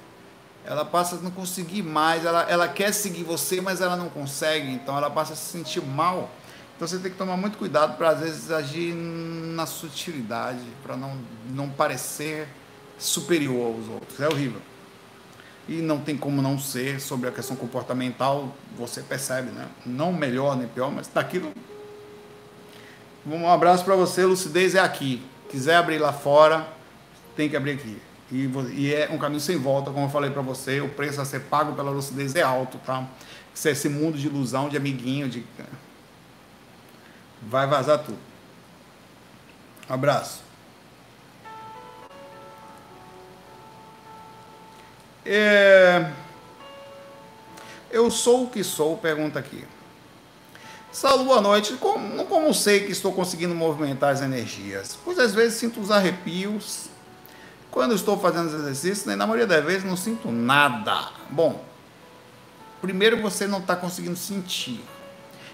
Ela 0.65 0.83
passa 0.83 1.15
a 1.15 1.19
não 1.19 1.31
conseguir 1.31 1.81
mais, 1.81 2.25
ela, 2.25 2.43
ela 2.43 2.67
quer 2.67 2.91
seguir 2.93 3.23
você, 3.23 3.61
mas 3.61 3.79
ela 3.79 3.95
não 3.95 4.09
consegue, 4.09 4.69
então 4.69 4.97
ela 4.97 5.09
passa 5.09 5.33
a 5.33 5.35
se 5.35 5.51
sentir 5.51 5.81
mal. 5.81 6.29
Então 6.75 6.87
você 6.87 6.99
tem 6.99 7.11
que 7.11 7.17
tomar 7.17 7.37
muito 7.37 7.57
cuidado 7.57 7.97
para 7.97 8.09
às 8.09 8.19
vezes 8.19 8.51
agir 8.51 8.93
na 8.93 9.65
sutilidade, 9.65 10.61
para 10.83 10.97
não, 10.97 11.17
não 11.49 11.69
parecer 11.69 12.47
superior 12.99 13.75
aos 13.75 13.87
outros. 13.87 14.19
É 14.19 14.27
horrível 14.27 14.61
e 15.67 15.81
não 15.81 15.99
tem 15.99 16.17
como 16.17 16.41
não 16.41 16.57
ser 16.57 17.01
sobre 17.01 17.27
a 17.27 17.31
questão 17.31 17.55
comportamental, 17.55 18.55
você 18.77 19.01
percebe, 19.01 19.49
né? 19.51 19.67
Não 19.85 20.13
melhor 20.13 20.55
nem 20.55 20.67
pior, 20.67 20.91
mas 20.91 21.07
daquilo. 21.07 21.51
Um 23.25 23.49
abraço 23.49 23.83
para 23.83 23.95
você, 23.95 24.23
lucidez 24.23 24.75
é 24.75 24.79
aqui. 24.79 25.21
Quiser 25.49 25.75
abrir 25.75 25.97
lá 25.97 26.13
fora, 26.13 26.65
tem 27.35 27.49
que 27.49 27.57
abrir 27.57 27.71
aqui. 27.71 28.01
E, 28.31 28.49
e 28.73 28.93
é 28.93 29.09
um 29.11 29.17
caminho 29.17 29.41
sem 29.41 29.57
volta, 29.57 29.91
como 29.91 30.05
eu 30.05 30.09
falei 30.09 30.29
para 30.29 30.41
você, 30.41 30.79
o 30.81 30.89
preço 30.89 31.19
a 31.19 31.25
ser 31.25 31.41
pago 31.41 31.73
pela 31.73 31.91
lucidez 31.91 32.35
é 32.35 32.41
alto, 32.41 32.77
tá? 32.79 33.05
Isso 33.53 33.67
é 33.67 33.71
esse 33.71 33.89
mundo 33.89 34.17
de 34.17 34.27
ilusão, 34.27 34.69
de 34.69 34.77
amiguinho, 34.77 35.27
de. 35.27 35.43
Vai 37.41 37.67
vazar 37.67 37.99
tudo. 37.99 38.17
abraço. 39.89 40.46
É... 45.29 46.09
Eu 47.91 48.09
sou 48.09 48.45
o 48.45 48.49
que 48.49 48.63
sou, 48.63 48.97
pergunta 48.97 49.37
aqui. 49.37 49.65
Saulo, 50.89 51.25
boa 51.25 51.41
noite. 51.41 51.73
Como, 51.73 52.25
como 52.25 52.53
sei 52.53 52.85
que 52.85 52.91
estou 52.91 53.11
conseguindo 53.11 53.53
movimentar 53.53 54.13
as 54.13 54.21
energias? 54.21 54.97
Pois 55.03 55.19
às 55.19 55.33
vezes 55.33 55.59
sinto 55.59 55.81
os 55.81 55.91
arrepios. 55.91 56.85
Quando 57.69 57.93
estou 57.93 58.17
fazendo 58.17 58.47
os 58.47 58.53
exercícios, 58.53 59.05
né, 59.05 59.15
na 59.17 59.27
maioria 59.27 59.45
das 59.45 59.63
vezes 59.63 59.83
não 59.83 59.97
sinto 59.97 60.31
nada. 60.31 61.09
Bom, 61.29 61.63
primeiro 62.81 63.21
você 63.21 63.45
não 63.45 63.59
está 63.59 63.75
conseguindo 63.75 64.15
sentir. 64.15 64.81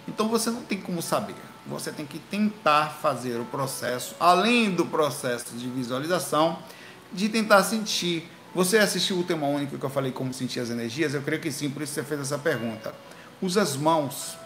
Então 0.07 0.29
você 0.29 0.51
não 0.51 0.61
tem 0.61 0.79
como 0.79 1.01
saber. 1.01 1.35
Você 1.65 1.91
tem 1.91 2.05
que 2.05 2.19
tentar 2.19 2.97
fazer 3.01 3.39
o 3.39 3.45
processo, 3.45 4.15
além 4.19 4.69
do 4.69 4.85
processo 4.85 5.55
de 5.55 5.67
visualização, 5.67 6.59
de 7.11 7.27
tentar 7.27 7.63
sentir. 7.63 8.29
Você 8.55 8.77
assistiu 8.77 9.17
o 9.17 9.23
tema 9.23 9.47
único 9.47 9.77
que 9.77 9.83
eu 9.83 9.89
falei 9.89 10.11
como 10.11 10.31
sentir 10.33 10.59
as 10.59 10.69
energias? 10.69 11.13
Eu 11.13 11.23
creio 11.23 11.41
que 11.41 11.51
sim, 11.51 11.69
por 11.69 11.81
isso 11.81 11.93
você 11.93 12.03
fez 12.03 12.21
essa 12.21 12.37
pergunta. 12.37 12.93
Usa 13.41 13.61
as 13.61 13.75
mãos. 13.75 14.37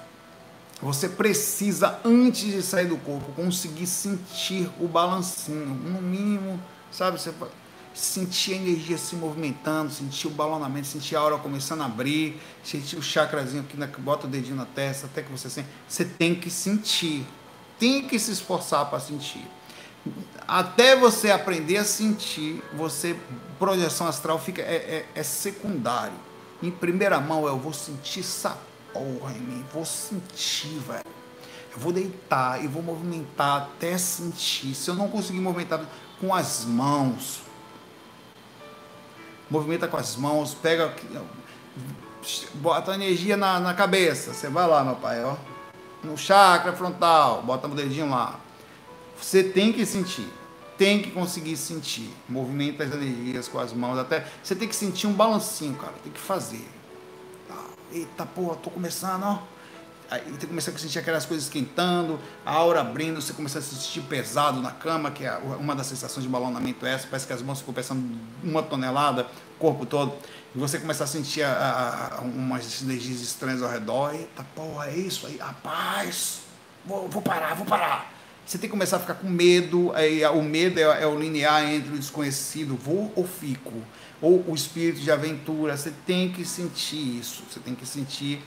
Você 0.81 1.09
precisa, 1.09 1.99
antes 2.05 2.51
de 2.51 2.61
sair 2.61 2.85
do 2.85 2.97
corpo, 2.97 3.31
conseguir 3.33 3.87
sentir 3.87 4.69
o 4.79 4.87
balancinho. 4.87 5.65
No 5.65 6.01
mínimo, 6.01 6.61
sabe? 6.91 7.19
Você 7.19 7.33
sentir 7.93 8.53
a 8.53 8.57
energia 8.57 8.97
se 8.97 9.15
movimentando, 9.15 9.91
sentir 9.91 10.27
o 10.27 10.29
balonamento, 10.29 10.87
sentir 10.87 11.15
a 11.15 11.19
aura 11.19 11.37
começando 11.39 11.81
a 11.81 11.85
abrir, 11.85 12.39
sentir 12.63 12.95
o 12.95 13.01
chakrazinho 13.01 13.63
aqui, 13.63 13.75
na, 13.75 13.87
bota 13.87 14.27
o 14.27 14.29
dedinho 14.29 14.55
na 14.55 14.65
testa, 14.65 15.07
até 15.07 15.21
que 15.23 15.31
você 15.31 15.49
sente. 15.49 15.67
Você 15.87 16.05
tem 16.05 16.33
que 16.33 16.49
sentir. 16.49 17.25
Tem 17.77 18.07
que 18.07 18.17
se 18.17 18.31
esforçar 18.31 18.85
para 18.85 18.99
sentir. 18.99 19.45
Até 20.47 20.95
você 20.95 21.29
aprender 21.31 21.77
a 21.77 21.83
sentir, 21.83 22.63
você 22.73 23.15
projeção 23.59 24.07
astral 24.07 24.39
fica 24.39 24.61
é, 24.61 24.75
é, 24.75 25.05
é 25.15 25.23
secundário. 25.23 26.13
Em 26.61 26.71
primeira 26.71 27.19
mão 27.19 27.45
eu 27.47 27.57
vou 27.57 27.73
sentir 27.73 28.21
essa 28.21 28.57
porra 28.93 29.31
em 29.33 29.39
mim, 29.39 29.65
vou 29.73 29.85
sentir, 29.85 30.79
velho. 30.79 31.05
Eu 31.71 31.79
vou 31.79 31.91
deitar 31.91 32.63
e 32.63 32.67
vou 32.67 32.81
movimentar 32.81 33.57
até 33.57 33.97
sentir. 33.97 34.73
Se 34.73 34.89
eu 34.89 34.95
não 34.95 35.07
conseguir 35.07 35.39
movimentar 35.39 35.81
com 36.19 36.33
as 36.33 36.65
mãos, 36.65 37.41
movimenta 39.49 39.87
com 39.87 39.97
as 39.97 40.15
mãos, 40.15 40.55
pega, 40.55 40.93
bota 42.55 42.95
energia 42.95 43.37
na, 43.37 43.59
na 43.59 43.73
cabeça. 43.73 44.33
Você 44.33 44.49
vai 44.49 44.67
lá, 44.67 44.83
meu 44.83 44.95
pai, 44.95 45.23
ó. 45.23 45.35
No 46.03 46.17
chakra 46.17 46.73
frontal, 46.73 47.43
bota 47.43 47.67
o 47.67 47.75
dedinho 47.75 48.09
lá. 48.09 48.39
Você 49.21 49.43
tem 49.43 49.73
que 49.73 49.85
sentir, 49.85 50.27
tem 50.77 51.01
que 51.01 51.11
conseguir 51.11 51.57
sentir. 51.57 52.09
Movimenta 52.27 52.83
as 52.83 52.93
energias 52.93 53.47
com 53.47 53.59
as 53.59 53.73
mãos, 53.73 53.97
até. 53.97 54.27
Você 54.43 54.55
tem 54.55 54.67
que 54.67 54.75
sentir 54.75 55.07
um 55.07 55.13
balancinho, 55.13 55.75
cara, 55.75 55.93
tem 56.03 56.11
que 56.11 56.19
fazer. 56.19 56.67
Eita 57.91 58.25
porra, 58.25 58.55
tô 58.57 58.69
começando, 58.69 59.23
ó 59.23 59.57
Aí 60.09 60.21
você 60.31 60.47
começa 60.47 60.71
a 60.71 60.77
sentir 60.77 60.99
aquelas 60.99 61.25
coisas 61.25 61.45
esquentando, 61.45 62.17
a 62.45 62.53
aura 62.53 62.79
abrindo, 62.79 63.21
você 63.21 63.33
começa 63.33 63.59
a 63.59 63.61
se 63.61 63.75
sentir 63.75 64.01
pesado 64.01 64.61
na 64.61 64.71
cama, 64.71 65.11
que 65.11 65.25
é 65.25 65.35
uma 65.59 65.75
das 65.75 65.87
sensações 65.87 66.23
de 66.23 66.29
balonamento 66.29 66.85
é 66.85 66.93
essa, 66.93 67.07
parece 67.07 67.27
que 67.27 67.33
as 67.33 67.41
mãos 67.41 67.59
ficam 67.59 67.73
pesando 67.73 68.17
uma 68.41 68.63
tonelada, 68.63 69.27
o 69.57 69.59
corpo 69.59 69.85
todo, 69.85 70.13
e 70.55 70.57
você 70.57 70.79
começa 70.79 71.03
a 71.03 71.07
sentir 71.07 71.43
a, 71.43 72.19
a, 72.19 72.21
umas 72.21 72.81
energias 72.81 73.19
estranhas 73.19 73.61
ao 73.61 73.69
redor, 73.69 74.13
eita 74.13 74.45
porra, 74.55 74.87
é 74.87 74.95
isso 74.95 75.27
aí, 75.27 75.37
rapaz, 75.37 76.39
vou, 76.85 77.09
vou 77.09 77.21
parar, 77.21 77.53
vou 77.55 77.65
parar. 77.65 78.16
Você 78.47 78.57
tem 78.57 78.69
que 78.69 78.71
começar 78.71 78.95
a 78.95 78.99
ficar 79.01 79.15
com 79.15 79.27
medo, 79.27 79.91
aí, 79.93 80.25
o 80.25 80.41
medo 80.41 80.79
é, 80.79 81.03
é 81.03 81.05
o 81.05 81.19
linear 81.19 81.69
entre 81.69 81.93
o 81.93 81.97
desconhecido, 81.97 82.77
vou 82.77 83.11
ou 83.13 83.27
fico, 83.27 83.73
ou 84.21 84.41
o 84.47 84.55
espírito 84.55 85.01
de 85.01 85.11
aventura, 85.11 85.75
você 85.75 85.91
tem 86.05 86.31
que 86.31 86.45
sentir 86.45 87.19
isso, 87.19 87.43
você 87.51 87.59
tem 87.59 87.75
que 87.75 87.85
sentir 87.85 88.41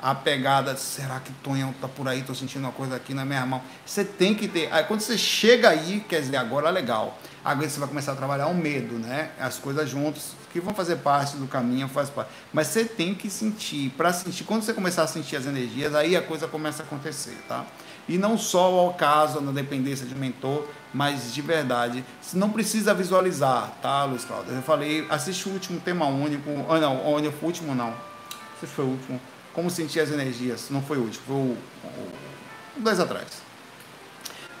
a 0.00 0.14
pegada, 0.14 0.76
será 0.76 1.20
que 1.20 1.32
Tonhão 1.42 1.72
tá 1.80 1.88
por 1.88 2.06
aí, 2.06 2.22
tô 2.22 2.34
sentindo 2.34 2.64
uma 2.64 2.72
coisa 2.72 2.96
aqui 2.96 3.14
na 3.14 3.24
minha 3.24 3.44
mão. 3.46 3.62
Você 3.84 4.04
tem 4.04 4.34
que 4.34 4.46
ter, 4.46 4.72
aí 4.72 4.84
quando 4.84 5.00
você 5.00 5.16
chega 5.16 5.70
aí, 5.70 6.04
quer 6.06 6.20
dizer, 6.20 6.36
agora 6.36 6.68
legal. 6.70 7.18
Agora 7.44 7.68
você 7.68 7.78
vai 7.78 7.88
começar 7.88 8.12
a 8.12 8.16
trabalhar 8.16 8.48
o 8.48 8.54
medo, 8.54 8.98
né? 8.98 9.30
As 9.38 9.56
coisas 9.56 9.88
juntas, 9.88 10.32
que 10.52 10.60
vão 10.60 10.74
fazer 10.74 10.96
parte 10.96 11.36
do 11.36 11.46
caminho, 11.46 11.88
faz 11.88 12.10
parte. 12.10 12.30
Mas 12.52 12.66
você 12.66 12.84
tem 12.84 13.14
que 13.14 13.30
sentir, 13.30 13.90
para 13.90 14.12
sentir, 14.12 14.44
quando 14.44 14.62
você 14.62 14.74
começar 14.74 15.04
a 15.04 15.06
sentir 15.06 15.36
as 15.36 15.46
energias, 15.46 15.94
aí 15.94 16.16
a 16.16 16.22
coisa 16.22 16.48
começa 16.48 16.82
a 16.82 16.86
acontecer, 16.86 17.38
tá? 17.48 17.64
E 18.08 18.18
não 18.18 18.36
só 18.36 18.64
ao 18.64 18.94
caso, 18.94 19.40
na 19.40 19.52
dependência 19.52 20.04
de 20.04 20.14
mentor, 20.14 20.66
mas 20.92 21.32
de 21.32 21.40
verdade. 21.40 22.04
Não 22.34 22.50
precisa 22.50 22.92
visualizar, 22.92 23.72
tá, 23.80 24.04
Luiz 24.04 24.24
Cláudio? 24.24 24.52
Eu 24.52 24.62
falei, 24.62 25.06
assiste 25.08 25.48
o 25.48 25.52
último 25.52 25.80
tema 25.80 26.06
único, 26.06 26.50
ah, 26.68 26.78
não, 26.80 26.96
o 26.96 27.32
último 27.42 27.74
não. 27.74 27.90
Não 27.90 28.60
sei 28.60 28.68
se 28.68 28.74
foi 28.74 28.84
o 28.84 28.88
último 28.88 29.20
como 29.56 29.70
sentir 29.70 30.00
as 30.00 30.10
energias. 30.10 30.66
Não 30.68 30.82
foi 30.82 30.98
último, 30.98 31.24
foi 31.26 31.36
o, 31.36 31.56
dois 32.76 33.00
atrás. 33.00 33.26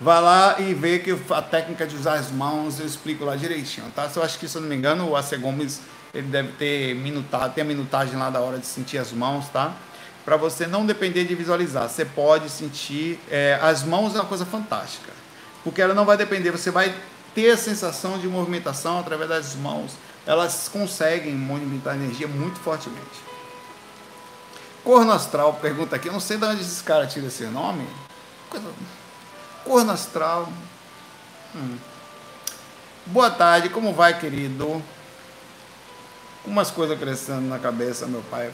Vai 0.00 0.20
lá 0.22 0.56
e 0.58 0.72
vê 0.74 0.98
que 0.98 1.16
a 1.30 1.42
técnica 1.42 1.86
de 1.86 1.94
usar 1.94 2.14
as 2.14 2.30
mãos 2.30 2.80
eu 2.80 2.86
explico 2.86 3.24
lá 3.24 3.36
direitinho, 3.36 3.86
tá? 3.94 4.10
Eu 4.16 4.22
acho 4.22 4.38
que, 4.38 4.48
se 4.48 4.56
eu 4.56 4.62
não 4.62 4.68
me 4.68 4.74
engano, 4.74 5.10
o 5.10 5.14
AC 5.16 5.36
Gomes 5.38 5.80
ele 6.14 6.28
deve 6.28 6.52
ter 6.52 6.94
minutagem, 6.94 7.50
tem 7.50 7.62
a 7.62 7.66
minutagem 7.66 8.16
lá 8.16 8.30
da 8.30 8.40
hora 8.40 8.58
de 8.58 8.66
sentir 8.66 8.96
as 8.96 9.12
mãos, 9.12 9.48
tá? 9.48 9.74
Para 10.24 10.36
você 10.36 10.66
não 10.66 10.84
depender 10.86 11.24
de 11.24 11.34
visualizar, 11.34 11.88
você 11.88 12.04
pode 12.04 12.48
sentir. 12.48 13.20
É, 13.30 13.58
as 13.60 13.84
mãos 13.84 14.14
é 14.14 14.18
uma 14.18 14.24
coisa 14.24 14.46
fantástica, 14.46 15.12
porque 15.62 15.80
ela 15.80 15.92
não 15.92 16.06
vai 16.06 16.16
depender, 16.16 16.50
você 16.50 16.70
vai 16.70 16.94
ter 17.34 17.50
a 17.50 17.56
sensação 17.56 18.18
de 18.18 18.26
movimentação 18.26 18.98
através 18.98 19.28
das 19.28 19.54
mãos, 19.54 19.92
elas 20.26 20.68
conseguem 20.72 21.34
movimentar 21.34 21.94
energia 21.94 22.26
muito 22.26 22.58
fortemente. 22.60 23.25
Corno 24.86 25.10
Astral 25.10 25.54
pergunta 25.54 25.96
aqui, 25.96 26.06
eu 26.06 26.12
não 26.12 26.20
sei 26.20 26.36
de 26.36 26.44
onde 26.44 26.60
esses 26.60 26.80
caras 26.80 27.12
tiram 27.12 27.26
esse 27.26 27.42
nome. 27.46 27.84
Corno 29.64 29.90
Astral. 29.90 30.48
Hum. 31.56 31.76
Boa 33.06 33.28
tarde, 33.28 33.68
como 33.68 33.92
vai, 33.92 34.16
querido? 34.16 34.80
Umas 36.44 36.70
coisas 36.70 36.96
crescendo 36.96 37.48
na 37.48 37.58
cabeça, 37.58 38.06
meu 38.06 38.22
pai. 38.30 38.52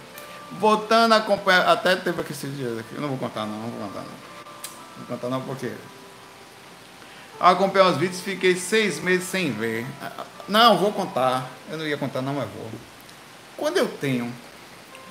Voltando 0.52 1.12
a 1.12 1.16
acompanhar. 1.18 1.68
Até 1.68 1.96
teve 1.96 2.22
aqui 2.22 2.32
esses 2.32 2.56
dias 2.56 2.78
aqui. 2.78 2.94
Eu 2.94 3.02
não 3.02 3.10
vou 3.10 3.18
contar, 3.18 3.44
não. 3.44 3.58
Não 3.58 3.68
vou 3.68 3.88
contar, 3.88 4.00
não. 4.00 4.06
Não 4.06 5.06
vou 5.06 5.06
contar, 5.08 5.28
não, 5.28 5.42
porque. 5.42 5.70
Acompanhar 7.38 7.88
os 7.88 7.98
vídeos 7.98 8.22
fiquei 8.22 8.56
seis 8.56 8.98
meses 9.00 9.28
sem 9.28 9.52
ver. 9.52 9.86
Não, 10.48 10.78
vou 10.78 10.94
contar. 10.94 11.46
Eu 11.70 11.76
não 11.76 11.86
ia 11.86 11.98
contar, 11.98 12.22
não, 12.22 12.32
mas 12.32 12.48
vou. 12.48 12.70
Quando 13.54 13.76
eu 13.76 13.86
tenho 13.86 14.32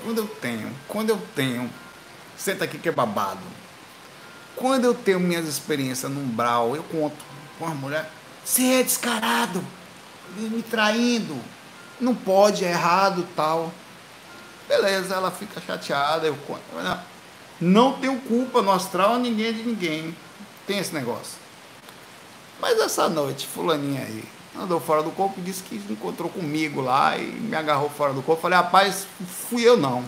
quando 0.03 0.19
eu 0.19 0.27
tenho, 0.27 0.73
quando 0.87 1.09
eu 1.09 1.21
tenho, 1.35 1.69
senta 2.37 2.65
aqui 2.65 2.77
que 2.77 2.89
é 2.89 2.91
babado. 2.91 3.41
Quando 4.55 4.85
eu 4.85 4.93
tenho 4.93 5.19
minhas 5.19 5.47
experiências 5.47 6.11
no 6.11 6.19
umbral, 6.19 6.75
eu 6.75 6.83
conto 6.83 7.17
com 7.57 7.65
a 7.65 7.69
mulher, 7.69 8.11
você 8.43 8.79
é 8.79 8.83
descarado, 8.83 9.63
me 10.35 10.61
traindo, 10.61 11.39
não 11.99 12.15
pode, 12.15 12.65
é 12.65 12.71
errado, 12.71 13.27
tal. 13.35 13.71
Beleza, 14.67 15.15
ela 15.15 15.31
fica 15.31 15.61
chateada, 15.61 16.27
eu 16.27 16.35
conto. 16.47 16.61
Não 17.59 17.93
tenho 17.93 18.19
culpa 18.21 18.61
no 18.61 18.71
astral, 18.71 19.19
ninguém 19.19 19.47
é 19.47 19.51
de 19.51 19.63
ninguém. 19.63 20.15
Tem 20.65 20.79
esse 20.79 20.93
negócio. 20.93 21.37
Mas 22.59 22.79
essa 22.79 23.09
noite, 23.09 23.47
fulaninha 23.47 24.01
aí, 24.01 24.23
andou 24.57 24.79
fora 24.79 25.01
do 25.01 25.11
corpo 25.11 25.39
e 25.39 25.41
disse 25.41 25.63
que 25.63 25.75
encontrou 25.89 26.29
comigo 26.29 26.81
lá 26.81 27.17
e 27.17 27.25
me 27.25 27.55
agarrou 27.55 27.89
fora 27.89 28.13
do 28.13 28.21
corpo. 28.21 28.41
Falei, 28.41 28.57
rapaz, 28.57 29.07
fui 29.49 29.67
eu 29.67 29.77
não. 29.77 30.03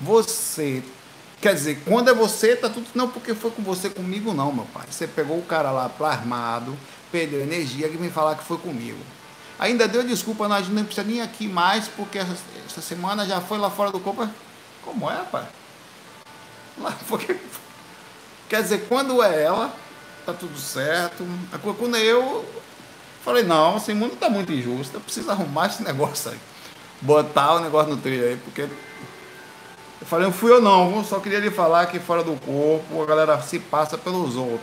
Você. 0.00 0.82
Quer 1.40 1.54
dizer, 1.54 1.82
quando 1.84 2.08
é 2.08 2.14
você, 2.14 2.54
tá 2.54 2.68
tudo. 2.68 2.86
Não, 2.94 3.08
porque 3.08 3.34
foi 3.34 3.50
com 3.50 3.62
você 3.62 3.90
comigo, 3.90 4.32
não, 4.32 4.52
meu 4.52 4.64
pai. 4.66 4.84
Você 4.88 5.06
pegou 5.06 5.38
o 5.38 5.42
cara 5.42 5.70
lá 5.70 5.88
plasmado, 5.88 6.76
perdeu 7.10 7.40
energia 7.40 7.88
e 7.88 7.96
me 7.96 8.10
falar 8.10 8.36
que 8.36 8.44
foi 8.44 8.58
comigo. 8.58 8.98
Ainda 9.58 9.86
deu 9.86 10.02
desculpa, 10.02 10.48
nós 10.48 10.68
não 10.68 10.84
precisa 10.84 11.06
nem 11.06 11.20
aqui 11.20 11.46
mais, 11.46 11.86
porque 11.88 12.18
essa, 12.18 12.36
essa 12.66 12.80
semana 12.80 13.26
já 13.26 13.40
foi 13.40 13.58
lá 13.58 13.70
fora 13.70 13.90
do 13.90 14.00
corpo. 14.00 14.28
Como 14.82 15.10
é, 15.10 15.14
rapaz? 15.14 15.46
Lá, 16.78 16.96
porque, 17.06 17.36
quer 18.48 18.62
dizer, 18.62 18.86
quando 18.88 19.22
é 19.22 19.42
ela, 19.42 19.74
tá 20.24 20.32
tudo 20.32 20.58
certo. 20.58 21.24
Quando 21.78 21.96
é 21.96 22.00
eu, 22.00 22.44
Falei, 23.24 23.44
não, 23.44 23.76
esse 23.76 23.94
mundo 23.94 24.14
está 24.14 24.28
muito 24.28 24.52
injusto, 24.52 24.96
eu 24.96 25.00
preciso 25.00 25.30
arrumar 25.30 25.66
esse 25.66 25.82
negócio 25.84 26.30
aí. 26.30 26.38
Botar 27.00 27.54
o 27.54 27.60
negócio 27.60 27.90
no 27.90 27.96
trilho 27.96 28.24
aí, 28.24 28.36
porque. 28.36 28.62
Eu 28.62 30.06
falei, 30.06 30.26
não 30.26 30.32
fui 30.32 30.50
eu 30.50 30.60
não, 30.60 31.04
só 31.04 31.20
queria 31.20 31.38
lhe 31.38 31.50
falar 31.50 31.86
que 31.86 32.00
fora 32.00 32.24
do 32.24 32.34
corpo 32.40 33.02
a 33.02 33.06
galera 33.06 33.40
se 33.40 33.58
passa 33.58 33.96
pelos 33.96 34.36
outros. 34.36 34.60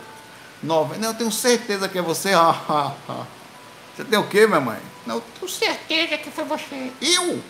Nove. 0.62 0.98
Não, 0.98 1.08
eu 1.08 1.14
tenho 1.14 1.32
certeza 1.32 1.88
que 1.88 1.98
é 1.98 2.02
você. 2.02 2.32
você 3.96 4.04
tem 4.04 4.18
o 4.18 4.26
quê, 4.26 4.46
minha 4.46 4.60
mãe? 4.60 4.78
Não, 5.06 5.16
eu 5.16 5.24
tenho 5.38 5.50
certeza 5.50 6.18
que 6.18 6.30
foi 6.30 6.44
você. 6.44 6.92
Eu? 7.00 7.42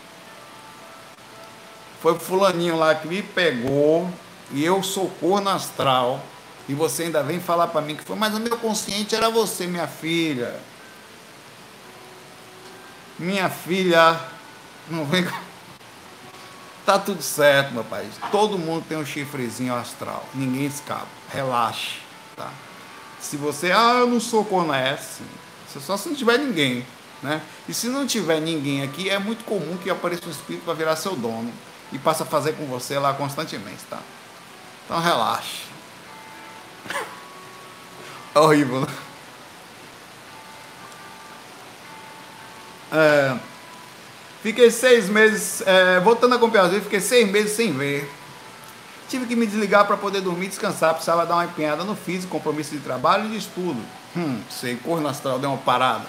Foi 2.00 2.12
o 2.12 2.18
fulaninho 2.20 2.76
lá 2.76 2.94
que 2.94 3.08
me 3.08 3.22
pegou 3.22 4.08
e 4.52 4.64
eu 4.64 4.82
sou 4.84 5.10
corno 5.20 5.50
astral. 5.50 6.20
E 6.68 6.74
você 6.74 7.04
ainda 7.04 7.22
vem 7.22 7.40
falar 7.40 7.66
para 7.66 7.80
mim 7.80 7.96
que 7.96 8.04
foi, 8.04 8.14
mas 8.14 8.32
o 8.32 8.38
meu 8.38 8.56
consciente 8.56 9.16
era 9.16 9.28
você, 9.28 9.66
minha 9.66 9.88
filha. 9.88 10.60
Minha 13.20 13.50
filha, 13.50 14.18
não 14.88 15.04
vem 15.04 15.28
Tá 16.86 16.98
tudo 16.98 17.20
certo, 17.22 17.74
meu 17.74 17.84
pai. 17.84 18.08
Todo 18.32 18.58
mundo 18.58 18.82
tem 18.88 18.96
um 18.96 19.04
chifrezinho 19.04 19.74
astral. 19.74 20.26
Ninguém 20.34 20.64
escapa. 20.64 21.06
Relaxe, 21.28 21.98
tá? 22.34 22.50
Se 23.20 23.36
você, 23.36 23.72
ah, 23.72 23.96
eu 23.98 24.06
não 24.06 24.18
sou 24.18 24.42
corno, 24.42 24.72
é. 24.72 24.98
Só 25.68 25.98
se 25.98 26.08
não 26.08 26.16
tiver 26.16 26.38
ninguém, 26.38 26.86
né? 27.22 27.42
E 27.68 27.74
se 27.74 27.88
não 27.88 28.06
tiver 28.06 28.40
ninguém 28.40 28.82
aqui, 28.82 29.10
é 29.10 29.18
muito 29.18 29.44
comum 29.44 29.76
que 29.76 29.90
apareça 29.90 30.26
um 30.26 30.30
espírito 30.30 30.64
para 30.64 30.72
virar 30.72 30.96
seu 30.96 31.14
dono 31.14 31.52
e 31.92 31.98
passe 31.98 32.22
a 32.22 32.26
fazer 32.26 32.54
com 32.54 32.64
você 32.64 32.98
lá 32.98 33.12
constantemente, 33.12 33.84
tá? 33.90 33.98
Então 34.86 34.98
relaxe. 34.98 35.64
É 38.32 38.38
horrível, 38.38 38.82
né? 38.82 38.86
É, 42.92 43.36
fiquei 44.42 44.70
seis 44.70 45.08
meses, 45.08 45.62
é, 45.66 46.00
voltando 46.00 46.32
a 46.32 46.36
acompanhar 46.36 46.70
fiquei 46.70 47.00
seis 47.00 47.30
meses 47.30 47.52
sem 47.52 47.72
ver. 47.72 48.10
Tive 49.08 49.26
que 49.26 49.34
me 49.34 49.46
desligar 49.46 49.86
para 49.86 49.96
poder 49.96 50.20
dormir 50.20 50.46
e 50.46 50.48
descansar. 50.50 50.92
Precisava 50.92 51.26
dar 51.26 51.34
uma 51.34 51.44
empenhada 51.44 51.82
no 51.82 51.96
físico, 51.96 52.30
compromisso 52.30 52.70
de 52.70 52.78
trabalho 52.78 53.26
e 53.26 53.30
de 53.30 53.38
estudo. 53.38 53.80
Hum, 54.16 54.40
sei, 54.48 54.76
cor 54.76 55.04
astral 55.04 55.38
deu 55.38 55.50
uma 55.50 55.58
parada. 55.58 56.06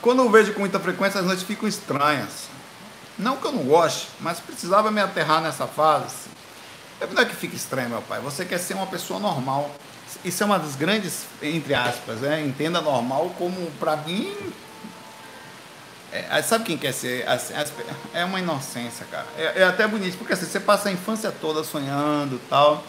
Quando 0.00 0.22
eu 0.22 0.30
vejo 0.30 0.52
com 0.52 0.60
muita 0.60 0.78
frequência, 0.78 1.18
as 1.18 1.26
noites 1.26 1.44
ficam 1.44 1.68
estranhas. 1.68 2.48
Não 3.18 3.36
que 3.36 3.46
eu 3.46 3.52
não 3.52 3.64
goste, 3.64 4.08
mas 4.20 4.38
precisava 4.38 4.90
me 4.90 5.00
aterrar 5.00 5.40
nessa 5.40 5.66
fase. 5.66 6.28
Não 7.12 7.22
é 7.22 7.24
que 7.24 7.34
fica 7.34 7.56
estranho, 7.56 7.88
meu 7.88 8.02
pai. 8.02 8.20
Você 8.20 8.44
quer 8.44 8.58
ser 8.58 8.74
uma 8.74 8.86
pessoa 8.86 9.18
normal. 9.18 9.70
Isso 10.24 10.42
é 10.42 10.46
uma 10.46 10.58
das 10.58 10.76
grandes, 10.76 11.24
entre 11.42 11.74
aspas, 11.74 12.20
né? 12.20 12.42
entenda 12.44 12.80
normal 12.80 13.34
como, 13.38 13.70
para 13.80 13.96
mim, 13.96 14.34
é, 16.14 16.42
sabe 16.42 16.64
quem 16.64 16.78
quer 16.78 16.92
ser? 16.92 17.26
É 18.12 18.24
uma 18.24 18.38
inocência, 18.38 19.04
cara. 19.10 19.26
É, 19.36 19.62
é, 19.62 19.64
até 19.64 19.86
bonito, 19.86 20.16
porque 20.16 20.32
assim, 20.32 20.46
você 20.46 20.60
passa 20.60 20.88
a 20.88 20.92
infância 20.92 21.32
toda 21.32 21.64
sonhando 21.64 22.40
tal. 22.48 22.84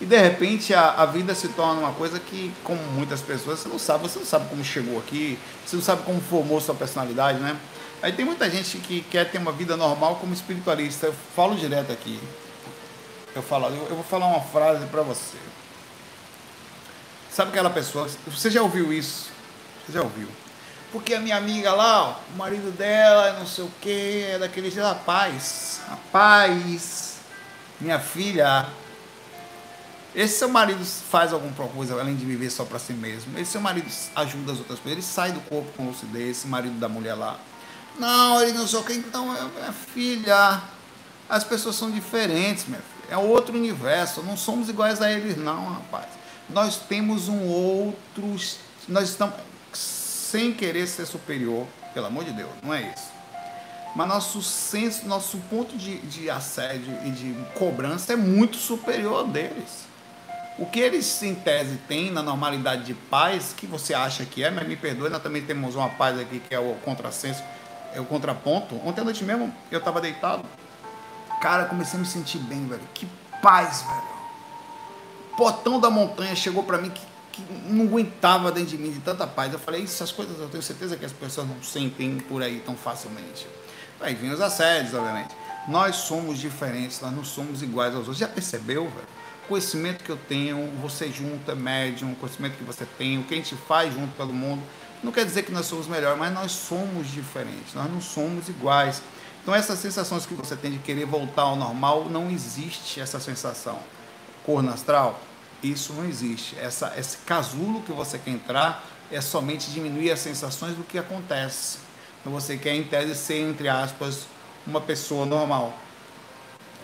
E 0.00 0.06
de 0.06 0.16
repente 0.16 0.72
a, 0.72 0.90
a 0.92 1.06
vida 1.06 1.34
se 1.34 1.48
torna 1.48 1.80
uma 1.80 1.92
coisa 1.92 2.18
que, 2.18 2.50
como 2.64 2.82
muitas 2.92 3.20
pessoas, 3.20 3.60
você 3.60 3.68
não 3.68 3.78
sabe, 3.78 4.02
você 4.04 4.18
não 4.18 4.26
sabe 4.26 4.48
como 4.48 4.64
chegou 4.64 4.98
aqui, 4.98 5.38
você 5.66 5.76
não 5.76 5.82
sabe 5.82 6.02
como 6.02 6.18
formou 6.20 6.60
sua 6.60 6.74
personalidade, 6.74 7.38
né? 7.38 7.56
Aí 8.00 8.10
tem 8.12 8.24
muita 8.24 8.48
gente 8.48 8.78
que 8.78 9.02
quer 9.02 9.30
ter 9.30 9.38
uma 9.38 9.52
vida 9.52 9.76
normal 9.76 10.16
como 10.16 10.32
espiritualista. 10.32 11.06
Eu 11.08 11.14
falo 11.36 11.54
direto 11.54 11.92
aqui. 11.92 12.18
Eu 13.34 13.42
falo, 13.42 13.66
eu, 13.66 13.86
eu 13.90 13.94
vou 13.96 14.04
falar 14.04 14.26
uma 14.26 14.40
frase 14.40 14.86
para 14.86 15.02
você. 15.02 15.36
Sabe 17.30 17.50
aquela 17.50 17.70
pessoa, 17.70 18.08
você 18.26 18.50
já 18.50 18.62
ouviu 18.62 18.92
isso? 18.92 19.30
Você 19.86 19.92
já 19.92 20.02
ouviu? 20.02 20.28
Porque 20.92 21.14
a 21.14 21.20
minha 21.20 21.38
amiga 21.38 21.72
lá, 21.72 22.10
ó, 22.10 22.16
o 22.34 22.36
marido 22.36 22.70
dela, 22.70 23.38
não 23.38 23.46
sei 23.46 23.64
o 23.64 23.70
que, 23.80 24.24
é 24.30 24.38
daquele 24.38 24.70
jeito, 24.70 24.84
rapaz, 24.84 25.80
rapaz, 25.88 27.16
minha 27.80 27.98
filha, 27.98 28.68
esse 30.14 30.38
seu 30.38 30.50
marido 30.50 30.84
faz 30.84 31.32
alguma 31.32 31.52
coisa 31.68 31.98
além 31.98 32.14
de 32.14 32.26
viver 32.26 32.50
só 32.50 32.66
para 32.66 32.78
si 32.78 32.92
mesmo? 32.92 33.38
Esse 33.38 33.52
seu 33.52 33.60
marido 33.62 33.90
ajuda 34.14 34.52
as 34.52 34.58
outras 34.58 34.78
pessoas? 34.78 34.92
Ele 34.92 35.02
sai 35.02 35.32
do 35.32 35.40
corpo 35.40 35.72
com 35.74 35.86
lucidez, 35.86 36.36
esse 36.38 36.46
marido 36.46 36.78
da 36.78 36.90
mulher 36.90 37.14
lá? 37.14 37.38
Não, 37.98 38.42
ele 38.42 38.52
não 38.52 38.68
sei 38.68 38.78
o 38.78 38.84
que, 38.84 38.92
então, 38.92 39.34
é, 39.34 39.42
minha 39.44 39.72
filha, 39.72 40.60
as 41.26 41.42
pessoas 41.42 41.76
são 41.76 41.90
diferentes, 41.90 42.66
minha 42.66 42.80
filha. 42.80 43.14
É 43.14 43.16
outro 43.16 43.56
universo, 43.56 44.22
não 44.22 44.36
somos 44.36 44.68
iguais 44.68 45.00
a 45.00 45.10
eles, 45.10 45.38
não, 45.38 45.72
rapaz. 45.72 46.06
Nós 46.50 46.76
temos 46.76 47.28
um 47.28 47.46
outro. 47.46 48.36
Nós 48.88 49.08
estamos 49.08 49.34
sem 50.32 50.50
querer 50.50 50.86
ser 50.86 51.04
superior, 51.04 51.66
pelo 51.92 52.06
amor 52.06 52.24
de 52.24 52.32
Deus, 52.32 52.48
não 52.62 52.72
é 52.72 52.80
isso. 52.80 53.12
Mas 53.94 54.08
nosso 54.08 54.40
senso, 54.40 55.06
nosso 55.06 55.36
ponto 55.50 55.76
de, 55.76 55.98
de 55.98 56.30
assédio 56.30 56.96
e 57.04 57.10
de 57.10 57.36
cobrança 57.58 58.14
é 58.14 58.16
muito 58.16 58.56
superior 58.56 59.18
ao 59.18 59.26
deles. 59.26 59.84
O 60.58 60.64
que 60.64 60.80
eles, 60.80 61.22
em 61.22 61.34
tese, 61.34 61.76
têm 61.86 62.10
na 62.10 62.22
normalidade 62.22 62.84
de 62.84 62.94
paz, 62.94 63.54
que 63.54 63.66
você 63.66 63.92
acha 63.92 64.24
que 64.24 64.42
é, 64.42 64.50
mas 64.50 64.66
me 64.66 64.74
perdoe, 64.74 65.10
nós 65.10 65.22
também 65.22 65.42
temos 65.42 65.74
uma 65.74 65.90
paz 65.90 66.18
aqui 66.18 66.40
que 66.40 66.54
é 66.54 66.58
o 66.58 66.76
contrassenso, 66.82 67.42
é 67.94 68.00
o 68.00 68.04
contraponto. 68.06 68.80
Ontem 68.86 69.02
à 69.02 69.04
noite 69.04 69.22
mesmo, 69.24 69.54
eu 69.70 69.80
estava 69.80 70.00
deitado. 70.00 70.44
Cara, 71.42 71.66
comecei 71.66 71.98
a 71.98 72.00
me 72.00 72.08
sentir 72.08 72.38
bem, 72.38 72.66
velho. 72.66 72.80
Que 72.94 73.06
paz, 73.42 73.82
velho. 73.82 74.12
O 75.32 75.36
portão 75.36 75.78
da 75.78 75.90
montanha 75.90 76.34
chegou 76.34 76.62
para 76.62 76.78
mim, 76.78 76.88
que 76.88 77.11
que 77.32 77.42
não 77.66 77.86
aguentava 77.86 78.52
dentro 78.52 78.70
de 78.70 78.78
mim 78.78 78.92
de 78.92 79.00
tanta 79.00 79.26
paz. 79.26 79.52
Eu 79.52 79.58
falei, 79.58 79.82
essas 79.82 80.12
coisas 80.12 80.38
eu 80.38 80.48
tenho 80.48 80.62
certeza 80.62 80.96
que 80.96 81.04
as 81.04 81.12
pessoas 81.12 81.48
não 81.48 81.62
sentem 81.62 82.18
por 82.18 82.42
aí 82.42 82.62
tão 82.64 82.76
facilmente. 82.76 83.46
Aí 84.00 84.14
vinham 84.14 84.34
os 84.34 84.40
assédios, 84.40 84.94
obviamente. 84.94 85.34
Nós 85.66 85.96
somos 85.96 86.38
diferentes, 86.38 87.00
nós 87.00 87.12
não 87.12 87.24
somos 87.24 87.62
iguais 87.62 87.94
aos 87.94 88.00
outros. 88.00 88.18
Já 88.18 88.28
percebeu, 88.28 88.84
velho? 88.84 89.06
Conhecimento 89.48 90.04
que 90.04 90.10
eu 90.10 90.16
tenho, 90.16 90.70
você 90.80 91.10
junta, 91.10 91.54
médium, 91.54 92.12
o 92.12 92.16
conhecimento 92.16 92.56
que 92.56 92.64
você 92.64 92.84
tem, 92.98 93.18
o 93.18 93.24
que 93.24 93.34
a 93.34 93.36
gente 93.36 93.54
faz 93.56 93.92
junto 93.92 94.14
pelo 94.16 94.32
mundo, 94.32 94.62
não 95.02 95.10
quer 95.10 95.24
dizer 95.24 95.42
que 95.42 95.50
nós 95.50 95.66
somos 95.66 95.88
melhores, 95.88 96.18
mas 96.18 96.32
nós 96.32 96.52
somos 96.52 97.10
diferentes, 97.10 97.74
nós 97.74 97.90
não 97.90 98.00
somos 98.00 98.48
iguais. 98.48 99.02
Então 99.42 99.52
essas 99.54 99.80
sensações 99.80 100.24
que 100.24 100.34
você 100.34 100.54
tem 100.54 100.70
de 100.70 100.78
querer 100.78 101.04
voltar 101.04 101.42
ao 101.42 101.56
normal, 101.56 102.08
não 102.08 102.30
existe 102.30 103.00
essa 103.00 103.18
sensação. 103.18 103.78
Cor 104.44 104.64
astral, 104.68 105.20
isso 105.62 105.92
não 105.92 106.04
existe. 106.04 106.58
Essa, 106.58 106.92
esse 106.96 107.18
casulo 107.18 107.82
que 107.82 107.92
você 107.92 108.18
quer 108.18 108.30
entrar 108.30 108.84
é 109.10 109.20
somente 109.20 109.70
diminuir 109.70 110.10
as 110.10 110.20
sensações 110.20 110.74
do 110.74 110.82
que 110.82 110.98
acontece. 110.98 111.78
Então 112.20 112.32
você 112.32 112.56
quer, 112.56 112.74
em 112.74 112.84
tese, 112.84 113.14
ser, 113.14 113.40
entre 113.40 113.68
aspas, 113.68 114.26
uma 114.66 114.80
pessoa 114.80 115.26
normal. 115.26 115.76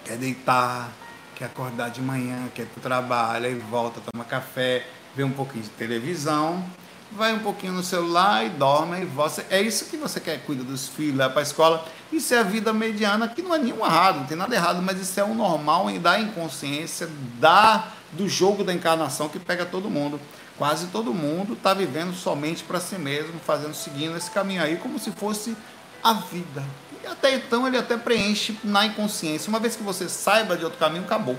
Quer 0.04 0.16
deitar, 0.16 0.90
quer 1.34 1.46
acordar 1.46 1.90
de 1.90 2.00
manhã, 2.00 2.48
quer 2.54 2.62
ir 2.62 2.66
para 2.66 2.78
o 2.78 2.82
trabalho, 2.82 3.46
aí 3.46 3.54
volta, 3.54 4.00
toma 4.00 4.24
café, 4.24 4.86
vê 5.14 5.24
um 5.24 5.30
pouquinho 5.30 5.64
de 5.64 5.70
televisão, 5.70 6.64
vai 7.12 7.32
um 7.32 7.38
pouquinho 7.38 7.72
no 7.72 7.82
celular 7.82 8.44
e 8.44 8.50
dorme 8.50 9.02
e 9.02 9.04
você 9.04 9.44
é 9.50 9.60
isso 9.62 9.86
que 9.86 9.96
você 9.96 10.20
quer 10.20 10.44
cuida 10.44 10.62
dos 10.62 10.88
filhos 10.88 11.16
lá 11.16 11.30
para 11.30 11.40
a 11.40 11.42
escola 11.42 11.86
isso 12.12 12.34
é 12.34 12.38
a 12.38 12.42
vida 12.42 12.72
mediana 12.72 13.26
que 13.28 13.40
não 13.40 13.54
é 13.54 13.58
nenhum 13.58 13.84
errado 13.84 14.20
não 14.20 14.26
tem 14.26 14.36
nada 14.36 14.54
errado 14.54 14.82
mas 14.82 15.00
isso 15.00 15.18
é 15.18 15.24
o 15.24 15.34
normal 15.34 15.90
da 15.98 16.20
inconsciência 16.20 17.08
da 17.40 17.92
do 18.12 18.28
jogo 18.28 18.64
da 18.64 18.72
encarnação 18.72 19.28
que 19.28 19.38
pega 19.38 19.64
todo 19.64 19.90
mundo. 19.90 20.20
Quase 20.56 20.88
todo 20.88 21.14
mundo 21.14 21.52
está 21.52 21.72
vivendo 21.72 22.14
somente 22.14 22.64
para 22.64 22.80
si 22.80 22.96
mesmo, 22.96 23.38
fazendo, 23.38 23.74
seguindo 23.74 24.16
esse 24.16 24.30
caminho 24.30 24.62
aí 24.62 24.76
como 24.76 24.98
se 24.98 25.10
fosse 25.12 25.56
a 26.02 26.14
vida. 26.14 26.64
E 27.02 27.06
até 27.06 27.34
então 27.34 27.66
ele 27.66 27.76
até 27.76 27.96
preenche 27.96 28.58
na 28.64 28.86
inconsciência. 28.86 29.48
Uma 29.48 29.60
vez 29.60 29.76
que 29.76 29.82
você 29.82 30.08
saiba 30.08 30.56
de 30.56 30.64
outro 30.64 30.78
caminho, 30.78 31.04
acabou. 31.04 31.36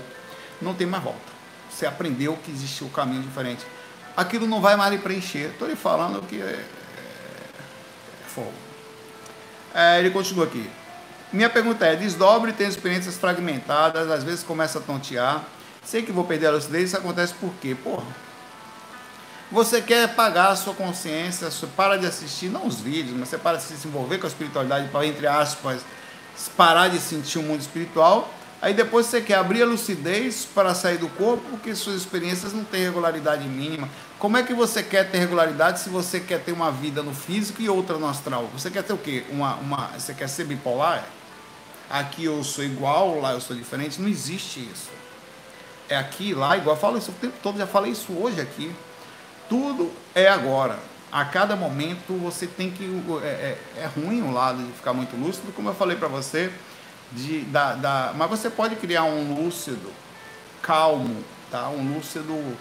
Não 0.60 0.74
tem 0.74 0.86
mais 0.86 1.02
volta. 1.02 1.20
Você 1.70 1.86
aprendeu 1.86 2.36
que 2.42 2.50
existe 2.50 2.82
um 2.82 2.88
caminho 2.88 3.22
diferente. 3.22 3.66
Aquilo 4.16 4.46
não 4.46 4.60
vai 4.60 4.76
mais 4.76 4.90
lhe 4.92 4.98
preencher. 4.98 5.50
Estou 5.50 5.68
lhe 5.68 5.76
falando 5.76 6.26
que 6.26 6.40
é, 6.40 6.44
é, 6.44 6.66
é 8.24 8.28
fogo. 8.28 8.52
É, 9.74 9.98
ele 9.98 10.10
continua 10.10 10.46
aqui. 10.46 10.68
Minha 11.32 11.48
pergunta 11.48 11.86
é: 11.86 11.94
desdobre, 11.94 12.52
tem 12.52 12.66
experiências 12.66 13.16
fragmentadas, 13.16 14.10
às 14.10 14.24
vezes 14.24 14.42
começa 14.42 14.78
a 14.78 14.82
tontear 14.82 15.44
Sei 15.84 16.02
que 16.02 16.12
vou 16.12 16.24
perder 16.24 16.48
a 16.48 16.50
lucidez, 16.52 16.88
isso 16.88 16.96
acontece 16.96 17.34
por 17.34 17.52
quê? 17.60 17.74
Porra. 17.74 18.04
Você 19.50 19.82
quer 19.82 20.14
pagar 20.14 20.50
a 20.50 20.56
sua 20.56 20.74
consciência, 20.74 21.50
você 21.50 21.66
para 21.66 21.96
de 21.96 22.06
assistir, 22.06 22.48
não 22.48 22.66
os 22.66 22.80
vídeos, 22.80 23.16
mas 23.18 23.28
você 23.28 23.36
para 23.36 23.56
de 23.56 23.64
se 23.64 23.88
envolver 23.88 24.18
com 24.18 24.26
a 24.26 24.28
espiritualidade, 24.28 24.88
para, 24.90 25.04
entre 25.04 25.26
aspas, 25.26 25.80
parar 26.56 26.88
de 26.88 27.00
sentir 27.00 27.38
o 27.38 27.42
mundo 27.42 27.60
espiritual. 27.60 28.32
Aí 28.62 28.74
depois 28.74 29.06
você 29.06 29.20
quer 29.20 29.34
abrir 29.34 29.62
a 29.62 29.66
lucidez 29.66 30.44
para 30.44 30.72
sair 30.74 30.98
do 30.98 31.08
corpo, 31.08 31.42
porque 31.50 31.74
suas 31.74 31.96
experiências 31.96 32.52
não 32.52 32.62
têm 32.62 32.84
regularidade 32.84 33.48
mínima. 33.48 33.88
Como 34.20 34.36
é 34.36 34.42
que 34.44 34.54
você 34.54 34.84
quer 34.84 35.10
ter 35.10 35.18
regularidade 35.18 35.80
se 35.80 35.88
você 35.88 36.20
quer 36.20 36.40
ter 36.44 36.52
uma 36.52 36.70
vida 36.70 37.02
no 37.02 37.14
físico 37.14 37.60
e 37.60 37.68
outra 37.68 37.96
no 37.96 38.06
astral? 38.06 38.48
Você 38.52 38.70
quer 38.70 38.84
ter 38.84 38.92
o 38.92 38.98
quê? 38.98 39.24
Uma, 39.30 39.54
uma, 39.56 39.86
você 39.98 40.14
quer 40.14 40.28
ser 40.28 40.44
bipolar? 40.44 41.04
Aqui 41.88 42.26
eu 42.26 42.44
sou 42.44 42.62
igual, 42.62 43.18
lá 43.18 43.32
eu 43.32 43.40
sou 43.40 43.56
diferente? 43.56 44.00
Não 44.00 44.08
existe 44.08 44.60
isso 44.60 44.99
é 45.90 45.96
aqui, 45.96 46.32
lá, 46.32 46.56
igual 46.56 46.76
eu 46.76 46.80
falo 46.80 46.96
isso 46.96 47.10
o 47.10 47.14
tempo 47.14 47.34
todo, 47.42 47.58
já 47.58 47.66
falei 47.66 47.90
isso 47.90 48.12
hoje 48.12 48.40
aqui. 48.40 48.72
Tudo 49.48 49.92
é 50.14 50.28
agora. 50.28 50.78
A 51.10 51.24
cada 51.24 51.56
momento 51.56 52.16
você 52.22 52.46
tem 52.46 52.70
que. 52.70 52.84
É, 53.24 53.26
é, 53.26 53.58
é 53.78 53.86
ruim 53.86 54.22
o 54.22 54.30
lado 54.30 54.64
de 54.64 54.72
ficar 54.72 54.92
muito 54.92 55.16
lúcido, 55.16 55.52
como 55.52 55.68
eu 55.68 55.74
falei 55.74 55.96
para 55.96 56.06
você, 56.06 56.52
de, 57.10 57.40
da, 57.40 57.74
da, 57.74 58.12
mas 58.14 58.30
você 58.30 58.48
pode 58.48 58.76
criar 58.76 59.02
um 59.02 59.34
lúcido 59.34 59.92
calmo, 60.62 61.24
tá? 61.50 61.68
um 61.68 61.96
lúcido 61.96 62.56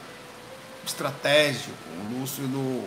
estratégico, 0.83 1.77
um 2.03 2.19
lúcido 2.19 2.83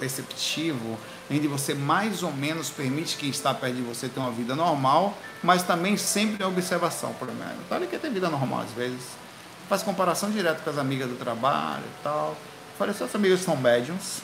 perceptivo, 0.00 0.98
onde 1.30 1.46
você 1.46 1.72
mais 1.74 2.24
ou 2.24 2.32
menos 2.32 2.70
permite 2.70 3.16
quem 3.16 3.30
está 3.30 3.54
perto 3.54 3.76
de 3.76 3.82
você 3.82 4.08
ter 4.08 4.18
uma 4.18 4.32
vida 4.32 4.56
normal, 4.56 5.16
mas 5.44 5.62
também 5.62 5.96
sempre 5.96 6.42
em 6.42 6.46
observação, 6.46 7.12
por 7.12 7.28
exemplo. 7.28 7.54
Ele 7.70 7.86
quer 7.86 8.00
ter 8.00 8.10
vida 8.10 8.28
normal 8.28 8.62
às 8.62 8.72
vezes 8.72 9.25
faz 9.68 9.82
comparação 9.82 10.30
direto 10.30 10.62
com 10.62 10.70
as 10.70 10.78
amigas 10.78 11.08
do 11.08 11.16
trabalho 11.16 11.84
e 11.84 12.02
tal. 12.02 12.36
Falei, 12.78 12.94
suas 12.94 13.14
amigas 13.14 13.40
são 13.40 13.56
médiums, 13.56 14.20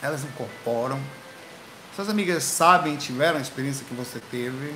elas 0.00 0.24
incorporam, 0.24 0.98
suas 1.94 2.08
amigas 2.08 2.44
sabem, 2.44 2.96
tiveram 2.96 3.38
a 3.38 3.42
experiência 3.42 3.84
que 3.86 3.94
você 3.94 4.20
teve, 4.30 4.74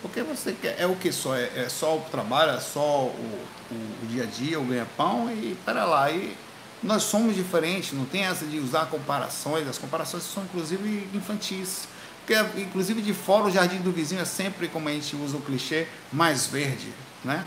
Porque 0.00 0.20
você 0.22 0.52
quer, 0.52 0.80
é 0.80 0.86
o 0.86 0.96
que 0.96 1.12
só? 1.12 1.36
É, 1.36 1.50
é, 1.54 1.68
só 1.68 1.96
o 1.96 2.00
trabalho, 2.00 2.52
é 2.52 2.60
só 2.60 3.04
o, 3.04 3.46
o, 3.70 3.74
o 4.02 4.06
dia 4.08 4.24
a 4.24 4.26
dia, 4.26 4.58
o 4.58 4.64
ganha-pão 4.64 5.30
e 5.30 5.56
para 5.64 5.84
lá. 5.84 6.10
E 6.10 6.36
nós 6.82 7.04
somos 7.04 7.36
diferentes, 7.36 7.92
não 7.92 8.04
tem 8.04 8.24
essa 8.24 8.44
de 8.44 8.58
usar 8.58 8.86
comparações, 8.86 9.68
as 9.68 9.78
comparações 9.78 10.24
são 10.24 10.42
inclusive 10.42 11.08
infantis. 11.14 11.86
Porque, 12.26 12.34
inclusive, 12.60 13.00
de 13.00 13.14
fora, 13.14 13.44
o 13.44 13.50
jardim 13.50 13.78
do 13.78 13.92
vizinho 13.92 14.20
é 14.20 14.24
sempre, 14.24 14.68
como 14.68 14.88
a 14.88 14.92
gente 14.92 15.14
usa 15.14 15.36
o 15.36 15.40
clichê, 15.40 15.86
mais 16.12 16.46
verde, 16.46 16.92
né? 17.24 17.44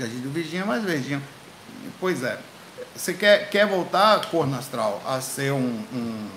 Jardim 0.00 0.20
do 0.20 0.56
é 0.56 0.64
mais 0.64 0.82
verdinho. 0.82 1.22
Pois 1.98 2.22
é. 2.22 2.38
Você 2.96 3.12
quer, 3.12 3.50
quer 3.50 3.66
voltar, 3.66 4.26
cor 4.30 4.48
astral, 4.54 5.02
a 5.06 5.20
ser 5.20 5.52
um, 5.52 5.84
um, 5.92 6.28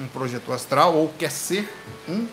um 0.00 0.06
projeto 0.08 0.52
astral, 0.52 0.94
ou 0.94 1.08
quer 1.18 1.30
ser 1.30 1.72
um? 2.08 2.26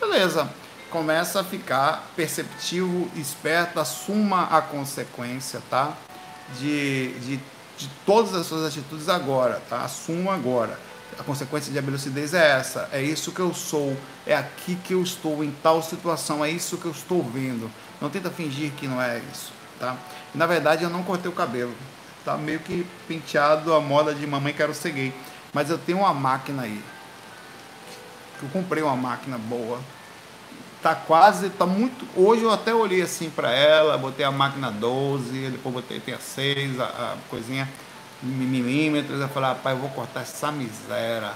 Beleza. 0.00 0.48
Começa 0.90 1.40
a 1.40 1.44
ficar 1.44 2.12
perceptivo, 2.14 3.10
esperto, 3.16 3.80
assuma 3.80 4.44
a 4.44 4.60
consequência, 4.60 5.60
tá? 5.68 5.96
De, 6.58 7.12
de, 7.20 7.36
de 7.78 7.88
todas 8.06 8.34
as 8.34 8.46
suas 8.46 8.64
atitudes 8.64 9.08
agora, 9.08 9.60
tá? 9.68 9.82
Assuma 9.82 10.34
agora 10.34 10.78
a 11.18 11.22
consequência 11.22 11.72
de 11.72 11.90
lucidez 11.90 12.34
é 12.34 12.52
essa, 12.52 12.88
é 12.92 13.02
isso 13.02 13.32
que 13.32 13.40
eu 13.40 13.52
sou, 13.52 13.96
é 14.26 14.34
aqui 14.34 14.76
que 14.76 14.94
eu 14.94 15.02
estou, 15.02 15.44
em 15.44 15.50
tal 15.62 15.82
situação, 15.82 16.44
é 16.44 16.50
isso 16.50 16.78
que 16.78 16.86
eu 16.86 16.92
estou 16.92 17.22
vendo. 17.22 17.70
Não 18.00 18.08
tenta 18.08 18.30
fingir 18.30 18.72
que 18.72 18.86
não 18.86 19.00
é 19.00 19.20
isso, 19.32 19.52
tá? 19.82 19.96
Na 20.32 20.46
verdade, 20.46 20.84
eu 20.84 20.90
não 20.90 21.02
cortei 21.02 21.28
o 21.28 21.34
cabelo, 21.34 21.74
tá 22.24 22.36
meio 22.36 22.60
que 22.60 22.86
penteado 23.08 23.74
a 23.74 23.80
moda 23.80 24.14
de 24.14 24.24
mamãe 24.24 24.54
quero 24.54 24.72
ser 24.72 24.92
gay. 24.92 25.12
Mas 25.52 25.68
eu 25.68 25.76
tenho 25.76 25.98
uma 25.98 26.14
máquina 26.14 26.62
aí, 26.62 26.82
eu 28.40 28.48
comprei 28.50 28.80
uma 28.80 28.94
máquina 28.94 29.36
boa, 29.36 29.80
tá 30.80 30.94
quase, 30.94 31.50
tá 31.50 31.66
muito. 31.66 32.06
Hoje 32.16 32.44
eu 32.44 32.52
até 32.52 32.72
olhei 32.72 33.02
assim 33.02 33.28
para 33.28 33.50
ela, 33.50 33.98
botei 33.98 34.24
a 34.24 34.30
máquina 34.30 34.70
12, 34.70 35.50
depois 35.50 35.74
botei 35.74 35.98
tem 35.98 36.14
a 36.14 36.18
6, 36.18 36.78
a, 36.78 36.84
a 36.84 37.16
coisinha 37.28 37.68
milímetros. 38.22 39.20
Eu 39.20 39.28
falei, 39.28 39.50
rapaz, 39.50 39.74
eu 39.74 39.82
vou 39.82 39.90
cortar 39.90 40.20
essa 40.20 40.52
miséria. 40.52 41.32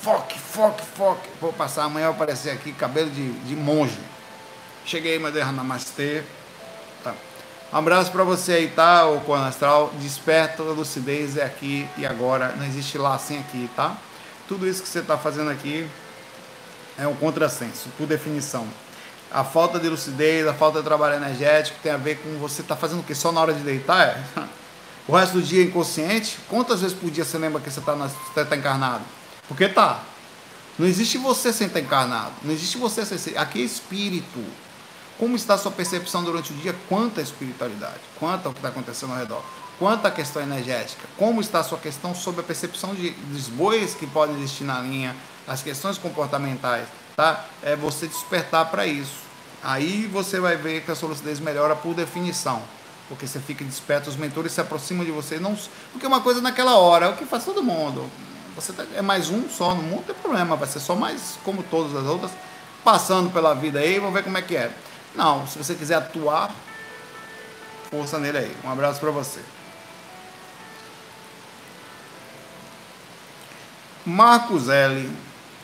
Foque, 0.00 0.38
foque, 0.38 0.84
foque. 0.84 1.28
Vou 1.40 1.52
passar 1.52 1.84
amanhã, 1.84 2.06
vai 2.06 2.16
aparecer 2.16 2.50
aqui 2.50 2.72
cabelo 2.72 3.10
de, 3.10 3.30
de 3.30 3.54
monge. 3.54 3.98
Cheguei, 4.84 5.18
Madeira 5.18 5.50
Namastê. 5.52 6.24
Tá. 7.76 7.80
Um 7.80 7.80
abraço 7.80 8.10
para 8.10 8.24
você 8.24 8.52
aí, 8.52 8.68
tá? 8.68 9.06
O 9.06 9.20
Corno 9.20 9.44
Astral. 9.44 9.92
Desperta, 10.00 10.62
a 10.62 10.66
lucidez 10.66 11.36
é 11.36 11.44
aqui 11.44 11.86
e 11.98 12.06
agora. 12.06 12.54
Não 12.56 12.64
existe 12.64 12.96
lá 12.96 13.18
sem 13.18 13.38
aqui, 13.38 13.68
tá? 13.76 13.96
Tudo 14.48 14.66
isso 14.66 14.82
que 14.82 14.88
você 14.88 15.00
está 15.00 15.18
fazendo 15.18 15.50
aqui 15.50 15.86
é 16.98 17.06
um 17.06 17.14
contrassenso, 17.14 17.90
por 17.98 18.06
definição. 18.06 18.66
A 19.30 19.44
falta 19.44 19.78
de 19.78 19.88
lucidez, 19.88 20.46
a 20.46 20.54
falta 20.54 20.78
de 20.78 20.84
trabalho 20.84 21.16
energético 21.16 21.78
tem 21.82 21.92
a 21.92 21.96
ver 21.96 22.16
com 22.16 22.38
você 22.38 22.62
tá 22.62 22.76
fazendo 22.76 23.00
o 23.00 23.02
quê? 23.02 23.14
Só 23.14 23.30
na 23.30 23.40
hora 23.40 23.52
de 23.52 23.60
deitar? 23.60 24.06
É? 24.06 24.24
o 25.06 25.14
resto 25.14 25.34
do 25.34 25.42
dia 25.42 25.62
inconsciente, 25.62 26.38
quantas 26.48 26.80
vezes 26.80 26.96
por 26.96 27.10
dia 27.10 27.24
você 27.24 27.36
lembra 27.36 27.60
que 27.60 27.70
você 27.70 27.80
está 27.80 28.44
tá 28.44 28.56
encarnado? 28.56 29.04
Porque 29.48 29.68
tá. 29.68 30.00
Não 30.78 30.86
existe 30.86 31.18
você 31.18 31.52
sem 31.52 31.66
estar 31.66 31.80
encarnado. 31.80 32.32
Não 32.42 32.52
existe 32.52 32.78
você 32.78 33.04
sem 33.04 33.18
ser. 33.18 33.36
Aqui 33.36 33.60
é 33.60 33.64
espírito. 33.64 34.40
Como 35.18 35.34
está 35.34 35.54
a 35.54 35.58
sua 35.58 35.70
percepção 35.70 36.22
durante 36.22 36.52
o 36.52 36.56
dia 36.56 36.74
quanto 36.88 37.20
à 37.20 37.22
espiritualidade? 37.22 38.00
Quanto 38.18 38.46
ao 38.46 38.52
que 38.52 38.58
está 38.58 38.68
acontecendo 38.68 39.12
ao 39.12 39.18
redor? 39.18 39.42
Quanto 39.78 40.06
à 40.06 40.10
questão 40.10 40.42
energética? 40.42 41.06
Como 41.16 41.40
está 41.40 41.60
a 41.60 41.64
sua 41.64 41.78
questão 41.78 42.14
sobre 42.14 42.40
a 42.40 42.44
percepção 42.44 42.94
de, 42.94 43.10
dos 43.10 43.48
bois 43.48 43.94
que 43.94 44.06
podem 44.06 44.36
existir 44.36 44.64
na 44.64 44.80
linha? 44.80 45.16
As 45.46 45.62
questões 45.62 45.96
comportamentais, 45.96 46.86
tá? 47.16 47.46
É 47.62 47.76
você 47.76 48.06
despertar 48.06 48.70
para 48.70 48.86
isso. 48.86 49.24
Aí 49.62 50.06
você 50.06 50.38
vai 50.38 50.56
ver 50.56 50.82
que 50.82 50.90
a 50.90 50.94
sua 50.94 51.08
lucidez 51.08 51.40
melhora 51.40 51.74
por 51.74 51.94
definição 51.94 52.62
porque 53.08 53.26
você 53.26 53.38
fica 53.38 53.64
desperto, 53.64 54.10
os 54.10 54.16
mentores 54.16 54.52
se 54.52 54.60
aproximam 54.60 55.04
de 55.04 55.12
você, 55.12 55.38
não, 55.38 55.56
porque 55.92 56.06
uma 56.06 56.20
coisa 56.20 56.40
naquela 56.40 56.76
hora, 56.76 57.06
é 57.06 57.08
o 57.08 57.16
que 57.16 57.24
faz 57.24 57.44
todo 57.44 57.62
mundo. 57.62 58.10
Você 58.54 58.72
tá, 58.72 58.84
é 58.94 59.02
mais 59.02 59.30
um 59.30 59.48
só 59.48 59.74
no 59.74 59.82
mundo, 59.82 59.96
não 59.96 60.02
tem 60.02 60.14
problema, 60.14 60.56
vai 60.56 60.68
ser 60.68 60.80
só 60.80 60.94
mais 60.94 61.38
como 61.44 61.62
todas 61.62 61.94
as 61.94 62.04
outras, 62.04 62.30
passando 62.82 63.30
pela 63.30 63.54
vida 63.54 63.78
aí, 63.78 63.98
vamos 63.98 64.14
ver 64.14 64.24
como 64.24 64.36
é 64.38 64.42
que 64.42 64.56
é. 64.56 64.72
Não, 65.16 65.46
se 65.46 65.56
você 65.56 65.74
quiser 65.74 65.94
atuar, 65.94 66.54
força 67.90 68.18
nele 68.18 68.38
aí. 68.38 68.56
Um 68.62 68.70
abraço 68.70 69.00
para 69.00 69.10
você. 69.10 69.40
Marcos 74.04 74.68
L. 74.68 75.10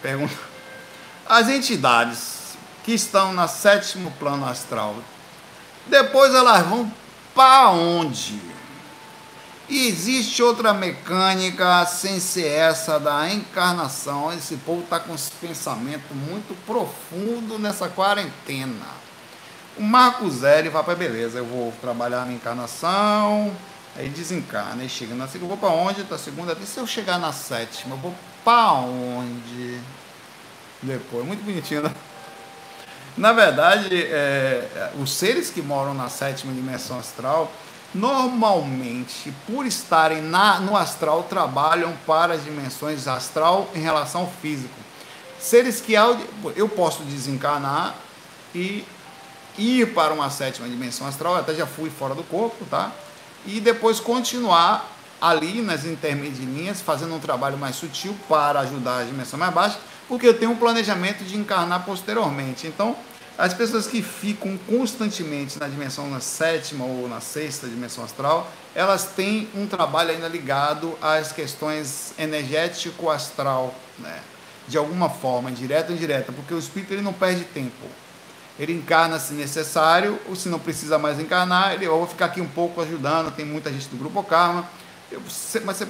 pergunta: 0.00 0.34
As 1.28 1.48
entidades 1.48 2.56
que 2.82 2.92
estão 2.92 3.32
no 3.32 3.46
sétimo 3.46 4.10
plano 4.12 4.48
astral, 4.48 4.96
depois 5.86 6.34
elas 6.34 6.66
vão 6.66 6.90
para 7.34 7.70
onde? 7.70 8.40
E 9.68 9.86
existe 9.86 10.42
outra 10.42 10.74
mecânica 10.74 11.86
sem 11.86 12.18
ser 12.18 12.46
essa 12.46 12.98
da 12.98 13.30
encarnação. 13.30 14.32
Esse 14.32 14.56
povo 14.56 14.82
está 14.82 14.98
com 14.98 15.14
esse 15.14 15.30
pensamento 15.32 16.14
muito 16.14 16.54
profundo 16.66 17.58
nessa 17.58 17.88
quarentena. 17.88 19.01
O 19.78 19.82
Marco 19.82 20.28
Zé, 20.30 20.62
vai 20.68 20.82
para 20.82 20.94
beleza, 20.94 21.38
eu 21.38 21.46
vou 21.46 21.72
trabalhar 21.80 22.26
na 22.26 22.32
encarnação, 22.32 23.50
aí 23.96 24.08
desencarna, 24.08 24.82
aí 24.82 24.88
chega 24.88 25.14
na 25.14 25.26
segunda, 25.26 25.54
eu 25.54 25.56
vou 25.56 25.70
para 25.70 25.74
onde? 25.74 26.04
Tá 26.04 26.18
segunda, 26.18 26.56
e 26.60 26.66
se 26.66 26.78
eu 26.78 26.86
chegar 26.86 27.18
na 27.18 27.32
sétima, 27.32 27.94
eu 27.94 27.98
vou 27.98 28.14
para 28.44 28.72
onde? 28.72 29.80
Depois, 30.82 31.24
muito 31.24 31.42
bonitinho, 31.42 31.82
né? 31.82 31.92
Na 33.16 33.32
verdade, 33.32 33.88
é, 33.94 34.90
os 35.00 35.12
seres 35.12 35.48
que 35.48 35.62
moram 35.62 35.94
na 35.94 36.08
sétima 36.08 36.52
dimensão 36.52 36.98
astral, 36.98 37.50
normalmente, 37.94 39.32
por 39.46 39.64
estarem 39.64 40.20
na, 40.20 40.60
no 40.60 40.76
astral, 40.76 41.22
trabalham 41.24 41.94
para 42.06 42.34
as 42.34 42.44
dimensões 42.44 43.08
astral 43.08 43.70
em 43.74 43.80
relação 43.80 44.22
ao 44.22 44.30
físico. 44.30 44.74
Seres 45.38 45.80
que 45.80 45.94
eu 45.94 46.68
posso 46.68 47.02
desencarnar 47.04 47.94
e 48.54 48.84
ir 49.58 49.92
para 49.94 50.12
uma 50.12 50.30
sétima 50.30 50.68
dimensão 50.68 51.06
astral, 51.06 51.36
até 51.36 51.54
já 51.54 51.66
fui 51.66 51.90
fora 51.90 52.14
do 52.14 52.22
corpo, 52.22 52.64
tá? 52.66 52.92
E 53.46 53.60
depois 53.60 54.00
continuar 54.00 54.90
ali 55.20 55.60
nas 55.62 55.84
intermediinhas, 55.84 56.80
fazendo 56.80 57.14
um 57.14 57.20
trabalho 57.20 57.56
mais 57.56 57.76
sutil 57.76 58.16
para 58.28 58.60
ajudar 58.60 58.98
a 58.98 59.04
dimensão 59.04 59.38
mais 59.38 59.52
baixa 59.52 59.78
porque 60.12 60.26
eu 60.26 60.34
tenho 60.34 60.50
um 60.50 60.56
planejamento 60.56 61.24
de 61.24 61.38
encarnar 61.38 61.86
posteriormente. 61.86 62.66
Então, 62.66 62.94
as 63.38 63.54
pessoas 63.54 63.86
que 63.86 64.02
ficam 64.02 64.58
constantemente 64.68 65.58
na 65.58 65.66
dimensão 65.66 66.10
na 66.10 66.20
sétima 66.20 66.84
ou 66.84 67.08
na 67.08 67.20
sexta 67.20 67.66
dimensão 67.66 68.04
astral, 68.04 68.50
elas 68.74 69.06
têm 69.06 69.48
um 69.54 69.66
trabalho 69.66 70.10
ainda 70.10 70.28
ligado 70.28 70.96
às 71.00 71.32
questões 71.32 72.12
energético-astral, 72.18 73.74
né? 73.98 74.20
de 74.68 74.76
alguma 74.76 75.08
forma, 75.08 75.50
direta 75.50 75.90
ou 75.90 75.96
indireta, 75.96 76.30
porque 76.30 76.52
o 76.52 76.58
espírito 76.58 76.92
ele 76.92 77.00
não 77.00 77.14
perde 77.14 77.44
tempo. 77.44 77.86
Ele 78.62 78.72
encarna 78.72 79.18
se 79.18 79.34
necessário, 79.34 80.18
ou 80.28 80.36
se 80.36 80.48
não 80.48 80.58
precisa 80.58 80.98
mais 80.98 81.18
encarnar, 81.18 81.74
ele, 81.74 81.86
eu 81.86 81.98
vou 81.98 82.06
ficar 82.06 82.26
aqui 82.26 82.40
um 82.40 82.48
pouco 82.48 82.80
ajudando, 82.80 83.34
tem 83.34 83.44
muita 83.44 83.72
gente 83.72 83.88
do 83.88 83.96
grupo 83.96 84.22
Karma, 84.22 84.64
eu, 85.10 85.20
mas 85.64 85.76
você, 85.76 85.88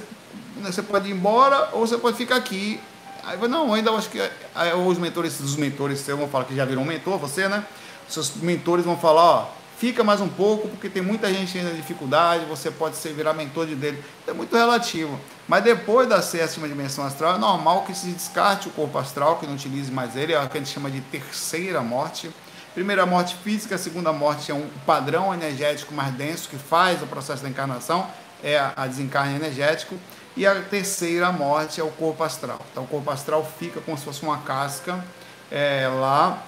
você 0.61 0.81
pode 0.81 1.07
ir 1.07 1.11
embora 1.11 1.69
ou 1.73 1.85
você 1.85 1.97
pode 1.97 2.17
ficar 2.17 2.35
aqui 2.35 2.79
Aí 3.25 3.41
eu 3.41 3.47
não, 3.47 3.73
ainda 3.73 3.89
acho 3.91 4.09
que 4.09 4.19
aí, 4.53 4.73
os 4.73 4.97
mentores, 4.97 5.39
os 5.39 5.55
mentores 5.55 5.99
seus 5.99 6.19
vão 6.19 6.27
falar 6.27 6.43
que 6.43 6.55
já 6.55 6.65
virou 6.65 6.83
um 6.83 6.87
mentor, 6.87 7.17
você, 7.17 7.47
né? 7.47 7.63
Seus 8.09 8.35
mentores 8.35 8.83
vão 8.83 8.97
falar, 8.97 9.23
ó, 9.23 9.47
fica 9.77 10.03
mais 10.03 10.19
um 10.19 10.27
pouco, 10.27 10.67
porque 10.67 10.89
tem 10.89 11.01
muita 11.01 11.33
gente 11.33 11.57
ainda 11.57 11.71
em 11.71 11.75
dificuldade, 11.75 12.43
você 12.45 12.69
pode 12.69 12.97
ser 12.97 13.13
virar 13.13 13.33
mentor 13.33 13.65
de 13.65 13.75
dele. 13.75 14.03
É 14.27 14.33
muito 14.33 14.53
relativo. 14.53 15.17
Mas 15.47 15.63
depois 15.63 16.07
da 16.07 16.21
sétima 16.21 16.67
dimensão 16.67 17.05
astral, 17.05 17.35
é 17.35 17.37
normal 17.37 17.83
que 17.83 17.95
se 17.95 18.07
descarte 18.07 18.67
o 18.67 18.71
corpo 18.71 18.97
astral, 18.97 19.37
que 19.37 19.47
não 19.47 19.53
utilize 19.53 19.89
mais 19.89 20.17
ele, 20.17 20.33
é 20.33 20.41
o 20.41 20.49
que 20.49 20.57
a 20.57 20.59
gente 20.59 20.73
chama 20.73 20.91
de 20.91 20.99
terceira 20.99 21.81
morte. 21.81 22.29
Primeira 22.73 23.05
morte 23.05 23.35
física, 23.35 23.77
segunda 23.77 24.11
morte 24.11 24.51
é 24.51 24.55
um 24.55 24.67
padrão 24.83 25.31
energético 25.31 25.93
mais 25.93 26.11
denso 26.15 26.49
que 26.49 26.57
faz 26.57 27.03
o 27.03 27.05
processo 27.05 27.43
da 27.43 27.49
encarnação, 27.49 28.07
é 28.43 28.57
a 28.75 28.87
desencarne 28.87 29.35
energético. 29.35 29.95
E 30.35 30.47
a 30.47 30.59
terceira 30.59 31.31
morte 31.31 31.79
é 31.79 31.83
o 31.83 31.91
corpo 31.91 32.23
astral. 32.23 32.59
Então, 32.71 32.85
o 32.85 32.87
corpo 32.87 33.11
astral 33.11 33.47
fica 33.59 33.79
como 33.79 33.95
se 33.95 34.03
fosse 34.03 34.23
uma 34.23 34.39
casca 34.39 35.05
é, 35.51 35.87
lá 35.87 36.41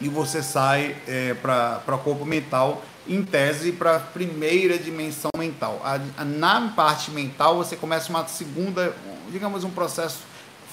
e 0.00 0.08
você 0.08 0.40
sai 0.40 0.96
é, 1.08 1.34
para 1.34 1.82
o 1.88 1.98
corpo 1.98 2.24
mental, 2.24 2.84
em 3.08 3.24
tese, 3.24 3.72
para 3.72 3.96
a 3.96 3.98
primeira 3.98 4.78
dimensão 4.78 5.32
mental. 5.36 5.82
A, 5.84 5.98
a, 6.16 6.24
na 6.24 6.68
parte 6.76 7.10
mental, 7.10 7.56
você 7.56 7.74
começa 7.74 8.08
uma 8.08 8.24
segunda, 8.28 8.94
digamos, 9.32 9.64
um 9.64 9.70
processo 9.70 10.29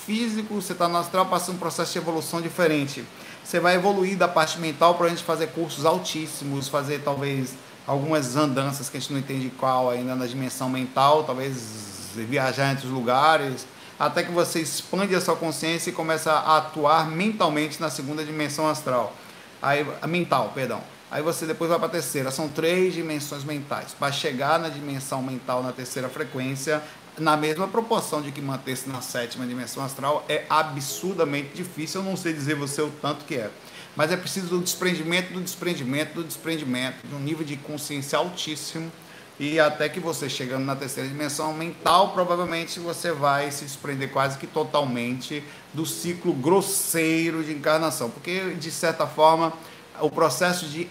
físico, 0.08 0.55
você 0.55 0.72
está 0.72 0.88
no 0.88 0.97
astral, 0.97 1.26
passa 1.26 1.51
um 1.51 1.58
processo 1.58 1.91
de 1.91 1.97
evolução 1.97 2.41
diferente. 2.41 3.03
Você 3.43 3.60
vai 3.60 3.76
evoluir 3.76 4.18
da 4.18 4.28
parte 4.28 4.58
mental 4.58 4.95
para 4.95 5.08
a 5.08 5.10
gente 5.10 5.22
fazer 5.22 5.47
cursos 5.47 5.86
altíssimos, 5.86 6.70
fazer 6.70 7.01
talvez 7.03 7.55
algumas 7.86 8.38
andanças 8.38 8.89
que 8.89 8.95
a 8.95 8.99
gente 9.01 9.12
não 9.12 9.20
entende 9.20 9.49
qual 9.49 9.89
ainda 9.89 10.16
na 10.16 10.26
dimensão 10.26 10.70
mental, 10.70 11.26
talvez 11.26 12.12
viajar 12.16 12.72
entre 12.72 12.88
os 12.88 12.91
lugares, 12.91 13.68
até 13.99 14.24
que 14.24 14.32
você 14.32 14.62
expande 14.62 15.14
a 15.14 15.20
sua 15.20 15.36
consciência 15.36 15.89
e 15.89 15.93
começa 15.93 16.32
a 16.32 16.58
atuar 16.58 17.10
mentalmente 17.10 17.82
na 17.82 17.89
segunda 17.89 18.24
dimensão 18.24 18.66
astral. 18.70 19.14
aí 19.62 19.86
mental, 20.08 20.53
perdão. 20.55 20.82
Aí 21.12 21.22
você 21.22 21.45
depois 21.45 21.70
vai 21.70 21.80
para 21.80 21.88
a 21.88 21.91
terceira. 21.91 22.32
São 22.32 22.47
três 22.47 22.93
dimensões 22.93 23.43
mentais. 23.43 23.93
Para 23.97 24.12
chegar 24.12 24.58
na 24.60 24.70
dimensão 24.70 25.22
mental 25.22 25.64
na 25.64 25.72
terceira 25.72 26.10
frequência, 26.10 26.82
na 27.18 27.36
mesma 27.36 27.68
proporção 27.68 28.22
de 28.22 28.32
que 28.32 28.41
manter-se 28.41 28.88
na 28.88 29.01
sétima 29.01 29.45
dimensão 29.45 29.84
astral, 29.84 30.26
é 30.30 30.45
absurdamente 30.49 31.49
difícil. 31.55 32.01
Eu 32.01 32.05
não 32.05 32.15
sei 32.15 32.34
dizer 32.34 32.55
você 32.55 32.82
o 32.82 32.91
tanto 33.01 33.26
que 33.26 33.36
é. 33.36 33.49
Mas 33.95 34.11
é 34.11 34.18
preciso 34.18 34.47
do 34.47 34.59
desprendimento, 34.59 35.34
do 35.34 35.41
desprendimento, 35.41 36.13
do 36.13 36.24
desprendimento, 36.24 37.07
de 37.07 37.15
um 37.15 37.20
nível 37.20 37.43
de 37.43 37.57
consciência 37.57 38.20
altíssimo. 38.20 38.91
E 39.39 39.59
até 39.59 39.88
que 39.88 39.99
você 39.99 40.30
chegando 40.30 40.65
na 40.65 40.76
terceira 40.76 41.07
dimensão 41.07 41.53
mental, 41.53 42.11
provavelmente 42.11 42.80
você 42.80 43.11
vai 43.11 43.51
se 43.51 43.65
desprender 43.65 44.11
quase 44.11 44.38
que 44.38 44.47
totalmente 44.47 45.43
do 45.74 45.86
ciclo 45.86 46.34
grosseiro 46.34 47.43
de 47.43 47.51
encarnação. 47.53 48.09
Porque, 48.09 48.55
de 48.55 48.72
certa 48.72 49.05
forma, 49.05 49.53
o 49.99 50.09
processo 50.09 50.65
de 50.68 50.88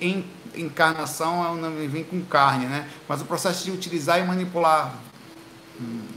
encarnação 0.55 1.57
não 1.57 1.71
vem 1.89 2.05
com 2.05 2.25
carne, 2.25 2.67
né? 2.67 2.89
Mas 3.09 3.21
o 3.21 3.25
processo 3.25 3.65
de 3.65 3.71
utilizar 3.71 4.21
e 4.21 4.25
manipular 4.25 4.95
hum, 5.81 6.16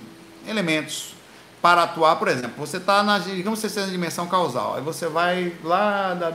elementos 0.50 1.14
para 1.62 1.84
atuar, 1.84 2.16
por 2.16 2.28
exemplo, 2.28 2.54
você 2.58 2.78
está 2.78 3.04
na, 3.04 3.20
digamos, 3.20 3.60
terceira 3.60 3.90
dimensão 3.90 4.28
causal, 4.28 4.76
aí 4.76 4.82
você 4.82 5.08
vai 5.08 5.54
lá 5.64 6.14
da 6.14 6.34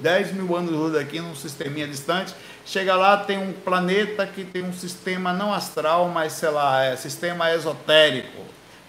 10 0.00 0.32
mil 0.32 0.56
anos 0.56 0.70
luz 0.70 0.92
daqui 0.92 1.20
num 1.20 1.34
sisteminha 1.34 1.86
distante, 1.86 2.34
chega 2.64 2.94
lá, 2.94 3.16
tem 3.16 3.38
um 3.38 3.52
planeta 3.52 4.26
que 4.26 4.44
tem 4.44 4.64
um 4.64 4.72
sistema 4.72 5.32
não 5.32 5.52
astral, 5.52 6.08
mas 6.08 6.32
sei 6.32 6.50
lá, 6.50 6.84
é 6.84 6.96
sistema 6.96 7.52
esotérico, 7.52 8.42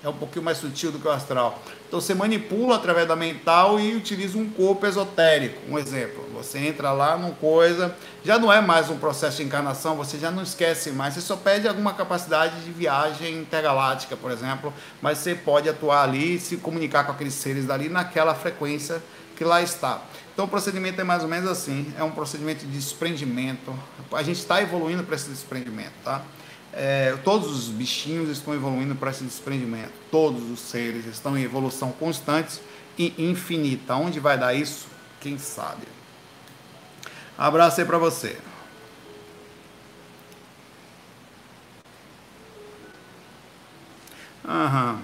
é 0.03 0.09
um 0.09 0.13
pouquinho 0.13 0.43
mais 0.43 0.57
sutil 0.57 0.91
do 0.91 0.99
que 0.99 1.07
o 1.07 1.11
astral. 1.11 1.59
Então 1.93 2.01
você 2.01 2.15
manipula 2.15 2.77
através 2.77 3.07
da 3.07 3.15
mental 3.15 3.79
e 3.79 3.93
utiliza 3.93 4.35
um 4.35 4.49
corpo 4.49 4.83
esotérico. 4.87 5.61
Um 5.69 5.77
exemplo, 5.77 6.27
você 6.33 6.57
entra 6.57 6.91
lá 6.91 7.15
numa 7.15 7.35
coisa, 7.35 7.95
já 8.25 8.39
não 8.39 8.51
é 8.51 8.59
mais 8.59 8.89
um 8.89 8.97
processo 8.97 9.37
de 9.37 9.43
encarnação, 9.43 9.95
você 9.95 10.17
já 10.17 10.31
não 10.31 10.41
esquece 10.41 10.89
mais, 10.89 11.13
você 11.13 11.21
só 11.21 11.35
pede 11.35 11.67
alguma 11.67 11.93
capacidade 11.93 12.61
de 12.61 12.71
viagem 12.71 13.37
intergaláctica, 13.37 14.17
por 14.17 14.31
exemplo, 14.31 14.73
mas 15.03 15.19
você 15.19 15.35
pode 15.35 15.69
atuar 15.69 16.01
ali, 16.01 16.39
se 16.39 16.57
comunicar 16.57 17.03
com 17.03 17.11
aqueles 17.11 17.35
seres 17.35 17.67
dali 17.67 17.89
naquela 17.89 18.33
frequência 18.33 18.99
que 19.37 19.43
lá 19.43 19.61
está. 19.61 20.01
Então 20.33 20.45
o 20.45 20.47
procedimento 20.47 20.99
é 20.99 21.03
mais 21.03 21.21
ou 21.21 21.29
menos 21.29 21.47
assim, 21.47 21.93
é 21.95 22.03
um 22.03 22.09
procedimento 22.09 22.65
de 22.65 22.71
desprendimento. 22.71 23.71
A 24.13 24.23
gente 24.23 24.39
está 24.39 24.59
evoluindo 24.63 25.03
para 25.03 25.13
esse 25.13 25.29
desprendimento, 25.29 25.93
tá? 26.03 26.23
É, 26.75 27.15
todos 27.23 27.51
os 27.51 27.67
bichinhos 27.67 28.29
estão 28.29 28.53
evoluindo 28.53 28.95
para 28.95 29.11
esse 29.11 29.23
desprendimento. 29.23 29.93
Todos 30.09 30.49
os 30.49 30.59
seres 30.59 31.05
estão 31.05 31.37
em 31.37 31.43
evolução 31.43 31.91
constante 31.91 32.59
e 32.97 33.13
infinita. 33.17 33.95
Onde 33.95 34.19
vai 34.19 34.37
dar 34.37 34.55
isso? 34.55 34.87
Quem 35.21 35.37
sabe? 35.37 35.87
Abraço 37.37 37.79
aí 37.79 37.85
para 37.85 37.99
você. 37.99 38.37
Aham. 44.43 44.99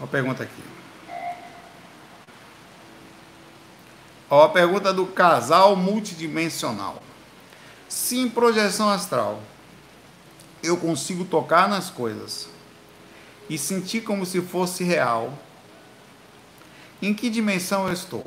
Uma 0.00 0.08
pergunta 0.08 0.42
aqui. 0.42 0.62
Ó, 4.28 4.44
a 4.44 4.48
pergunta 4.48 4.92
do 4.92 5.04
casal 5.06 5.76
multidimensional. 5.76 7.02
Se 7.92 8.18
em 8.18 8.26
projeção 8.26 8.88
astral 8.88 9.42
eu 10.62 10.78
consigo 10.78 11.26
tocar 11.26 11.68
nas 11.68 11.90
coisas 11.90 12.48
e 13.50 13.58
sentir 13.58 14.00
como 14.00 14.24
se 14.24 14.40
fosse 14.40 14.82
real, 14.82 15.38
em 17.02 17.12
que 17.12 17.28
dimensão 17.28 17.86
eu 17.86 17.92
estou? 17.92 18.26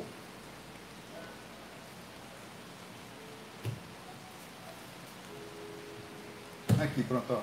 Aqui, 6.80 7.02
pronto, 7.02 7.32
ó. 7.32 7.42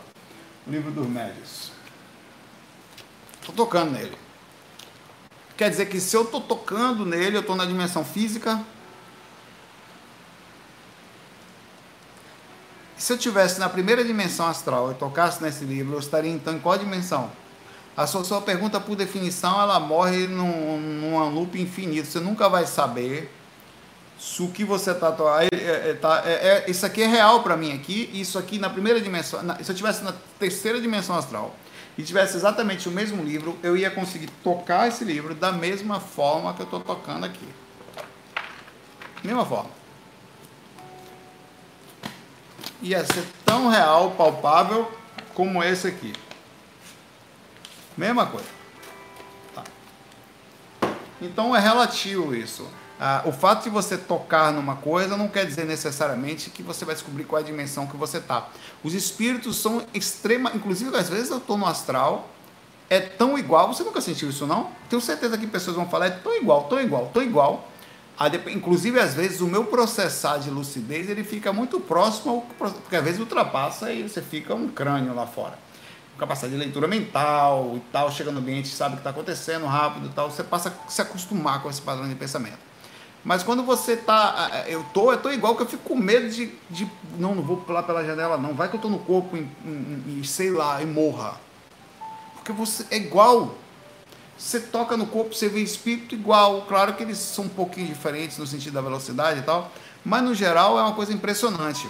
O 0.65 0.71
livro 0.71 0.91
dos 0.91 1.05
médios. 1.05 1.73
Estou 3.41 3.53
tocando 3.53 3.91
nele. 3.91 4.17
Quer 5.57 5.69
dizer 5.69 5.87
que 5.87 5.99
se 5.99 6.15
eu 6.15 6.23
estou 6.23 6.39
tocando 6.39 7.05
nele, 7.05 7.35
eu 7.35 7.41
estou 7.41 7.57
na 7.57 7.65
dimensão 7.65 8.05
física, 8.05 8.65
Se 13.03 13.11
eu 13.11 13.17
tivesse 13.17 13.59
na 13.59 13.67
primeira 13.67 14.01
dimensão 14.01 14.47
astral 14.47 14.89
e 14.89 14.95
tocasse 14.95 15.43
nesse 15.43 15.65
livro, 15.65 15.95
eu 15.95 15.99
estaria 15.99 16.31
então 16.31 16.53
em 16.53 16.59
qual 16.59 16.77
dimensão? 16.77 17.29
A 17.97 18.07
sua, 18.07 18.23
sua 18.23 18.39
pergunta, 18.39 18.79
por 18.79 18.95
definição, 18.95 19.59
ela 19.59 19.77
morre 19.77 20.25
num, 20.25 20.79
num 20.79 21.29
loop 21.31 21.61
infinito. 21.61 22.07
Você 22.07 22.21
nunca 22.21 22.47
vai 22.47 22.65
saber 22.65 23.29
se 24.17 24.41
o 24.41 24.47
que 24.47 24.63
você 24.63 24.91
está 24.91 25.13
é, 25.41 25.89
é, 25.89 25.93
tá, 25.95 26.23
é, 26.25 26.31
é, 26.31 26.71
isso 26.71 26.85
aqui 26.85 27.03
é 27.03 27.07
real 27.07 27.43
para 27.43 27.57
mim 27.57 27.73
aqui, 27.73 28.09
isso 28.13 28.39
aqui 28.39 28.57
na 28.57 28.69
primeira 28.69 29.01
dimensão, 29.01 29.43
na, 29.43 29.61
se 29.61 29.69
eu 29.69 29.75
tivesse 29.75 30.01
na 30.01 30.13
terceira 30.39 30.79
dimensão 30.79 31.17
astral 31.17 31.53
e 31.97 32.03
tivesse 32.03 32.37
exatamente 32.37 32.87
o 32.87 32.91
mesmo 32.93 33.21
livro, 33.21 33.57
eu 33.61 33.75
ia 33.75 33.91
conseguir 33.91 34.29
tocar 34.41 34.87
esse 34.87 35.03
livro 35.03 35.35
da 35.35 35.51
mesma 35.51 35.99
forma 35.99 36.53
que 36.53 36.61
eu 36.61 36.65
estou 36.67 36.79
tocando 36.79 37.25
aqui. 37.25 37.49
Mesma 39.21 39.45
forma. 39.45 39.82
Ia 42.83 43.03
ser 43.05 43.25
tão 43.45 43.69
real, 43.69 44.11
palpável, 44.11 44.91
como 45.33 45.63
esse 45.63 45.87
aqui. 45.87 46.13
Mesma 47.97 48.25
coisa. 48.25 48.47
Tá. 49.55 49.63
Então 51.21 51.55
é 51.55 51.59
relativo 51.59 52.35
isso. 52.35 52.67
Ah, 52.99 53.23
o 53.25 53.31
fato 53.31 53.63
de 53.63 53.69
você 53.69 53.97
tocar 53.97 54.51
numa 54.51 54.75
coisa 54.75 55.17
não 55.17 55.27
quer 55.27 55.45
dizer 55.45 55.65
necessariamente 55.65 56.49
que 56.49 56.61
você 56.61 56.85
vai 56.85 56.93
descobrir 56.93 57.23
qual 57.23 57.39
é 57.39 57.43
a 57.43 57.45
dimensão 57.45 57.87
que 57.87 57.97
você 57.97 58.17
está. 58.17 58.49
Os 58.83 58.93
espíritos 58.93 59.57
são 59.57 59.85
extrema, 59.93 60.51
inclusive 60.53 60.95
às 60.95 61.09
vezes 61.09 61.31
eu 61.31 61.37
estou 61.37 61.57
no 61.57 61.65
astral, 61.65 62.29
é 62.89 62.99
tão 62.99 63.37
igual. 63.37 63.73
Você 63.73 63.83
nunca 63.83 64.01
sentiu 64.01 64.29
isso 64.29 64.45
não? 64.45 64.69
Tenho 64.89 65.01
certeza 65.01 65.37
que 65.37 65.47
pessoas 65.47 65.75
vão 65.75 65.87
falar 65.87 66.07
é 66.07 66.11
tão 66.11 66.35
igual, 66.35 66.65
tão 66.65 66.79
igual, 66.79 67.09
tão 67.13 67.23
igual 67.23 67.67
inclusive, 68.51 68.99
às 68.99 69.13
vezes, 69.13 69.41
o 69.41 69.47
meu 69.47 69.65
processar 69.65 70.37
de 70.37 70.49
lucidez 70.49 71.09
ele 71.09 71.23
fica 71.23 71.51
muito 71.51 71.79
próximo, 71.79 72.31
ao, 72.31 72.41
porque 72.71 72.95
às 72.95 73.03
vezes 73.03 73.19
ultrapassa 73.19 73.91
e 73.91 74.03
você 74.03 74.21
fica 74.21 74.53
um 74.53 74.67
crânio 74.69 75.13
lá 75.13 75.25
fora. 75.25 75.57
Capacidade 76.17 76.53
de 76.53 76.59
leitura 76.59 76.87
mental 76.87 77.73
e 77.75 77.79
tal, 77.91 78.11
chega 78.11 78.31
no 78.31 78.39
ambiente, 78.39 78.67
sabe 78.67 78.93
o 78.93 78.97
que 78.97 78.99
está 79.01 79.09
acontecendo 79.09 79.65
rápido 79.65 80.07
e 80.07 80.09
tal, 80.09 80.29
você 80.29 80.43
passa 80.43 80.69
a 80.69 80.89
se 80.89 81.01
acostumar 81.01 81.61
com 81.61 81.69
esse 81.69 81.81
padrão 81.81 82.07
de 82.07 82.15
pensamento. 82.15 82.59
Mas 83.23 83.41
quando 83.41 83.63
você 83.63 83.95
tá. 83.95 84.65
Eu 84.67 84.83
tô, 84.93 85.11
eu 85.11 85.17
tô 85.17 85.31
igual 85.31 85.55
que 85.55 85.61
eu 85.61 85.65
fico 85.65 85.83
com 85.83 85.95
medo 85.95 86.29
de. 86.29 86.51
de 86.69 86.89
não, 87.17 87.33
não 87.33 87.41
vou 87.41 87.57
pular 87.57 87.83
pela 87.83 88.03
janela, 88.03 88.37
não. 88.37 88.53
Vai 88.53 88.69
que 88.69 88.75
eu 88.75 88.81
tô 88.81 88.89
no 88.89 88.99
corpo 88.99 89.37
e, 89.37 89.47
e 90.19 90.27
sei 90.27 90.51
lá, 90.51 90.81
e 90.81 90.85
morra. 90.85 91.39
Porque 92.35 92.51
você 92.51 92.85
é 92.91 92.97
igual. 92.97 93.55
Você 94.43 94.59
toca 94.59 94.97
no 94.97 95.07
corpo, 95.07 95.33
você 95.33 95.47
vê 95.47 95.61
espírito 95.61 96.13
igual. 96.13 96.63
Claro 96.63 96.95
que 96.95 97.03
eles 97.03 97.17
são 97.17 97.45
um 97.45 97.49
pouquinho 97.49 97.87
diferentes 97.87 98.37
no 98.37 98.45
sentido 98.45 98.73
da 98.73 98.81
velocidade 98.81 99.39
e 99.39 99.41
tal, 99.41 99.71
mas 100.03 100.21
no 100.21 100.35
geral 100.35 100.77
é 100.77 100.81
uma 100.81 100.91
coisa 100.91 101.13
impressionante. 101.13 101.89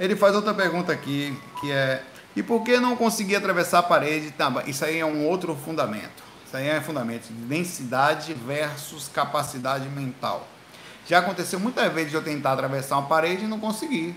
Ele 0.00 0.16
faz 0.16 0.34
outra 0.34 0.54
pergunta 0.54 0.90
aqui, 0.90 1.38
que 1.60 1.70
é: 1.70 2.02
e 2.34 2.42
por 2.42 2.64
que 2.64 2.80
não 2.80 2.96
conseguir 2.96 3.36
atravessar 3.36 3.80
a 3.80 3.82
parede? 3.82 4.30
Tá, 4.30 4.50
isso 4.66 4.82
aí 4.82 5.00
é 5.00 5.04
um 5.04 5.26
outro 5.26 5.54
fundamento. 5.54 6.22
Isso 6.46 6.56
aí 6.56 6.66
é 6.66 6.80
fundamento 6.80 7.26
de 7.26 7.42
densidade 7.42 8.32
versus 8.32 9.06
capacidade 9.08 9.86
mental. 9.90 10.48
Já 11.06 11.18
aconteceu 11.18 11.60
muitas 11.60 11.92
vezes 11.92 12.10
de 12.10 12.16
eu 12.16 12.24
tentar 12.24 12.52
atravessar 12.52 12.96
uma 12.96 13.06
parede 13.06 13.44
e 13.44 13.46
não 13.46 13.60
conseguir. 13.60 14.16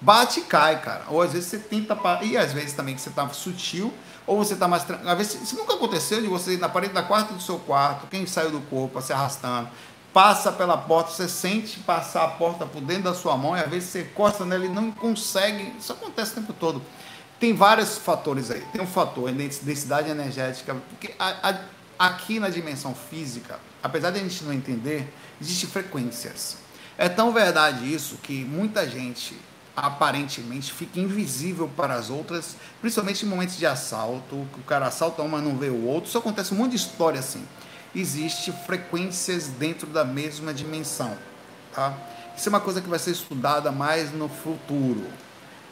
Bate 0.00 0.40
e 0.40 0.42
cai, 0.42 0.80
cara. 0.82 1.04
Ou 1.06 1.22
às 1.22 1.32
vezes 1.32 1.50
você 1.50 1.58
tenta. 1.58 1.96
E 2.22 2.36
às 2.36 2.52
vezes 2.52 2.72
também 2.72 2.96
que 2.96 3.00
você 3.00 3.10
tá 3.10 3.28
sutil 3.28 3.94
ou 4.28 4.36
você 4.36 4.52
está 4.52 4.68
mais 4.68 4.84
tranquilo. 4.84 5.20
Isso 5.20 5.56
nunca 5.56 5.74
aconteceu 5.74 6.20
de 6.20 6.28
você 6.28 6.54
ir 6.54 6.58
na 6.58 6.68
parede 6.68 6.92
da 6.92 7.02
quarta 7.02 7.32
do 7.32 7.42
seu 7.42 7.58
quarto, 7.58 8.06
quem 8.08 8.26
saiu 8.26 8.50
do 8.50 8.60
corpo, 8.60 9.00
se 9.00 9.12
arrastando, 9.12 9.68
passa 10.12 10.52
pela 10.52 10.76
porta, 10.76 11.10
você 11.10 11.26
sente 11.26 11.80
passar 11.80 12.24
a 12.24 12.28
porta 12.28 12.66
por 12.66 12.82
dentro 12.82 13.04
da 13.04 13.14
sua 13.14 13.36
mão 13.36 13.56
e 13.56 13.60
às 13.60 13.70
vezes 13.70 13.88
você 13.88 14.02
encosta 14.02 14.44
nela 14.44 14.66
e 14.66 14.68
não 14.68 14.92
consegue. 14.92 15.72
Isso 15.78 15.92
acontece 15.92 16.32
o 16.32 16.34
tempo 16.34 16.52
todo. 16.52 16.82
Tem 17.40 17.54
vários 17.54 17.96
fatores 17.96 18.50
aí. 18.50 18.60
Tem 18.72 18.82
um 18.82 18.86
fator, 18.86 19.30
a 19.30 19.32
densidade 19.32 20.10
energética, 20.10 20.76
porque 20.90 21.14
a, 21.18 21.50
a, 21.50 22.06
aqui 22.06 22.38
na 22.38 22.50
dimensão 22.50 22.94
física, 22.94 23.58
apesar 23.82 24.10
de 24.10 24.18
a 24.18 24.22
gente 24.22 24.44
não 24.44 24.52
entender, 24.52 25.10
existem 25.40 25.70
frequências. 25.70 26.58
É 26.98 27.08
tão 27.08 27.32
verdade 27.32 27.92
isso 27.92 28.16
que 28.16 28.44
muita 28.44 28.88
gente 28.88 29.36
aparentemente 29.80 30.72
fica 30.72 30.98
invisível 30.98 31.70
para 31.76 31.94
as 31.94 32.10
outras, 32.10 32.56
principalmente 32.80 33.24
em 33.24 33.28
momentos 33.28 33.56
de 33.56 33.66
assalto, 33.66 34.36
o 34.36 34.62
cara 34.66 34.86
assalta 34.86 35.22
uma 35.22 35.40
não 35.40 35.56
vê 35.56 35.68
o 35.68 35.84
outro. 35.84 36.08
Isso 36.08 36.18
acontece 36.18 36.52
um 36.52 36.56
monte 36.56 36.70
de 36.70 36.76
história 36.76 37.20
assim. 37.20 37.44
Existe 37.94 38.52
frequências 38.66 39.46
dentro 39.46 39.86
da 39.86 40.04
mesma 40.04 40.52
dimensão, 40.52 41.16
tá? 41.74 41.94
Isso 42.36 42.48
é 42.48 42.50
uma 42.50 42.60
coisa 42.60 42.80
que 42.80 42.88
vai 42.88 42.98
ser 42.98 43.12
estudada 43.12 43.72
mais 43.72 44.12
no 44.12 44.28
futuro. 44.28 45.04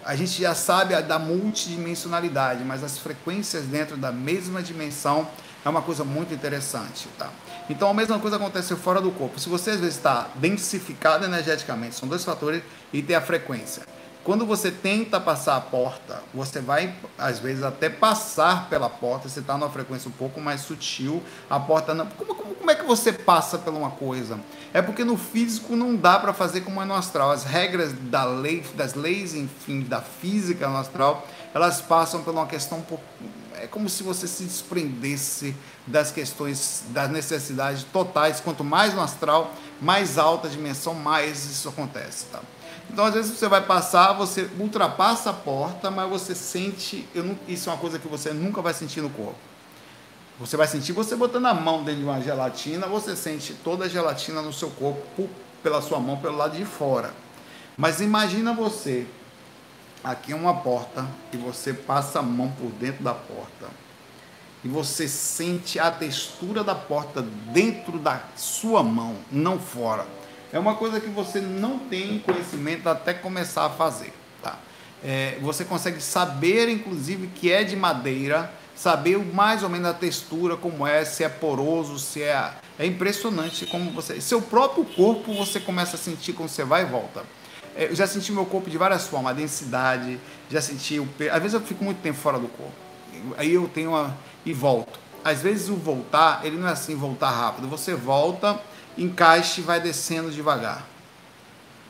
A 0.05 0.15
gente 0.15 0.41
já 0.41 0.55
sabe 0.55 1.01
da 1.03 1.19
multidimensionalidade, 1.19 2.65
mas 2.65 2.85
as 2.85 2.97
frequências 2.99 3.65
dentro 3.65 3.97
da 3.97 4.13
mesma 4.13 4.63
dimensão 4.63 5.29
é 5.65 5.69
uma 5.69 5.83
coisa 5.83 6.05
muito 6.05 6.33
interessante, 6.33 7.09
tá? 7.19 7.29
Então 7.69 7.91
a 7.91 7.95
mesma 7.95 8.19
coisa 8.21 8.37
acontece 8.37 8.75
fora 8.77 9.01
do 9.01 9.11
corpo. 9.11 9.41
Se 9.41 9.49
você 9.49 9.71
às 9.71 9.81
vezes 9.81 9.97
está 9.97 10.29
densificado 10.37 11.25
energeticamente, 11.25 11.97
são 11.97 12.09
dois 12.09 12.25
fatores, 12.25 12.63
e 12.93 13.03
tem 13.03 13.17
a 13.17 13.21
frequência. 13.21 13.83
Quando 14.27 14.45
você 14.45 14.73
tenta 14.73 15.21
passar 15.21 15.57
a 15.57 15.61
porta, 15.61 16.21
você 16.35 16.61
vai, 16.61 16.93
às 17.17 17.39
vezes, 17.39 17.63
até 17.63 17.89
passar 17.89 18.69
pela 18.69 18.91
porta, 18.91 19.29
você 19.29 19.39
está 19.39 19.57
numa 19.57 19.71
frequência 19.71 20.09
um 20.09 20.13
pouco 20.13 20.41
mais 20.41 20.63
sutil, 20.63 21.23
a 21.49 21.61
porta 21.61 21.95
não. 21.95 22.07
Como, 22.07 22.35
como, 22.35 22.57
como 22.57 22.69
é 22.69 22.75
que 22.75 22.83
você 22.83 23.13
passa 23.13 23.57
por 23.57 23.73
uma 23.73 23.93
coisa? 23.93 24.41
É 24.75 24.83
porque 24.83 25.05
no 25.05 25.17
físico 25.17 25.77
não 25.77 25.95
dá 25.95 26.19
para 26.19 26.33
fazer 26.33 26.63
como 26.63 26.83
é 26.83 26.85
no 26.85 26.95
astral. 26.95 27.31
As 27.31 27.45
regras 27.45 27.93
da 27.93 28.25
lei, 28.25 28.65
das 28.75 28.95
leis, 28.95 29.33
enfim, 29.33 29.83
da 29.83 30.01
física 30.01 30.67
no 30.69 30.77
astral, 30.77 31.25
elas 31.55 31.81
passam 31.81 32.25
por 32.25 32.35
uma 32.35 32.49
questão. 32.49 32.85
É 33.55 33.69
como 33.69 33.89
se 33.89 34.03
você 34.03 34.27
se 34.27 34.43
desprendesse 34.43 35.55
das 35.87 36.11
questões, 36.11 36.83
das 36.89 37.09
necessidades 37.09 37.85
totais. 37.85 38.41
Quanto 38.41 38.65
mais 38.65 38.93
no 38.93 39.03
astral, 39.03 39.53
mais 39.81 40.19
alta 40.19 40.49
a 40.49 40.51
dimensão, 40.51 40.95
mais 40.95 41.45
isso 41.45 41.69
acontece. 41.69 42.25
Tá? 42.25 42.41
Então, 42.91 43.05
às 43.05 43.15
vezes, 43.15 43.37
você 43.37 43.49
vai 43.49 43.61
passar, 43.63 44.13
você 44.13 44.49
ultrapassa 44.59 45.31
a 45.31 45.33
porta, 45.33 45.91
mas 45.91 46.09
você 46.09 46.35
sente. 46.35 47.07
Não, 47.15 47.37
isso 47.49 47.69
é 47.69 47.73
uma 47.73 47.79
coisa 47.79 47.99
que 47.99 48.09
você 48.09 48.33
nunca 48.33 48.63
vai 48.63 48.73
sentir 48.73 49.01
no 49.01 49.11
corpo. 49.11 49.39
Você 50.39 50.57
vai 50.57 50.67
sentir 50.67 50.93
você 50.93 51.17
botando 51.17 51.47
a 51.47 51.55
mão 51.55 51.83
dentro 51.83 52.01
de 52.01 52.07
uma 52.07 52.21
gelatina, 52.21 52.87
você 52.87 53.17
sente 53.17 53.55
toda 53.55 53.87
a 53.87 53.89
gelatina 53.89 54.43
no 54.43 54.53
seu 54.53 54.71
corpo 54.71 55.29
pela 55.63 55.81
sua 55.81 55.99
mão, 55.99 56.19
pelo 56.19 56.37
lado 56.37 56.57
de 56.57 56.65
fora. 56.65 57.13
Mas 57.77 58.01
imagina 58.01 58.53
você, 58.53 59.07
aqui 60.05 60.33
é 60.33 60.37
uma 60.37 60.61
porta, 60.61 61.07
e 61.33 61.39
você 61.39 61.73
passa 61.73 62.19
a 62.19 62.23
mão 62.23 62.53
por 62.53 62.71
dentro 62.73 63.03
da 63.03 63.15
porta. 63.15 63.69
E 64.63 64.69
você 64.69 65.09
sente 65.09 65.79
a 65.79 65.91
textura 65.91 66.63
da 66.63 66.75
porta 66.75 67.23
dentro 67.23 67.99
da 67.99 68.21
sua 68.37 68.83
mão, 68.83 69.17
não 69.33 69.59
fora 69.59 70.07
é 70.53 70.59
uma 70.59 70.75
coisa 70.75 71.01
que 71.01 71.09
você 71.09 71.41
não 71.41 71.79
tem 71.79 72.19
conhecimento 72.21 72.89
até 72.89 73.13
começar 73.13 73.67
a 73.67 73.71
fazer. 73.71 74.13
Tá? 74.43 74.59
É, 75.03 75.39
você 75.41 75.65
consegue 75.65 76.01
saber, 76.01 76.69
inclusive, 76.69 77.27
que 77.29 77.51
é 77.51 77.65
de 77.65 77.77
madeira, 77.77 78.51
saber 78.75 79.19
mais 79.19 79.63
ou 79.63 79.69
menos 79.69 79.89
a 79.89 79.95
textura, 79.95 80.57
como 80.57 80.87
é, 80.87 81.05
se 81.05 81.25
é 81.25 81.29
poroso, 81.29 81.99
se 81.99 82.23
é. 82.23 82.53
É 82.79 82.85
impressionante 82.85 83.65
como 83.67 83.91
você. 83.91 84.21
Seu 84.21 84.43
próprio 84.43 84.85
corpo 84.85 85.33
você 85.33 85.59
começa 85.59 85.97
a 85.97 85.99
sentir 85.99 86.35
quando 86.35 86.51
você 86.51 86.63
vai 86.63 86.83
e 86.83 86.85
volta. 86.85 87.25
É, 87.75 87.87
eu 87.87 87.95
já 87.95 88.07
senti 88.07 88.33
meu 88.33 88.45
corpo 88.45 88.69
de 88.69 88.77
várias 88.77 89.07
formas, 89.07 89.33
a 89.33 89.35
densidade, 89.35 90.21
já 90.51 90.61
senti 90.61 90.99
o 90.99 91.07
peso. 91.07 91.35
Às 91.35 91.43
vezes 91.43 91.55
eu 91.55 91.61
fico 91.61 91.83
muito 91.83 92.03
tempo 92.03 92.19
fora 92.19 92.39
do 92.39 92.49
corpo. 92.49 92.73
Aí 93.39 93.55
eu 93.55 93.69
tenho 93.69 93.91
uma. 93.91 94.17
e 94.45 94.53
volto. 94.53 94.99
Às 95.25 95.43
vezes 95.43 95.69
o 95.69 95.75
voltar, 95.75 96.41
ele 96.45 96.57
não 96.57 96.69
é 96.69 96.73
assim 96.73 96.95
voltar 96.95 97.31
rápido. 97.31 97.67
Você 97.69 97.95
volta 97.95 98.61
encaixe 98.97 99.61
vai 99.61 99.81
descendo 99.81 100.31
devagar 100.31 100.87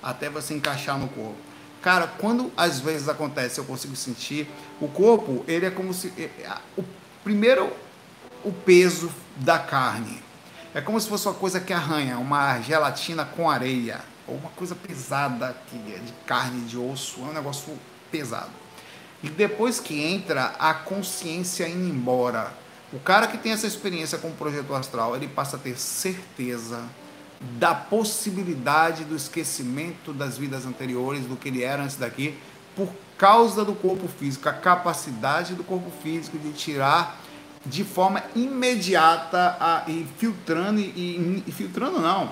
até 0.02 0.30
você 0.30 0.54
encaixar 0.54 0.98
no 0.98 1.08
corpo. 1.08 1.36
Cara, 1.82 2.06
quando 2.06 2.52
às 2.56 2.80
vezes 2.80 3.08
acontece, 3.08 3.58
eu 3.58 3.64
consigo 3.64 3.96
sentir 3.96 4.48
o 4.80 4.88
corpo, 4.88 5.44
ele 5.48 5.66
é 5.66 5.70
como 5.70 5.92
se 5.92 6.12
é, 6.16 6.22
é, 6.42 6.52
o 6.76 6.84
primeiro 7.24 7.72
o 8.44 8.52
peso 8.52 9.10
da 9.36 9.58
carne. 9.58 10.22
É 10.72 10.80
como 10.80 11.00
se 11.00 11.08
fosse 11.08 11.26
uma 11.26 11.34
coisa 11.34 11.58
que 11.58 11.72
arranha, 11.72 12.18
uma 12.18 12.60
gelatina 12.60 13.24
com 13.24 13.50
areia, 13.50 14.00
ou 14.28 14.36
uma 14.36 14.50
coisa 14.50 14.74
pesada 14.74 15.56
que 15.68 15.76
é 15.92 15.98
de 15.98 16.12
carne, 16.26 16.66
de 16.66 16.76
osso, 16.76 17.20
é 17.20 17.24
um 17.24 17.32
negócio 17.32 17.76
pesado. 18.10 18.50
E 19.22 19.28
depois 19.28 19.80
que 19.80 20.00
entra 20.00 20.54
a 20.58 20.74
consciência 20.74 21.66
indo 21.68 21.88
embora, 21.88 22.52
o 22.92 22.98
cara 23.00 23.26
que 23.26 23.36
tem 23.36 23.52
essa 23.52 23.66
experiência 23.66 24.18
com 24.18 24.28
o 24.28 24.32
projeto 24.32 24.74
astral, 24.74 25.16
ele 25.16 25.26
passa 25.26 25.56
a 25.56 25.58
ter 25.58 25.76
certeza 25.78 26.84
da 27.40 27.74
possibilidade 27.74 29.04
do 29.04 29.16
esquecimento 29.16 30.12
das 30.12 30.38
vidas 30.38 30.64
anteriores, 30.64 31.26
do 31.26 31.36
que 31.36 31.48
ele 31.48 31.62
era 31.62 31.82
antes 31.82 31.96
daqui, 31.96 32.38
por 32.74 32.88
causa 33.18 33.64
do 33.64 33.74
corpo 33.74 34.06
físico, 34.06 34.48
a 34.48 34.52
capacidade 34.52 35.54
do 35.54 35.64
corpo 35.64 35.90
físico 36.02 36.38
de 36.38 36.52
tirar 36.52 37.20
de 37.64 37.82
forma 37.82 38.22
imediata 38.34 39.56
a, 39.58 39.82
e 39.88 40.06
filtrando 40.16 40.80
e, 40.80 41.42
e 41.46 41.52
filtrando 41.52 41.98
não, 41.98 42.30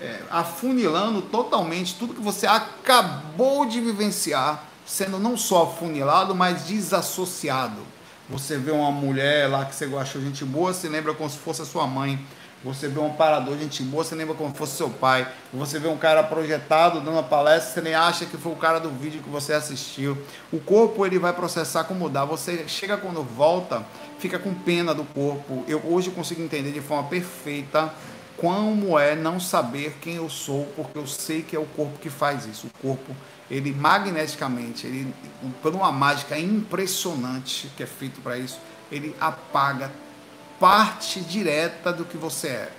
é, 0.00 0.20
afunilando 0.30 1.22
totalmente 1.22 1.96
tudo 1.96 2.14
que 2.14 2.20
você 2.20 2.46
acabou 2.46 3.66
de 3.66 3.80
vivenciar, 3.80 4.64
sendo 4.86 5.18
não 5.18 5.36
só 5.36 5.64
afunilado, 5.64 6.34
mas 6.34 6.66
desassociado. 6.66 7.89
Você 8.30 8.56
vê 8.56 8.70
uma 8.70 8.92
mulher 8.92 9.48
lá 9.48 9.64
que 9.64 9.74
você 9.74 9.84
achou 9.96 10.22
gente 10.22 10.44
boa, 10.44 10.72
você 10.72 10.88
lembra 10.88 11.12
como 11.12 11.28
se 11.28 11.38
fosse 11.38 11.62
a 11.62 11.64
sua 11.64 11.86
mãe. 11.86 12.24
Você 12.62 12.88
vê 12.88 13.00
um 13.00 13.10
parador, 13.10 13.58
gente 13.58 13.82
boa, 13.82 14.04
você 14.04 14.14
lembra 14.14 14.34
como 14.34 14.50
se 14.50 14.56
fosse 14.56 14.76
seu 14.76 14.88
pai. 14.88 15.26
Você 15.52 15.78
vê 15.78 15.88
um 15.88 15.96
cara 15.96 16.22
projetado 16.22 17.00
dando 17.00 17.12
uma 17.12 17.22
palestra, 17.22 17.72
você 17.72 17.80
nem 17.80 17.94
acha 17.94 18.26
que 18.26 18.36
foi 18.36 18.52
o 18.52 18.56
cara 18.56 18.78
do 18.78 18.90
vídeo 18.90 19.22
que 19.22 19.30
você 19.30 19.54
assistiu. 19.54 20.16
O 20.52 20.60
corpo 20.60 21.04
ele 21.04 21.18
vai 21.18 21.32
processar 21.32 21.84
como 21.84 22.00
mudar. 22.00 22.26
Você 22.26 22.68
chega 22.68 22.96
quando 22.96 23.22
volta, 23.24 23.84
fica 24.18 24.38
com 24.38 24.54
pena 24.54 24.94
do 24.94 25.04
corpo. 25.04 25.64
Eu 25.66 25.82
hoje 25.84 26.10
consigo 26.10 26.42
entender 26.42 26.70
de 26.70 26.80
forma 26.80 27.08
perfeita 27.08 27.92
como 28.36 28.98
é 28.98 29.16
não 29.16 29.40
saber 29.40 29.96
quem 30.00 30.16
eu 30.16 30.30
sou, 30.30 30.66
porque 30.76 30.98
eu 30.98 31.06
sei 31.06 31.42
que 31.42 31.56
é 31.56 31.58
o 31.58 31.66
corpo 31.66 31.98
que 31.98 32.08
faz 32.08 32.46
isso. 32.46 32.68
O 32.68 32.88
corpo 32.88 33.16
ele 33.50 33.72
magneticamente, 33.72 34.86
ele, 34.86 35.12
por 35.60 35.74
uma 35.74 35.90
mágica 35.90 36.38
impressionante 36.38 37.68
que 37.76 37.82
é 37.82 37.86
feito 37.86 38.20
para 38.20 38.38
isso, 38.38 38.60
ele 38.92 39.14
apaga 39.20 39.90
parte 40.60 41.20
direta 41.20 41.92
do 41.92 42.04
que 42.04 42.16
você 42.16 42.48
é, 42.48 42.72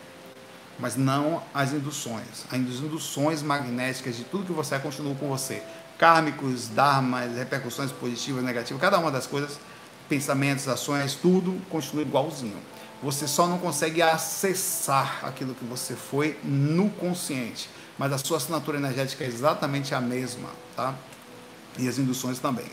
mas 0.80 0.96
não 0.96 1.44
as 1.54 1.74
induções. 1.74 2.46
As 2.50 2.60
induções 2.60 3.42
magnéticas 3.42 4.16
de 4.16 4.24
tudo 4.24 4.46
que 4.46 4.54
você 4.54 4.76
é 4.76 4.80
continuam 4.80 5.16
com 5.16 5.28
você. 5.28 5.62
Kármicos, 5.98 6.70
dharmas, 6.70 7.36
repercussões 7.36 7.92
positivas, 7.92 8.44
negativas, 8.44 8.82
cada 8.82 8.98
uma 8.98 9.12
das 9.12 9.28
coisas, 9.28 9.60
pensamentos, 10.08 10.68
ações, 10.68 11.16
tudo 11.16 11.62
continua 11.70 12.04
igualzinho. 12.04 12.58
Você 13.04 13.28
só 13.28 13.48
não 13.48 13.58
consegue 13.58 14.02
acessar 14.02 15.20
aquilo 15.24 15.54
que 15.54 15.66
você 15.66 15.96
foi 15.96 16.40
no 16.44 16.90
consciente 16.90 17.68
mas 17.98 18.12
a 18.12 18.18
sua 18.18 18.38
assinatura 18.38 18.78
energética 18.78 19.24
é 19.24 19.28
exatamente 19.28 19.94
a 19.94 20.02
mesma, 20.02 20.50
tá? 20.76 20.96
E 21.78 21.88
as 21.88 21.98
induções 21.98 22.40
também. 22.40 22.66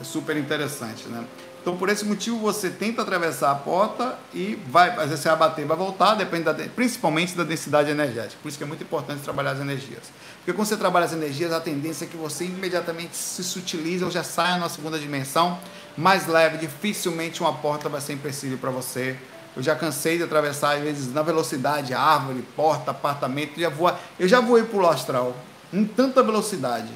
É 0.00 0.04
super 0.04 0.36
interessante, 0.36 1.08
né? 1.08 1.24
Então, 1.62 1.76
por 1.76 1.88
esse 1.88 2.04
motivo, 2.04 2.38
você 2.38 2.68
tenta 2.68 3.02
atravessar 3.02 3.52
a 3.52 3.54
porta 3.54 4.18
e 4.34 4.58
vai, 4.66 4.90
às 4.90 5.10
vezes 5.10 5.20
você 5.20 5.28
vai 5.28 5.38
bater, 5.38 5.64
vai 5.64 5.76
voltar, 5.76 6.16
depende 6.16 6.42
da, 6.42 6.54
principalmente 6.54 7.36
da 7.36 7.44
densidade 7.44 7.88
energética. 7.88 8.36
Por 8.42 8.48
isso 8.48 8.58
que 8.58 8.64
é 8.64 8.66
muito 8.66 8.82
importante 8.82 9.22
trabalhar 9.22 9.52
as 9.52 9.60
energias. 9.60 10.02
Porque 10.38 10.52
quando 10.52 10.66
você 10.66 10.76
trabalha 10.76 11.04
as 11.04 11.12
energias, 11.12 11.52
a 11.52 11.60
tendência 11.60 12.04
é 12.04 12.08
que 12.08 12.16
você 12.16 12.46
imediatamente 12.46 13.16
se 13.16 13.44
sutilize 13.44 14.02
ou 14.02 14.10
já 14.10 14.24
saia 14.24 14.58
na 14.58 14.68
segunda 14.68 14.98
dimensão 14.98 15.56
mais 15.96 16.26
leve. 16.26 16.58
Dificilmente 16.58 17.40
uma 17.40 17.52
porta 17.52 17.88
vai 17.88 18.00
ser 18.00 18.14
impossível 18.14 18.58
para 18.58 18.72
você 18.72 19.16
eu 19.54 19.62
já 19.62 19.76
cansei 19.76 20.16
de 20.16 20.24
atravessar, 20.24 20.76
às 20.76 20.82
vezes, 20.82 21.12
na 21.12 21.22
velocidade, 21.22 21.92
árvore, 21.92 22.42
porta, 22.56 22.90
apartamento. 22.90 23.60
Já 23.60 23.68
voa, 23.68 23.98
eu 24.18 24.26
já 24.26 24.40
voei 24.40 24.62
para 24.62 24.78
o 24.78 24.88
astral 24.88 25.36
em 25.72 25.84
tanta 25.84 26.22
velocidade 26.22 26.90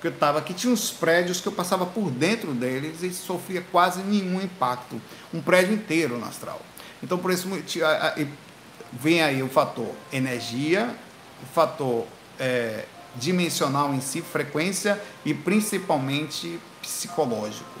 que 0.00 0.06
eu 0.06 0.12
estava 0.12 0.38
aqui. 0.38 0.54
Tinha 0.54 0.72
uns 0.72 0.90
prédios 0.90 1.40
que 1.40 1.48
eu 1.48 1.52
passava 1.52 1.84
por 1.84 2.10
dentro 2.10 2.52
deles 2.52 3.02
e 3.02 3.12
sofria 3.12 3.64
quase 3.72 4.00
nenhum 4.02 4.40
impacto. 4.40 5.00
Um 5.34 5.42
prédio 5.42 5.74
inteiro 5.74 6.18
no 6.18 6.24
astral. 6.24 6.60
Então, 7.02 7.18
por 7.18 7.32
isso, 7.32 7.48
vem 8.92 9.20
aí 9.20 9.42
o 9.42 9.48
fator 9.48 9.90
energia, 10.12 10.94
o 11.42 11.46
fator 11.46 12.06
é, 12.38 12.84
dimensional 13.16 13.92
em 13.92 14.00
si, 14.00 14.22
frequência 14.22 15.00
e 15.24 15.34
principalmente 15.34 16.60
psicológico. 16.80 17.78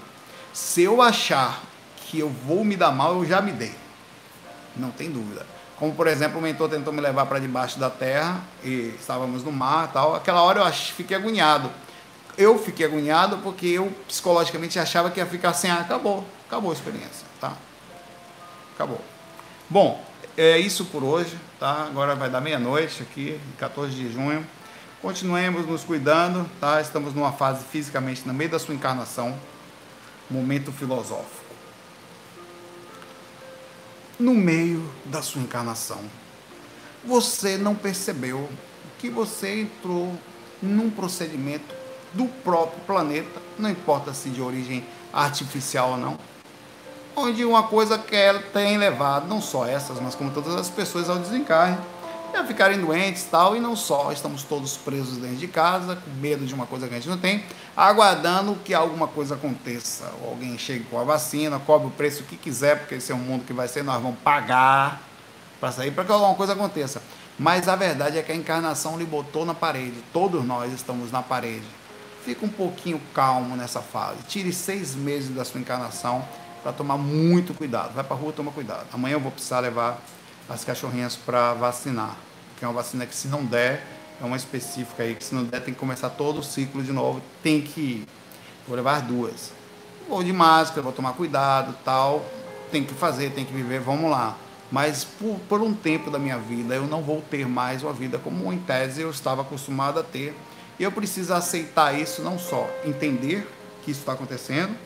Se 0.52 0.82
eu 0.82 1.00
achar 1.00 1.62
que 1.98 2.18
eu 2.18 2.28
vou 2.28 2.64
me 2.64 2.76
dar 2.76 2.90
mal, 2.90 3.14
eu 3.14 3.24
já 3.24 3.40
me 3.40 3.52
dei 3.52 3.87
não 4.78 4.90
tem 4.90 5.10
dúvida. 5.10 5.46
Como, 5.78 5.94
por 5.94 6.08
exemplo, 6.08 6.38
o 6.38 6.42
mentor 6.42 6.68
tentou 6.68 6.92
me 6.92 7.00
levar 7.00 7.26
para 7.26 7.38
debaixo 7.38 7.78
da 7.78 7.88
terra 7.88 8.40
e 8.64 8.94
estávamos 8.98 9.44
no 9.44 9.52
mar 9.52 9.92
tal. 9.92 10.16
Aquela 10.16 10.42
hora 10.42 10.60
eu 10.60 10.64
ach, 10.64 10.92
fiquei 10.92 11.16
agoniado. 11.16 11.70
Eu 12.36 12.58
fiquei 12.58 12.84
agoniado 12.84 13.38
porque 13.38 13.66
eu 13.66 13.92
psicologicamente 14.08 14.78
achava 14.78 15.08
que 15.10 15.20
ia 15.20 15.26
ficar 15.26 15.52
sem 15.52 15.70
ar. 15.70 15.82
Acabou, 15.82 16.26
acabou 16.46 16.70
a 16.70 16.74
experiência, 16.74 17.26
tá? 17.40 17.52
Acabou. 18.74 19.00
Bom, 19.70 20.04
é 20.36 20.58
isso 20.58 20.84
por 20.86 21.04
hoje, 21.04 21.38
tá? 21.60 21.84
Agora 21.84 22.16
vai 22.16 22.28
dar 22.28 22.40
meia-noite 22.40 23.02
aqui, 23.02 23.40
14 23.58 23.94
de 23.94 24.12
junho. 24.12 24.44
Continuemos 25.00 25.64
nos 25.64 25.84
cuidando, 25.84 26.48
tá? 26.60 26.80
Estamos 26.80 27.14
numa 27.14 27.32
fase 27.32 27.64
fisicamente 27.64 28.26
no 28.26 28.34
meio 28.34 28.50
da 28.50 28.58
sua 28.58 28.74
encarnação, 28.74 29.38
momento 30.28 30.72
filosófico 30.72 31.37
no 34.18 34.34
meio 34.34 34.90
da 35.04 35.22
sua 35.22 35.42
encarnação. 35.42 36.00
Você 37.04 37.56
não 37.56 37.74
percebeu 37.74 38.48
que 38.98 39.08
você 39.08 39.62
entrou 39.62 40.12
num 40.60 40.90
procedimento 40.90 41.74
do 42.12 42.26
próprio 42.26 42.80
planeta, 42.84 43.40
não 43.58 43.70
importa 43.70 44.12
se 44.12 44.28
de 44.30 44.42
origem 44.42 44.84
artificial 45.12 45.92
ou 45.92 45.96
não, 45.96 46.18
onde 47.14 47.44
uma 47.44 47.64
coisa 47.64 47.98
que 47.98 48.16
ela 48.16 48.40
tem 48.40 48.76
levado, 48.78 49.28
não 49.28 49.40
só 49.40 49.66
essas, 49.66 50.00
mas 50.00 50.14
como 50.14 50.30
todas 50.30 50.54
as 50.54 50.68
pessoas 50.68 51.08
ao 51.08 51.18
desencarne, 51.18 51.78
a 52.36 52.44
ficarem 52.44 52.80
doentes 52.80 53.24
tal, 53.30 53.56
e 53.56 53.60
não 53.60 53.74
só, 53.74 54.12
estamos 54.12 54.42
todos 54.42 54.76
presos 54.76 55.18
dentro 55.18 55.36
de 55.36 55.48
casa, 55.48 55.96
com 55.96 56.10
medo 56.20 56.44
de 56.44 56.54
uma 56.54 56.66
coisa 56.66 56.86
que 56.86 56.94
a 56.94 56.96
gente 56.98 57.08
não 57.08 57.18
tem, 57.18 57.44
aguardando 57.76 58.56
que 58.64 58.74
alguma 58.74 59.06
coisa 59.06 59.34
aconteça, 59.34 60.12
ou 60.22 60.30
alguém 60.30 60.58
chegue 60.58 60.84
com 60.84 60.98
a 60.98 61.04
vacina, 61.04 61.58
cobre 61.58 61.88
o 61.88 61.90
preço 61.90 62.24
que 62.24 62.36
quiser, 62.36 62.80
porque 62.80 62.96
esse 62.96 63.12
é 63.12 63.14
um 63.14 63.18
mundo 63.18 63.44
que 63.44 63.52
vai 63.52 63.68
ser, 63.68 63.82
nós 63.82 64.02
vamos 64.02 64.18
pagar 64.20 65.02
para 65.60 65.72
sair, 65.72 65.90
para 65.90 66.04
que 66.04 66.12
alguma 66.12 66.34
coisa 66.34 66.52
aconteça. 66.52 67.02
Mas 67.38 67.68
a 67.68 67.76
verdade 67.76 68.18
é 68.18 68.22
que 68.22 68.32
a 68.32 68.34
encarnação 68.34 68.98
lhe 68.98 69.04
botou 69.04 69.46
na 69.46 69.54
parede, 69.54 70.02
todos 70.12 70.44
nós 70.44 70.72
estamos 70.72 71.12
na 71.12 71.22
parede. 71.22 71.66
Fica 72.24 72.44
um 72.44 72.48
pouquinho 72.48 73.00
calmo 73.14 73.56
nessa 73.56 73.80
fase, 73.80 74.18
tire 74.26 74.52
seis 74.52 74.94
meses 74.94 75.34
da 75.34 75.44
sua 75.44 75.60
encarnação 75.60 76.24
para 76.62 76.72
tomar 76.72 76.98
muito 76.98 77.54
cuidado. 77.54 77.94
Vai 77.94 78.04
para 78.04 78.16
a 78.16 78.18
rua, 78.18 78.32
toma 78.32 78.50
cuidado. 78.50 78.86
Amanhã 78.92 79.14
eu 79.14 79.20
vou 79.20 79.30
precisar 79.30 79.60
levar 79.60 79.98
as 80.48 80.64
cachorrinhas 80.64 81.16
para 81.16 81.52
vacinar, 81.54 82.16
que 82.58 82.64
é 82.64 82.68
uma 82.68 82.74
vacina 82.74 83.04
que 83.06 83.14
se 83.14 83.28
não 83.28 83.44
der, 83.44 83.84
é 84.20 84.24
uma 84.24 84.36
específica 84.36 85.02
aí, 85.02 85.14
que 85.14 85.24
se 85.24 85.34
não 85.34 85.44
der 85.44 85.62
tem 85.62 85.74
que 85.74 85.80
começar 85.80 86.10
todo 86.10 86.40
o 86.40 86.42
ciclo 86.42 86.82
de 86.82 86.92
novo, 86.92 87.22
tem 87.42 87.60
que 87.60 87.80
ir. 87.80 88.06
Vou 88.66 88.76
levar 88.76 89.02
duas. 89.02 89.52
Vou 90.08 90.22
de 90.24 90.32
máscara, 90.32 90.82
vou 90.82 90.92
tomar 90.92 91.12
cuidado, 91.12 91.76
tal, 91.84 92.24
tem 92.72 92.82
que 92.82 92.94
fazer, 92.94 93.30
tem 93.30 93.44
que 93.44 93.52
viver, 93.52 93.80
vamos 93.80 94.10
lá. 94.10 94.36
Mas 94.70 95.04
por, 95.04 95.38
por 95.48 95.62
um 95.62 95.72
tempo 95.72 96.10
da 96.10 96.18
minha 96.18 96.38
vida 96.38 96.74
eu 96.74 96.86
não 96.86 97.02
vou 97.02 97.22
ter 97.22 97.46
mais 97.46 97.82
uma 97.82 97.92
vida 97.92 98.18
como 98.18 98.52
em 98.52 98.58
tese 98.58 99.02
eu 99.02 99.10
estava 99.10 99.42
acostumado 99.42 100.00
a 100.00 100.02
ter. 100.02 100.36
E 100.78 100.82
eu 100.82 100.92
preciso 100.92 101.34
aceitar 101.34 101.98
isso, 101.98 102.22
não 102.22 102.38
só 102.38 102.68
entender 102.84 103.48
que 103.82 103.90
isso 103.90 104.00
está 104.00 104.12
acontecendo 104.12 104.76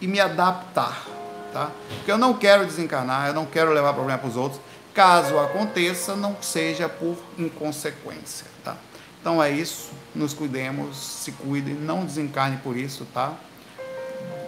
e 0.00 0.06
me 0.06 0.20
adaptar, 0.20 1.06
tá? 1.52 1.70
Porque 1.96 2.12
eu 2.12 2.18
não 2.18 2.34
quero 2.34 2.66
desencarnar, 2.66 3.28
eu 3.28 3.34
não 3.34 3.46
quero 3.46 3.72
levar 3.72 3.94
problema 3.94 4.18
para 4.18 4.28
os 4.28 4.36
outros, 4.36 4.60
Caso 4.96 5.38
aconteça, 5.38 6.16
não 6.16 6.38
seja 6.40 6.88
por 6.88 7.18
inconsequência, 7.36 8.46
tá? 8.64 8.78
Então 9.20 9.42
é 9.42 9.50
isso, 9.50 9.90
nos 10.14 10.32
cuidemos, 10.32 10.96
se 10.96 11.32
cuidem, 11.32 11.74
não 11.74 12.06
desencarne 12.06 12.56
por 12.56 12.78
isso, 12.78 13.06
tá? 13.12 13.34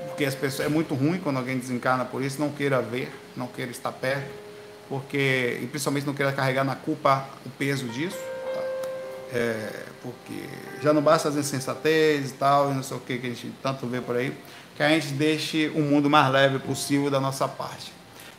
Porque 0.07 0.24
as 0.24 0.34
pessoas 0.34 0.66
é 0.66 0.70
muito 0.70 0.94
ruim 0.94 1.18
quando 1.18 1.36
alguém 1.36 1.59
desencarna 1.59 2.07
por 2.07 2.22
isso, 2.22 2.40
não 2.40 2.49
queira 2.49 2.80
ver, 2.80 3.12
não 3.36 3.46
queira 3.46 3.70
estar 3.70 3.92
perto, 3.92 4.30
porque 4.88 5.59
e 5.61 5.66
principalmente 5.66 6.07
não 6.07 6.14
queira 6.14 6.32
carregar 6.32 6.64
na 6.64 6.74
culpa 6.74 7.28
o 7.44 7.51
peso 7.51 7.86
disso, 7.88 8.16
tá? 8.16 8.61
É, 9.34 9.84
porque 10.03 10.49
já 10.82 10.94
não 10.94 11.03
basta 11.03 11.28
as 11.28 11.36
insensatez 11.36 12.30
e 12.30 12.32
tal, 12.32 12.70
e 12.70 12.74
não 12.74 12.82
sei 12.82 12.96
o 12.96 13.01
que 13.01 13.18
que 13.18 13.26
a 13.26 13.30
gente 13.30 13.53
tanto 13.62 13.86
vê 13.86 14.01
por 14.01 14.16
aí, 14.16 14.34
que 14.74 14.82
a 14.82 14.88
gente 14.88 15.09
deixe 15.09 15.70
o 15.74 15.80
mundo 15.80 16.09
mais 16.09 16.32
leve 16.32 16.59
possível 16.59 17.11
da 17.11 17.20
nossa 17.20 17.46
parte. 17.46 17.92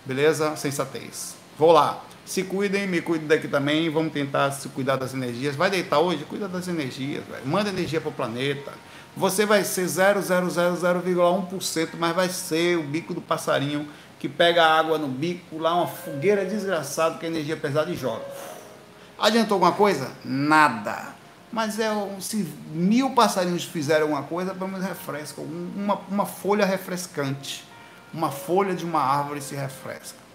Beleza? 0.07 0.55
Sensatez. 0.55 1.38
Vou 1.59 1.71
lá. 1.73 2.01
Se 2.25 2.43
cuidem, 2.43 2.87
me 2.87 3.01
cuidem 3.01 3.27
daqui 3.27 3.49
também. 3.49 3.89
Vamos 3.89 4.13
tentar 4.13 4.49
se 4.51 4.69
cuidar 4.69 4.95
das 4.95 5.13
energias. 5.13 5.57
Vai 5.57 5.69
deitar 5.69 5.99
hoje? 5.99 6.23
Cuida 6.23 6.47
das 6.47 6.69
energias, 6.69 7.21
velho. 7.25 7.45
Manda 7.45 7.67
energia 7.67 7.99
para 7.99 8.09
o 8.09 8.13
planeta. 8.13 8.71
Você 9.17 9.45
vai 9.45 9.65
ser 9.65 9.85
0,000,1%, 9.85 11.89
mas 11.99 12.15
vai 12.15 12.29
ser 12.29 12.77
o 12.77 12.83
bico 12.83 13.13
do 13.13 13.19
passarinho 13.19 13.85
que 14.17 14.29
pega 14.29 14.65
água 14.65 14.97
no 14.97 15.09
bico, 15.09 15.57
lá 15.57 15.75
uma 15.75 15.87
fogueira 15.87 16.45
desgraçada 16.45 17.19
com 17.19 17.25
energia 17.25 17.57
pesada 17.57 17.91
e 17.91 17.95
joga. 17.95 18.23
Adiantou 19.17 19.55
alguma 19.55 19.73
coisa? 19.73 20.13
Nada. 20.23 21.09
Mas 21.51 21.77
é 21.77 21.89
se 22.21 22.47
mil 22.71 23.09
passarinhos 23.09 23.65
fizerem 23.65 24.03
alguma 24.03 24.23
coisa, 24.23 24.53
pelo 24.53 24.69
menos 24.69 24.85
refresca. 24.85 25.41
Uma, 25.41 25.99
uma 26.09 26.25
folha 26.25 26.65
refrescante. 26.65 27.65
Uma 28.13 28.31
folha 28.31 28.73
de 28.73 28.85
uma 28.85 29.01
árvore 29.01 29.41
se 29.41 29.55
refresca 29.55 30.28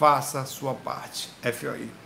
faça 0.00 0.40
a 0.40 0.46
sua 0.46 0.72
parte. 0.72 1.28
FOI. 1.42 1.99